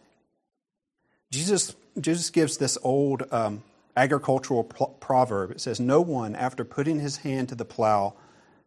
Jesus, 1.31 1.77
Jesus 2.01 2.31
gives 2.31 2.57
this 2.57 2.79
old 2.83 3.25
um, 3.31 3.63
agricultural 3.97 4.65
proverb. 4.65 5.51
It 5.51 5.61
says, 5.61 5.81
No 5.81 6.01
one, 6.01 6.35
after 6.35 6.65
putting 6.65 7.01
his 7.01 7.19
hand 7.19 7.49
to 7.51 7.55
the 7.55 7.65
plow 7.65 8.15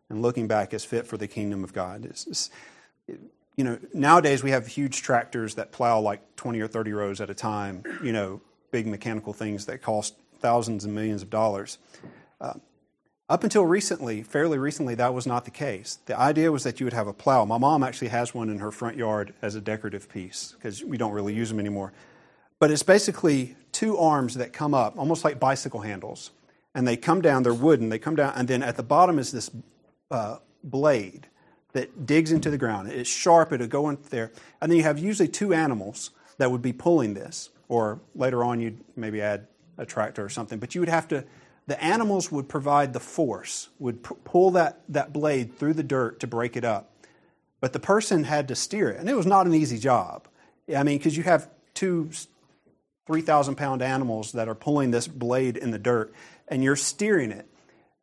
and 0.09 0.21
looking 0.21 0.47
back, 0.47 0.73
is 0.73 0.85
fit 0.85 1.07
for 1.07 1.17
the 1.17 1.27
kingdom 1.27 1.63
of 1.63 1.73
God. 1.73 2.05
It's, 2.05 2.27
it's, 2.27 2.49
you 3.55 3.63
know, 3.63 3.79
nowadays 3.93 4.43
we 4.43 4.51
have 4.51 4.67
huge 4.67 5.01
tractors 5.01 5.55
that 5.55 5.71
plow 5.71 5.99
like 5.99 6.35
20 6.35 6.59
or 6.59 6.67
30 6.67 6.93
rows 6.93 7.21
at 7.21 7.29
a 7.29 7.33
time, 7.33 7.83
you 8.03 8.11
know, 8.11 8.41
big 8.71 8.85
mechanical 8.85 9.33
things 9.33 9.65
that 9.67 9.81
cost 9.81 10.15
thousands 10.39 10.83
and 10.83 10.93
millions 10.93 11.21
of 11.21 11.29
dollars. 11.29 11.77
Uh, 12.41 12.53
up 13.27 13.43
until 13.43 13.65
recently, 13.65 14.21
fairly 14.21 14.59
recently, 14.59 14.93
that 14.95 15.13
was 15.13 15.25
not 15.25 15.45
the 15.45 15.51
case. 15.51 15.97
The 16.05 16.19
idea 16.19 16.51
was 16.51 16.63
that 16.63 16.79
you 16.79 16.85
would 16.85 16.93
have 16.93 17.07
a 17.07 17.13
plow. 17.13 17.43
My 17.45 17.57
mom 17.57 17.81
actually 17.81 18.09
has 18.09 18.35
one 18.35 18.49
in 18.49 18.59
her 18.59 18.71
front 18.71 18.97
yard 18.97 19.33
as 19.41 19.55
a 19.55 19.61
decorative 19.61 20.07
piece 20.07 20.53
because 20.57 20.83
we 20.83 20.97
don't 20.97 21.11
really 21.11 21.33
use 21.33 21.49
them 21.49 21.59
anymore. 21.59 21.91
But 22.59 22.71
it's 22.71 22.83
basically 22.83 23.55
two 23.71 23.97
arms 23.97 24.35
that 24.35 24.53
come 24.53 24.73
up, 24.73 24.97
almost 24.97 25.23
like 25.23 25.39
bicycle 25.39 25.81
handles. 25.81 26.31
And 26.73 26.87
they 26.87 26.97
come 26.97 27.21
down, 27.21 27.43
they're 27.43 27.53
wooden, 27.53 27.89
they 27.89 27.99
come 27.99 28.15
down, 28.15 28.33
and 28.35 28.47
then 28.47 28.63
at 28.63 28.77
the 28.77 28.83
bottom 28.83 29.19
is 29.19 29.31
this 29.31 29.49
uh, 30.11 30.37
blade 30.63 31.27
that 31.73 32.05
digs 32.05 32.31
into 32.31 32.49
the 32.49 32.57
ground. 32.57 32.89
It's 32.89 33.09
sharp, 33.09 33.51
it'll 33.51 33.67
go 33.67 33.89
in 33.89 33.97
there. 34.09 34.31
And 34.61 34.71
then 34.71 34.77
you 34.77 34.83
have 34.83 34.97
usually 34.97 35.27
two 35.27 35.53
animals 35.53 36.11
that 36.37 36.51
would 36.51 36.61
be 36.61 36.73
pulling 36.73 37.13
this. 37.13 37.49
Or 37.67 37.99
later 38.13 38.43
on, 38.43 38.59
you'd 38.59 38.79
maybe 38.95 39.21
add 39.21 39.47
a 39.77 39.85
tractor 39.85 40.23
or 40.23 40.29
something, 40.29 40.59
but 40.59 40.75
you 40.75 40.81
would 40.81 40.89
have 40.89 41.07
to, 41.09 41.25
the 41.67 41.81
animals 41.83 42.31
would 42.31 42.47
provide 42.47 42.93
the 42.93 42.99
force, 42.99 43.69
would 43.79 44.03
p- 44.03 44.15
pull 44.23 44.51
that, 44.51 44.81
that 44.89 45.11
blade 45.11 45.57
through 45.57 45.73
the 45.73 45.83
dirt 45.83 46.19
to 46.21 46.27
break 46.27 46.55
it 46.55 46.63
up. 46.63 46.91
But 47.59 47.73
the 47.73 47.79
person 47.79 48.23
had 48.23 48.47
to 48.49 48.55
steer 48.55 48.89
it, 48.89 48.99
and 48.99 49.09
it 49.09 49.15
was 49.15 49.25
not 49.25 49.47
an 49.47 49.53
easy 49.53 49.79
job. 49.79 50.27
I 50.73 50.83
mean, 50.83 50.97
because 50.97 51.17
you 51.17 51.23
have 51.23 51.49
two 51.73 52.09
3,000 53.07 53.55
pound 53.55 53.81
animals 53.81 54.31
that 54.31 54.47
are 54.47 54.55
pulling 54.55 54.91
this 54.91 55.07
blade 55.07 55.57
in 55.57 55.71
the 55.71 55.79
dirt, 55.79 56.13
and 56.47 56.63
you're 56.63 56.75
steering 56.75 57.31
it. 57.31 57.47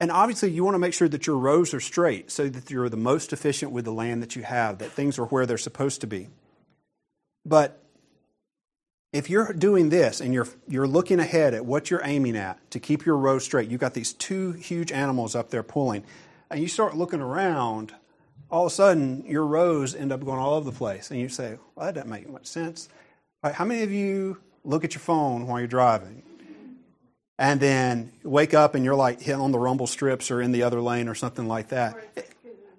And 0.01 0.11
obviously, 0.11 0.51
you 0.51 0.65
want 0.65 0.75
to 0.75 0.81
make 0.81 0.95
sure 0.95 1.09
that 1.09 1.27
your 1.27 1.39
rows 1.39 1.73
are 1.75 1.81
straight 1.81 2.31
so 2.31 2.49
that 2.49 2.71
you're 2.71 2.89
the 2.89 2.97
most 2.97 3.33
efficient 3.33 3.73
with 3.73 3.85
the 3.85 3.93
land 3.93 4.23
that 4.23 4.35
you 4.35 4.43
have, 4.43 4.79
that 4.79 4.91
things 4.91 5.19
are 5.19 5.27
where 5.27 5.47
they're 5.47 5.59
supposed 5.59 6.01
to 6.01 6.07
be. 6.07 6.29
But 7.45 7.81
if 9.13 9.29
you're 9.29 9.53
doing 9.53 9.91
this 9.91 10.21
and 10.21 10.33
you're, 10.33 10.49
you're 10.67 10.87
looking 10.87 11.21
ahead 11.21 11.55
at 11.55 11.67
what 11.67 11.91
you're 11.91 12.01
aiming 12.05 12.37
at 12.37 12.59
to 12.71 12.81
keep 12.81 13.05
your 13.05 13.17
row 13.17 13.39
straight, 13.39 13.69
you've 13.69 13.81
got 13.81 13.95
these 13.95 14.13
two 14.13 14.53
huge 14.53 14.91
animals 14.91 15.35
up 15.35 15.51
there 15.51 15.63
pulling, 15.63 16.05
and 16.51 16.61
you 16.61 16.69
start 16.69 16.97
looking 16.97 17.21
around, 17.21 17.95
all 18.51 18.67
of 18.67 18.73
a 18.73 18.75
sudden 18.75 19.25
your 19.27 19.47
rows 19.47 19.95
end 19.95 20.13
up 20.13 20.25
going 20.25 20.39
all 20.39 20.55
over 20.55 20.71
the 20.71 20.77
place. 20.77 21.11
And 21.11 21.21
you 21.21 21.29
say, 21.29 21.59
well, 21.75 21.87
that 21.87 21.95
doesn't 21.95 22.11
make 22.11 22.29
much 22.29 22.47
sense. 22.47 22.89
Right, 23.43 23.55
how 23.55 23.65
many 23.65 23.83
of 23.83 23.93
you 23.93 24.39
look 24.65 24.85
at 24.85 24.95
your 24.95 25.01
phone 25.01 25.47
while 25.47 25.59
you're 25.59 25.69
driving? 25.69 26.23
And 27.39 27.59
then 27.61 28.13
wake 28.23 28.55
up 28.55 28.75
and 28.75 28.85
you're 28.85 28.95
like 28.95 29.21
hitting 29.21 29.41
on 29.41 29.53
the 29.53 29.59
rumble 29.59 29.87
strips 29.87 30.31
or 30.31 30.41
in 30.41 30.53
the 30.53 30.63
other 30.63 30.81
lane 30.81 31.09
or 31.09 31.15
something 31.15 31.49
like 31.49 31.69
that. 31.69 31.97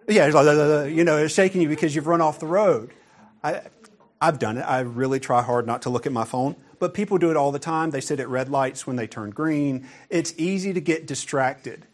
Yeah, 0.07 0.25
it's 0.25 0.35
like, 0.35 0.47
uh, 0.47 0.51
uh, 0.51 0.81
uh, 0.81 0.83
you 0.83 1.03
know, 1.03 1.17
it's 1.17 1.33
shaking 1.33 1.61
you 1.61 1.69
because 1.69 1.95
you've 1.95 2.07
run 2.07 2.21
off 2.21 2.39
the 2.39 2.47
road. 2.47 2.91
I, 3.43 3.61
I've 4.21 4.39
done 4.39 4.57
it. 4.57 4.61
I 4.61 4.81
really 4.81 5.19
try 5.19 5.41
hard 5.41 5.67
not 5.67 5.81
to 5.83 5.89
look 5.89 6.05
at 6.05 6.11
my 6.11 6.23
phone, 6.23 6.55
but 6.79 6.93
people 6.93 7.17
do 7.17 7.29
it 7.29 7.37
all 7.37 7.51
the 7.51 7.59
time. 7.59 7.91
They 7.91 8.01
sit 8.01 8.19
at 8.19 8.29
red 8.29 8.49
lights 8.49 8.87
when 8.87 8.95
they 8.95 9.07
turn 9.07 9.31
green. 9.31 9.87
It's 10.09 10.33
easy 10.37 10.71
to 10.73 10.81
get 10.81 11.07
distracted. 11.07 11.85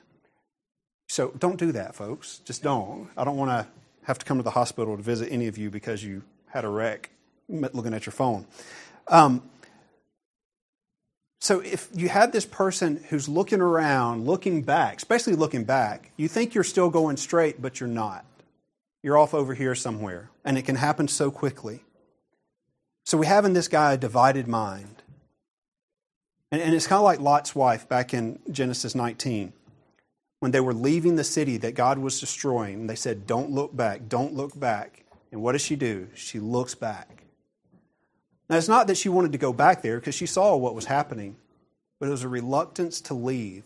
So 1.07 1.31
don't 1.39 1.57
do 1.57 1.71
that, 1.71 1.95
folks. 1.95 2.39
Just 2.45 2.61
don't. 2.61 3.09
I 3.17 3.23
don't 3.23 3.37
want 3.37 3.49
to 3.49 3.67
have 4.03 4.19
to 4.19 4.25
come 4.25 4.37
to 4.37 4.43
the 4.43 4.51
hospital 4.51 4.95
to 4.95 5.01
visit 5.01 5.31
any 5.31 5.47
of 5.47 5.57
you 5.57 5.71
because 5.71 6.03
you 6.03 6.23
had 6.47 6.65
a 6.65 6.69
wreck 6.69 7.09
looking 7.47 7.93
at 7.95 8.05
your 8.05 8.13
phone. 8.13 8.45
Um, 9.07 9.41
so 11.39 11.61
if 11.61 11.89
you 11.93 12.09
had 12.09 12.33
this 12.33 12.45
person 12.45 13.03
who's 13.09 13.29
looking 13.29 13.61
around, 13.61 14.25
looking 14.25 14.61
back, 14.61 14.97
especially 14.97 15.35
looking 15.35 15.63
back, 15.63 16.11
you 16.17 16.27
think 16.27 16.53
you're 16.53 16.65
still 16.65 16.89
going 16.89 17.15
straight, 17.15 17.61
but 17.61 17.79
you're 17.79 17.87
not. 17.87 18.25
You're 19.01 19.17
off 19.17 19.33
over 19.33 19.53
here 19.53 19.73
somewhere, 19.73 20.29
and 20.43 20.57
it 20.57 20.63
can 20.63 20.75
happen 20.75 21.07
so 21.07 21.31
quickly. 21.31 21.81
So 23.05 23.17
we 23.17 23.25
have 23.25 23.45
in 23.45 23.53
this 23.53 23.69
guy 23.69 23.93
a 23.93 23.97
divided 23.97 24.47
mind. 24.47 25.01
And, 26.51 26.61
and 26.61 26.75
it's 26.75 26.87
kind 26.87 26.97
of 26.97 27.05
like 27.05 27.21
Lot's 27.21 27.55
wife 27.55 27.87
back 27.87 28.13
in 28.13 28.39
Genesis 28.51 28.93
19. 28.93 29.53
When 30.41 30.51
they 30.51 30.59
were 30.59 30.73
leaving 30.73 31.15
the 31.15 31.23
city 31.23 31.57
that 31.57 31.73
God 31.73 31.99
was 31.99 32.19
destroying, 32.19 32.87
they 32.87 32.95
said, 32.95 33.25
Don't 33.25 33.51
look 33.51 33.75
back, 33.75 34.09
don't 34.09 34.33
look 34.33 34.59
back. 34.59 35.05
And 35.31 35.41
what 35.41 35.53
does 35.53 35.61
she 35.61 35.77
do? 35.77 36.09
She 36.15 36.39
looks 36.39 36.75
back. 36.75 37.23
Now, 38.49 38.57
it's 38.57 38.67
not 38.67 38.87
that 38.87 38.97
she 38.97 39.09
wanted 39.09 39.31
to 39.33 39.37
go 39.37 39.53
back 39.53 39.81
there 39.81 39.99
because 39.99 40.15
she 40.15 40.25
saw 40.25 40.55
what 40.55 40.73
was 40.73 40.85
happening, 40.85 41.35
but 41.99 42.07
it 42.07 42.11
was 42.11 42.23
a 42.23 42.29
reluctance 42.29 42.99
to 43.01 43.13
leave 43.13 43.63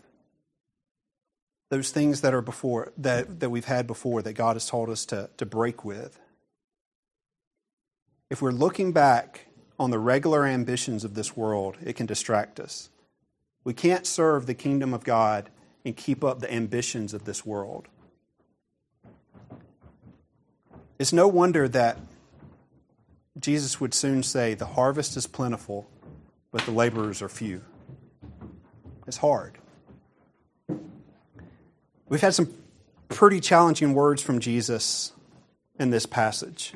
those 1.69 1.89
things 1.89 2.21
that 2.21 2.33
are 2.33 2.41
before 2.41 2.91
that, 2.97 3.39
that 3.39 3.49
we've 3.49 3.65
had 3.65 3.87
before 3.87 4.21
that 4.21 4.33
God 4.33 4.55
has 4.55 4.67
told 4.67 4.89
us 4.89 5.05
to, 5.07 5.29
to 5.37 5.45
break 5.45 5.85
with. 5.85 6.19
If 8.29 8.41
we're 8.41 8.51
looking 8.51 8.91
back 8.91 9.47
on 9.79 9.89
the 9.89 9.99
regular 9.99 10.45
ambitions 10.45 11.03
of 11.03 11.15
this 11.15 11.35
world, 11.35 11.77
it 11.83 11.95
can 11.95 12.05
distract 12.05 12.59
us. 12.59 12.89
We 13.63 13.73
can't 13.73 14.05
serve 14.05 14.45
the 14.45 14.53
kingdom 14.53 14.93
of 14.93 15.03
God 15.03 15.49
and 15.85 15.95
keep 15.95 16.23
up 16.23 16.39
the 16.39 16.53
ambitions 16.53 17.13
of 17.13 17.25
this 17.25 17.45
world. 17.45 17.87
It's 20.99 21.13
no 21.13 21.27
wonder 21.27 21.67
that 21.69 21.97
Jesus 23.39 23.79
would 23.79 23.93
soon 23.93 24.23
say, 24.23 24.53
The 24.53 24.65
harvest 24.65 25.17
is 25.17 25.27
plentiful, 25.27 25.89
but 26.51 26.61
the 26.65 26.71
laborers 26.71 27.21
are 27.21 27.29
few. 27.29 27.61
It's 29.07 29.17
hard. 29.17 29.57
We've 32.07 32.21
had 32.21 32.33
some 32.33 32.53
pretty 33.09 33.39
challenging 33.39 33.93
words 33.93 34.21
from 34.21 34.39
Jesus 34.39 35.13
in 35.79 35.89
this 35.89 36.05
passage. 36.05 36.73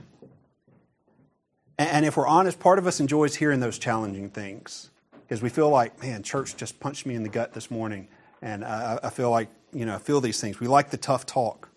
And 1.78 2.06
if 2.06 2.18
we're 2.18 2.28
honest, 2.28 2.60
part 2.60 2.80
of 2.80 2.88
us 2.88 3.00
enjoys 3.00 3.36
hearing 3.36 3.60
those 3.60 3.78
challenging 3.78 4.30
things 4.30 4.90
because 5.28 5.42
we 5.42 5.50
feel 5.50 5.70
like, 5.70 6.02
man, 6.02 6.24
church 6.24 6.56
just 6.56 6.80
punched 6.80 7.06
me 7.06 7.14
in 7.14 7.24
the 7.24 7.30
gut 7.30 7.54
this 7.54 7.70
morning. 7.70 8.08
And 8.42 8.64
I, 8.64 9.10
feel 9.10 9.30
like, 9.30 9.50
you 9.74 9.86
know, 9.86 9.96
I 9.96 10.00
feel 10.00 10.22
these 10.22 10.40
things. 10.40 10.60
We 10.60 10.68
like 10.68 10.90
the 10.90 10.98
tough 10.98 11.26
talk. 11.26 11.70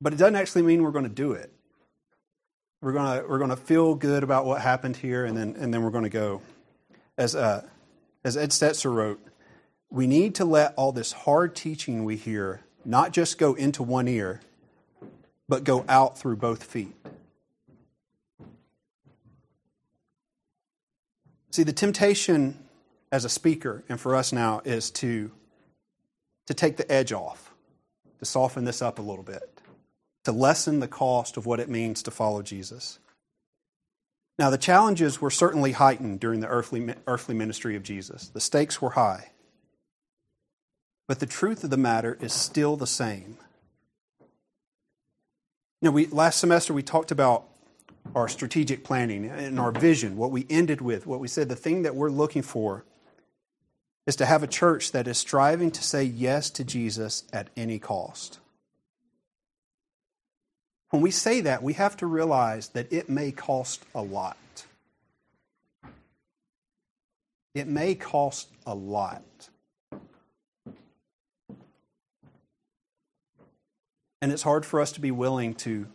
But 0.00 0.12
it 0.12 0.16
doesn't 0.16 0.36
actually 0.36 0.62
mean 0.62 0.82
we're 0.82 0.92
going 0.92 1.04
to 1.04 1.10
do 1.10 1.32
it. 1.32 1.52
We're 2.80 2.92
going 2.92 3.20
to, 3.20 3.28
we're 3.28 3.46
to 3.46 3.56
feel 3.56 3.94
good 3.94 4.22
about 4.22 4.46
what 4.46 4.60
happened 4.60 4.96
here, 4.96 5.24
and 5.24 5.36
then, 5.36 5.56
and 5.58 5.74
then 5.74 5.82
we're 5.82 5.90
going 5.90 6.04
to 6.04 6.10
go. 6.10 6.42
As, 7.16 7.34
uh, 7.34 7.66
as 8.24 8.36
Ed 8.36 8.50
Stetzer 8.50 8.92
wrote, 8.92 9.20
we 9.90 10.06
need 10.06 10.36
to 10.36 10.44
let 10.44 10.74
all 10.76 10.92
this 10.92 11.12
hard 11.12 11.56
teaching 11.56 12.04
we 12.04 12.16
hear 12.16 12.60
not 12.84 13.12
just 13.12 13.38
go 13.38 13.54
into 13.54 13.82
one 13.82 14.06
ear, 14.06 14.40
but 15.48 15.64
go 15.64 15.84
out 15.88 16.18
through 16.18 16.36
both 16.36 16.62
feet. 16.62 16.94
See, 21.50 21.64
the 21.64 21.72
temptation 21.72 22.58
as 23.10 23.24
a 23.24 23.28
speaker 23.28 23.82
and 23.88 23.98
for 23.98 24.14
us 24.14 24.32
now 24.32 24.60
is 24.64 24.90
to, 24.92 25.30
to 26.46 26.54
take 26.54 26.76
the 26.76 26.90
edge 26.90 27.12
off, 27.12 27.52
to 28.20 28.24
soften 28.24 28.64
this 28.64 28.80
up 28.80 28.98
a 28.98 29.02
little 29.02 29.24
bit, 29.24 29.57
to 30.28 30.32
lessen 30.32 30.78
the 30.80 30.86
cost 30.86 31.38
of 31.38 31.46
what 31.46 31.58
it 31.58 31.70
means 31.70 32.02
to 32.02 32.10
follow 32.10 32.42
Jesus. 32.42 32.98
Now, 34.38 34.50
the 34.50 34.58
challenges 34.58 35.22
were 35.22 35.30
certainly 35.30 35.72
heightened 35.72 36.20
during 36.20 36.40
the 36.40 36.48
earthly, 36.48 36.94
earthly 37.06 37.34
ministry 37.34 37.76
of 37.76 37.82
Jesus. 37.82 38.28
The 38.28 38.38
stakes 38.38 38.82
were 38.82 38.90
high. 38.90 39.30
But 41.06 41.20
the 41.20 41.24
truth 41.24 41.64
of 41.64 41.70
the 41.70 41.78
matter 41.78 42.18
is 42.20 42.34
still 42.34 42.76
the 42.76 42.86
same. 42.86 43.38
Know, 45.80 45.92
we, 45.92 46.08
last 46.08 46.40
semester 46.40 46.74
we 46.74 46.82
talked 46.82 47.10
about 47.10 47.44
our 48.14 48.28
strategic 48.28 48.84
planning 48.84 49.30
and 49.30 49.58
our 49.58 49.72
vision, 49.72 50.18
what 50.18 50.30
we 50.30 50.46
ended 50.50 50.82
with, 50.82 51.06
what 51.06 51.20
we 51.20 51.28
said, 51.28 51.48
the 51.48 51.56
thing 51.56 51.84
that 51.84 51.94
we're 51.94 52.10
looking 52.10 52.42
for 52.42 52.84
is 54.06 54.16
to 54.16 54.26
have 54.26 54.42
a 54.42 54.46
church 54.46 54.92
that 54.92 55.08
is 55.08 55.16
striving 55.16 55.70
to 55.70 55.82
say 55.82 56.04
yes 56.04 56.50
to 56.50 56.64
Jesus 56.64 57.24
at 57.32 57.48
any 57.56 57.78
cost. 57.78 58.40
When 60.90 61.02
we 61.02 61.10
say 61.10 61.42
that, 61.42 61.62
we 61.62 61.74
have 61.74 61.96
to 61.98 62.06
realize 62.06 62.68
that 62.70 62.92
it 62.92 63.08
may 63.08 63.30
cost 63.30 63.84
a 63.94 64.02
lot. 64.02 64.36
It 67.54 67.66
may 67.66 67.94
cost 67.94 68.48
a 68.66 68.74
lot. 68.74 69.22
And 74.20 74.32
it's 74.32 74.42
hard 74.42 74.64
for 74.64 74.80
us 74.80 74.92
to 74.92 75.00
be 75.00 75.10
willing 75.10 75.54
to 75.56 75.86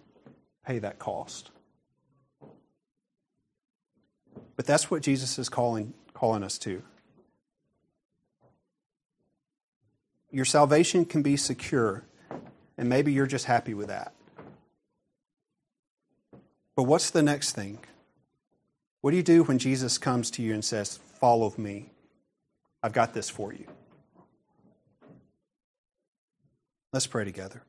pay 0.65 0.79
that 0.79 0.99
cost. 0.99 1.49
But 4.55 4.65
that's 4.65 4.91
what 4.91 5.01
Jesus 5.01 5.39
is 5.39 5.49
calling, 5.49 5.93
calling 6.13 6.43
us 6.43 6.57
to. 6.59 6.83
Your 10.31 10.45
salvation 10.45 11.05
can 11.05 11.21
be 11.21 11.37
secure, 11.37 12.03
and 12.77 12.89
maybe 12.89 13.11
you're 13.11 13.27
just 13.27 13.45
happy 13.45 13.73
with 13.73 13.87
that. 13.87 14.13
But 16.75 16.83
what's 16.83 17.11
the 17.11 17.23
next 17.23 17.53
thing? 17.53 17.79
What 19.01 19.11
do 19.11 19.17
you 19.17 19.23
do 19.23 19.43
when 19.43 19.59
Jesus 19.59 19.97
comes 19.97 20.31
to 20.31 20.41
you 20.41 20.53
and 20.53 20.63
says, 20.63 20.97
Follow 21.19 21.53
me? 21.57 21.89
I've 22.81 22.93
got 22.93 23.13
this 23.13 23.29
for 23.29 23.53
you. 23.53 23.65
Let's 26.91 27.07
pray 27.07 27.25
together. 27.25 27.63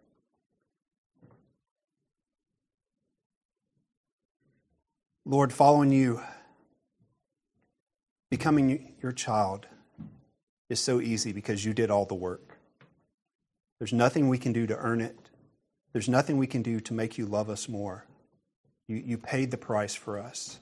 Lord, 5.24 5.52
following 5.52 5.90
you 5.92 6.20
Becoming 8.34 8.96
your 9.00 9.12
child 9.12 9.68
is 10.68 10.80
so 10.80 11.00
easy 11.00 11.30
because 11.30 11.64
you 11.64 11.72
did 11.72 11.88
all 11.88 12.04
the 12.04 12.16
work. 12.16 12.58
There's 13.78 13.92
nothing 13.92 14.28
we 14.28 14.38
can 14.38 14.52
do 14.52 14.66
to 14.66 14.76
earn 14.76 15.00
it. 15.00 15.16
There's 15.92 16.08
nothing 16.08 16.36
we 16.36 16.48
can 16.48 16.60
do 16.60 16.80
to 16.80 16.92
make 16.92 17.16
you 17.16 17.26
love 17.26 17.48
us 17.48 17.68
more. 17.68 18.06
You, 18.88 18.96
you 18.96 19.18
paid 19.18 19.50
the 19.50 19.56
price 19.56 19.94
for 19.94 20.18
us. 20.18 20.58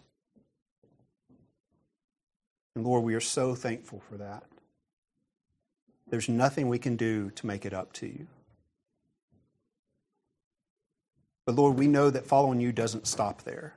And 2.75 2.85
Lord, 2.85 3.05
we 3.05 3.15
are 3.15 3.21
so 3.21 3.55
thankful 3.55 4.01
for 4.09 4.17
that. 4.17 4.45
There's 6.09 6.29
nothing 6.29 6.69
we 6.69 6.79
can 6.79 6.97
do 6.97 7.31
to 7.31 7.47
make 7.47 7.65
it 7.65 7.75
up 7.75 7.93
to 7.95 8.07
you. 8.07 8.27
But 11.45 11.57
Lord, 11.57 11.79
we 11.79 11.89
know 11.89 12.11
that 12.11 12.27
following 12.27 12.61
you 12.61 12.73
doesn't 12.73 13.07
stop 13.07 13.43
there 13.43 13.75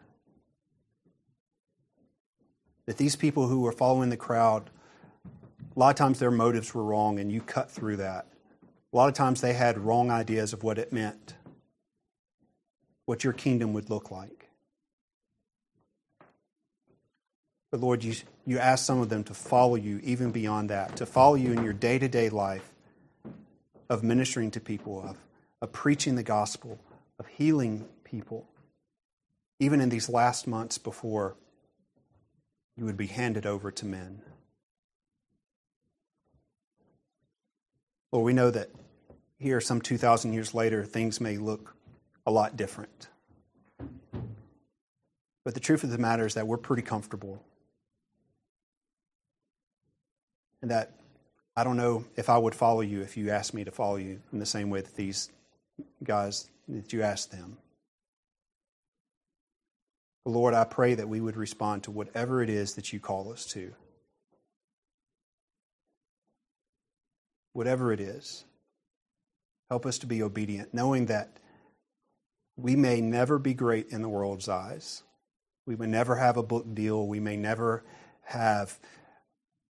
that 2.86 2.98
these 2.98 3.16
people 3.16 3.48
who 3.48 3.62
were 3.62 3.72
following 3.72 4.10
the 4.10 4.18
crowd, 4.18 4.70
a 5.76 5.80
lot 5.80 5.90
of 5.90 5.96
times 5.96 6.20
their 6.20 6.32
motives 6.32 6.74
were 6.74 6.84
wrong, 6.84 7.20
and 7.20 7.32
you 7.32 7.42
cut 7.42 7.70
through 7.70 7.98
that. 7.98 8.28
A 8.94 8.96
lot 8.96 9.08
of 9.08 9.16
times 9.16 9.42
they 9.42 9.54
had 9.54 9.78
wrong 9.78 10.12
ideas 10.12 10.54
of 10.54 10.64
what 10.64 10.78
it 10.78 10.94
meant, 10.94 11.34
what 13.06 13.24
your 13.24 13.34
kingdom 13.34 13.74
would 13.74 13.90
look 13.90 14.12
like. 14.12 14.50
But 17.72 17.82
Lord, 17.82 18.04
you, 18.04 18.16
you 18.46 18.58
ask 18.58 18.86
some 18.86 19.02
of 19.02 19.10
them 19.10 19.24
to 19.26 19.34
follow 19.34 19.76
you 19.76 20.00
even 20.04 20.32
beyond 20.32 20.70
that, 20.70 20.96
to 20.98 21.06
follow 21.06 21.36
you 21.36 21.52
in 21.52 21.64
your 21.64 21.74
day 21.74 22.00
to 22.00 22.08
day 22.08 22.30
life 22.30 22.72
of 23.90 24.04
ministering 24.04 24.52
to 24.52 24.60
people, 24.60 25.04
of, 25.04 25.18
of 25.62 25.72
preaching 25.72 26.16
the 26.16 26.24
gospel, 26.24 26.80
of 27.20 27.28
healing 27.28 27.86
people, 28.04 28.48
even 29.60 29.82
in 29.82 29.90
these 29.90 30.10
last 30.10 30.48
months 30.48 30.78
before 30.78 31.36
you 32.78 32.86
would 32.86 32.98
be 32.98 33.08
handed 33.08 33.46
over 33.46 33.72
to 33.72 33.86
men. 33.86 34.22
Lord, 38.12 38.26
we 38.26 38.34
know 38.34 38.52
that 38.52 38.70
here, 39.38 39.60
some 39.60 39.82
2,000 39.82 40.34
years 40.34 40.54
later, 40.54 40.86
things 40.86 41.20
may 41.20 41.38
look 41.38 41.75
a 42.26 42.32
lot 42.32 42.58
different. 42.58 43.08
But 45.44 45.54
the 45.54 45.60
truth 45.60 45.84
of 45.84 45.92
the 45.92 45.98
matter 45.98 46.26
is 46.26 46.34
that 46.34 46.48
we're 46.48 46.58
pretty 46.58 46.82
comfortable. 46.82 47.44
And 50.62 50.72
that 50.72 50.92
I 51.56 51.64
don't 51.64 51.78
know 51.78 52.06
if 52.16 52.30
I 52.30 52.38
would 52.38 52.56
follow 52.56 52.82
you 52.82 53.02
if 53.02 53.16
you 53.16 53.30
asked 53.30 53.54
me 53.54 53.64
to 53.64 53.72
follow 53.72 53.98
you 53.98 54.20
in 54.34 54.40
the 54.40 54.46
same 54.46 54.70
way 54.70 54.82
that 54.82 54.96
these 54.96 55.30
guys, 56.04 56.50
that 56.68 56.92
you 56.92 57.04
asked 57.04 57.32
them. 57.32 57.58
Lord, 60.26 60.56
I 60.56 60.64
pray 60.64 60.96
that 60.96 61.08
we 61.08 61.22
would 61.22 61.38
respond 61.38 61.84
to 61.84 61.92
whatever 61.92 62.42
it 62.42 62.50
is 62.50 62.74
that 62.74 62.92
you 62.92 63.00
call 63.00 63.32
us 63.32 63.46
to. 63.48 63.72
Whatever 67.54 67.94
it 67.94 68.02
is, 68.02 68.44
help 69.70 69.86
us 69.86 70.00
to 70.00 70.08
be 70.08 70.24
obedient, 70.24 70.74
knowing 70.74 71.06
that 71.06 71.38
we 72.58 72.76
may 72.76 73.02
never 73.02 73.38
be 73.38 73.54
great 73.54 73.90
in 73.90 74.02
the 74.02 74.10
world's 74.10 74.48
eyes. 74.48 75.04
We 75.66 75.76
may 75.76 75.88
never 75.88 76.16
have 76.16 76.38
a 76.38 76.44
book 76.44 76.74
deal. 76.74 77.08
We 77.08 77.20
may 77.20 77.36
never 77.36 77.84
have 78.24 78.80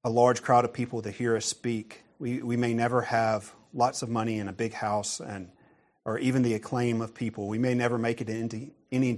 a 0.04 0.10
large 0.10 0.42
crowd 0.42 0.66
of 0.66 0.74
people 0.74 1.02
to 1.02 1.12
hear 1.12 1.36
us 1.36 1.46
speak. 1.46 2.04
We, 2.20 2.42
we 2.42 2.58
may 2.58 2.74
never 2.74 3.02
have 3.02 3.54
lots 3.74 4.02
of 4.02 4.10
money 4.10 4.40
in 4.40 4.48
a 4.48 4.54
big 4.54 4.74
house 4.74 5.20
and 5.20 5.50
or 6.06 6.20
even 6.20 6.44
the 6.44 6.54
acclaim 6.54 7.02
of 7.02 7.16
people. 7.16 7.48
We 7.48 7.58
may 7.58 7.74
never 7.74 7.98
make 7.98 8.22
it 8.22 8.30
into 8.30 8.70
any 8.92 9.18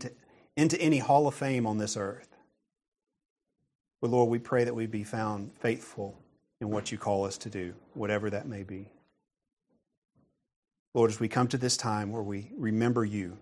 into 0.56 0.82
any 0.82 1.00
hall 1.00 1.28
of 1.28 1.36
fame 1.36 1.68
on 1.68 1.78
this 1.78 1.98
earth. 1.98 2.30
But 4.02 4.10
Lord, 4.10 4.30
we 4.30 4.40
pray 4.40 4.64
that 4.64 4.74
we 4.74 4.88
be 4.88 5.04
found 5.04 5.52
faithful 5.60 6.18
in 6.62 6.72
what 6.72 6.92
you 6.92 6.98
call 6.98 7.26
us 7.26 7.38
to 7.40 7.50
do, 7.50 7.74
whatever 7.94 8.30
that 8.30 8.48
may 8.48 8.64
be. 8.64 8.90
Lord, 10.94 11.12
as 11.12 11.20
we 11.20 11.28
come 11.28 11.48
to 11.50 11.58
this 11.58 11.78
time 11.78 12.12
where 12.12 12.24
we 12.24 12.52
remember 12.58 13.06
you, 13.06 13.38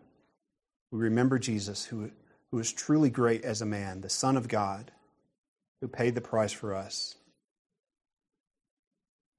we 0.92 1.00
remember 1.00 1.40
Jesus 1.40 1.86
who, 1.86 2.12
who 2.52 2.58
was 2.58 2.72
truly 2.72 3.10
great 3.10 3.44
as 3.44 3.62
a 3.62 3.66
man, 3.66 4.02
the 4.02 4.10
Son 4.10 4.38
of 4.38 4.48
God, 4.48 4.92
who 5.82 5.88
paid 5.88 6.16
the 6.16 6.22
price 6.22 6.52
for 6.52 6.74
us. 6.74 7.16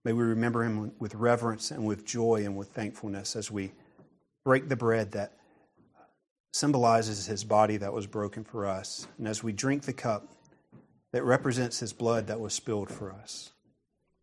May 0.05 0.13
we 0.13 0.23
remember 0.23 0.63
him 0.63 0.93
with 0.99 1.15
reverence 1.15 1.71
and 1.71 1.85
with 1.85 2.05
joy 2.05 2.45
and 2.45 2.57
with 2.57 2.69
thankfulness 2.69 3.35
as 3.35 3.51
we 3.51 3.73
break 4.45 4.69
the 4.69 4.77
bread 4.77 5.13
that 5.13 5.33
symbolizes 6.53 7.27
his 7.27 7.43
body 7.43 7.77
that 7.77 7.93
was 7.93 8.07
broken 8.07 8.45
for 8.45 8.67
us, 8.67 9.07
and 9.19 9.27
as 9.29 9.43
we 9.43 9.53
drink 9.53 9.83
the 9.83 9.93
cup 9.93 10.29
that 11.13 11.25
represents 11.25 11.81
his 11.81 11.93
blood 11.93 12.29
that 12.29 12.41
was 12.41 12.55
spilled 12.55 12.91
for 12.91 13.13
us. 13.13 13.51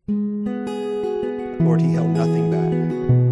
Lord, 0.08 1.80
he 1.80 1.92
held 1.92 2.10
nothing 2.10 2.50
back. 2.50 3.23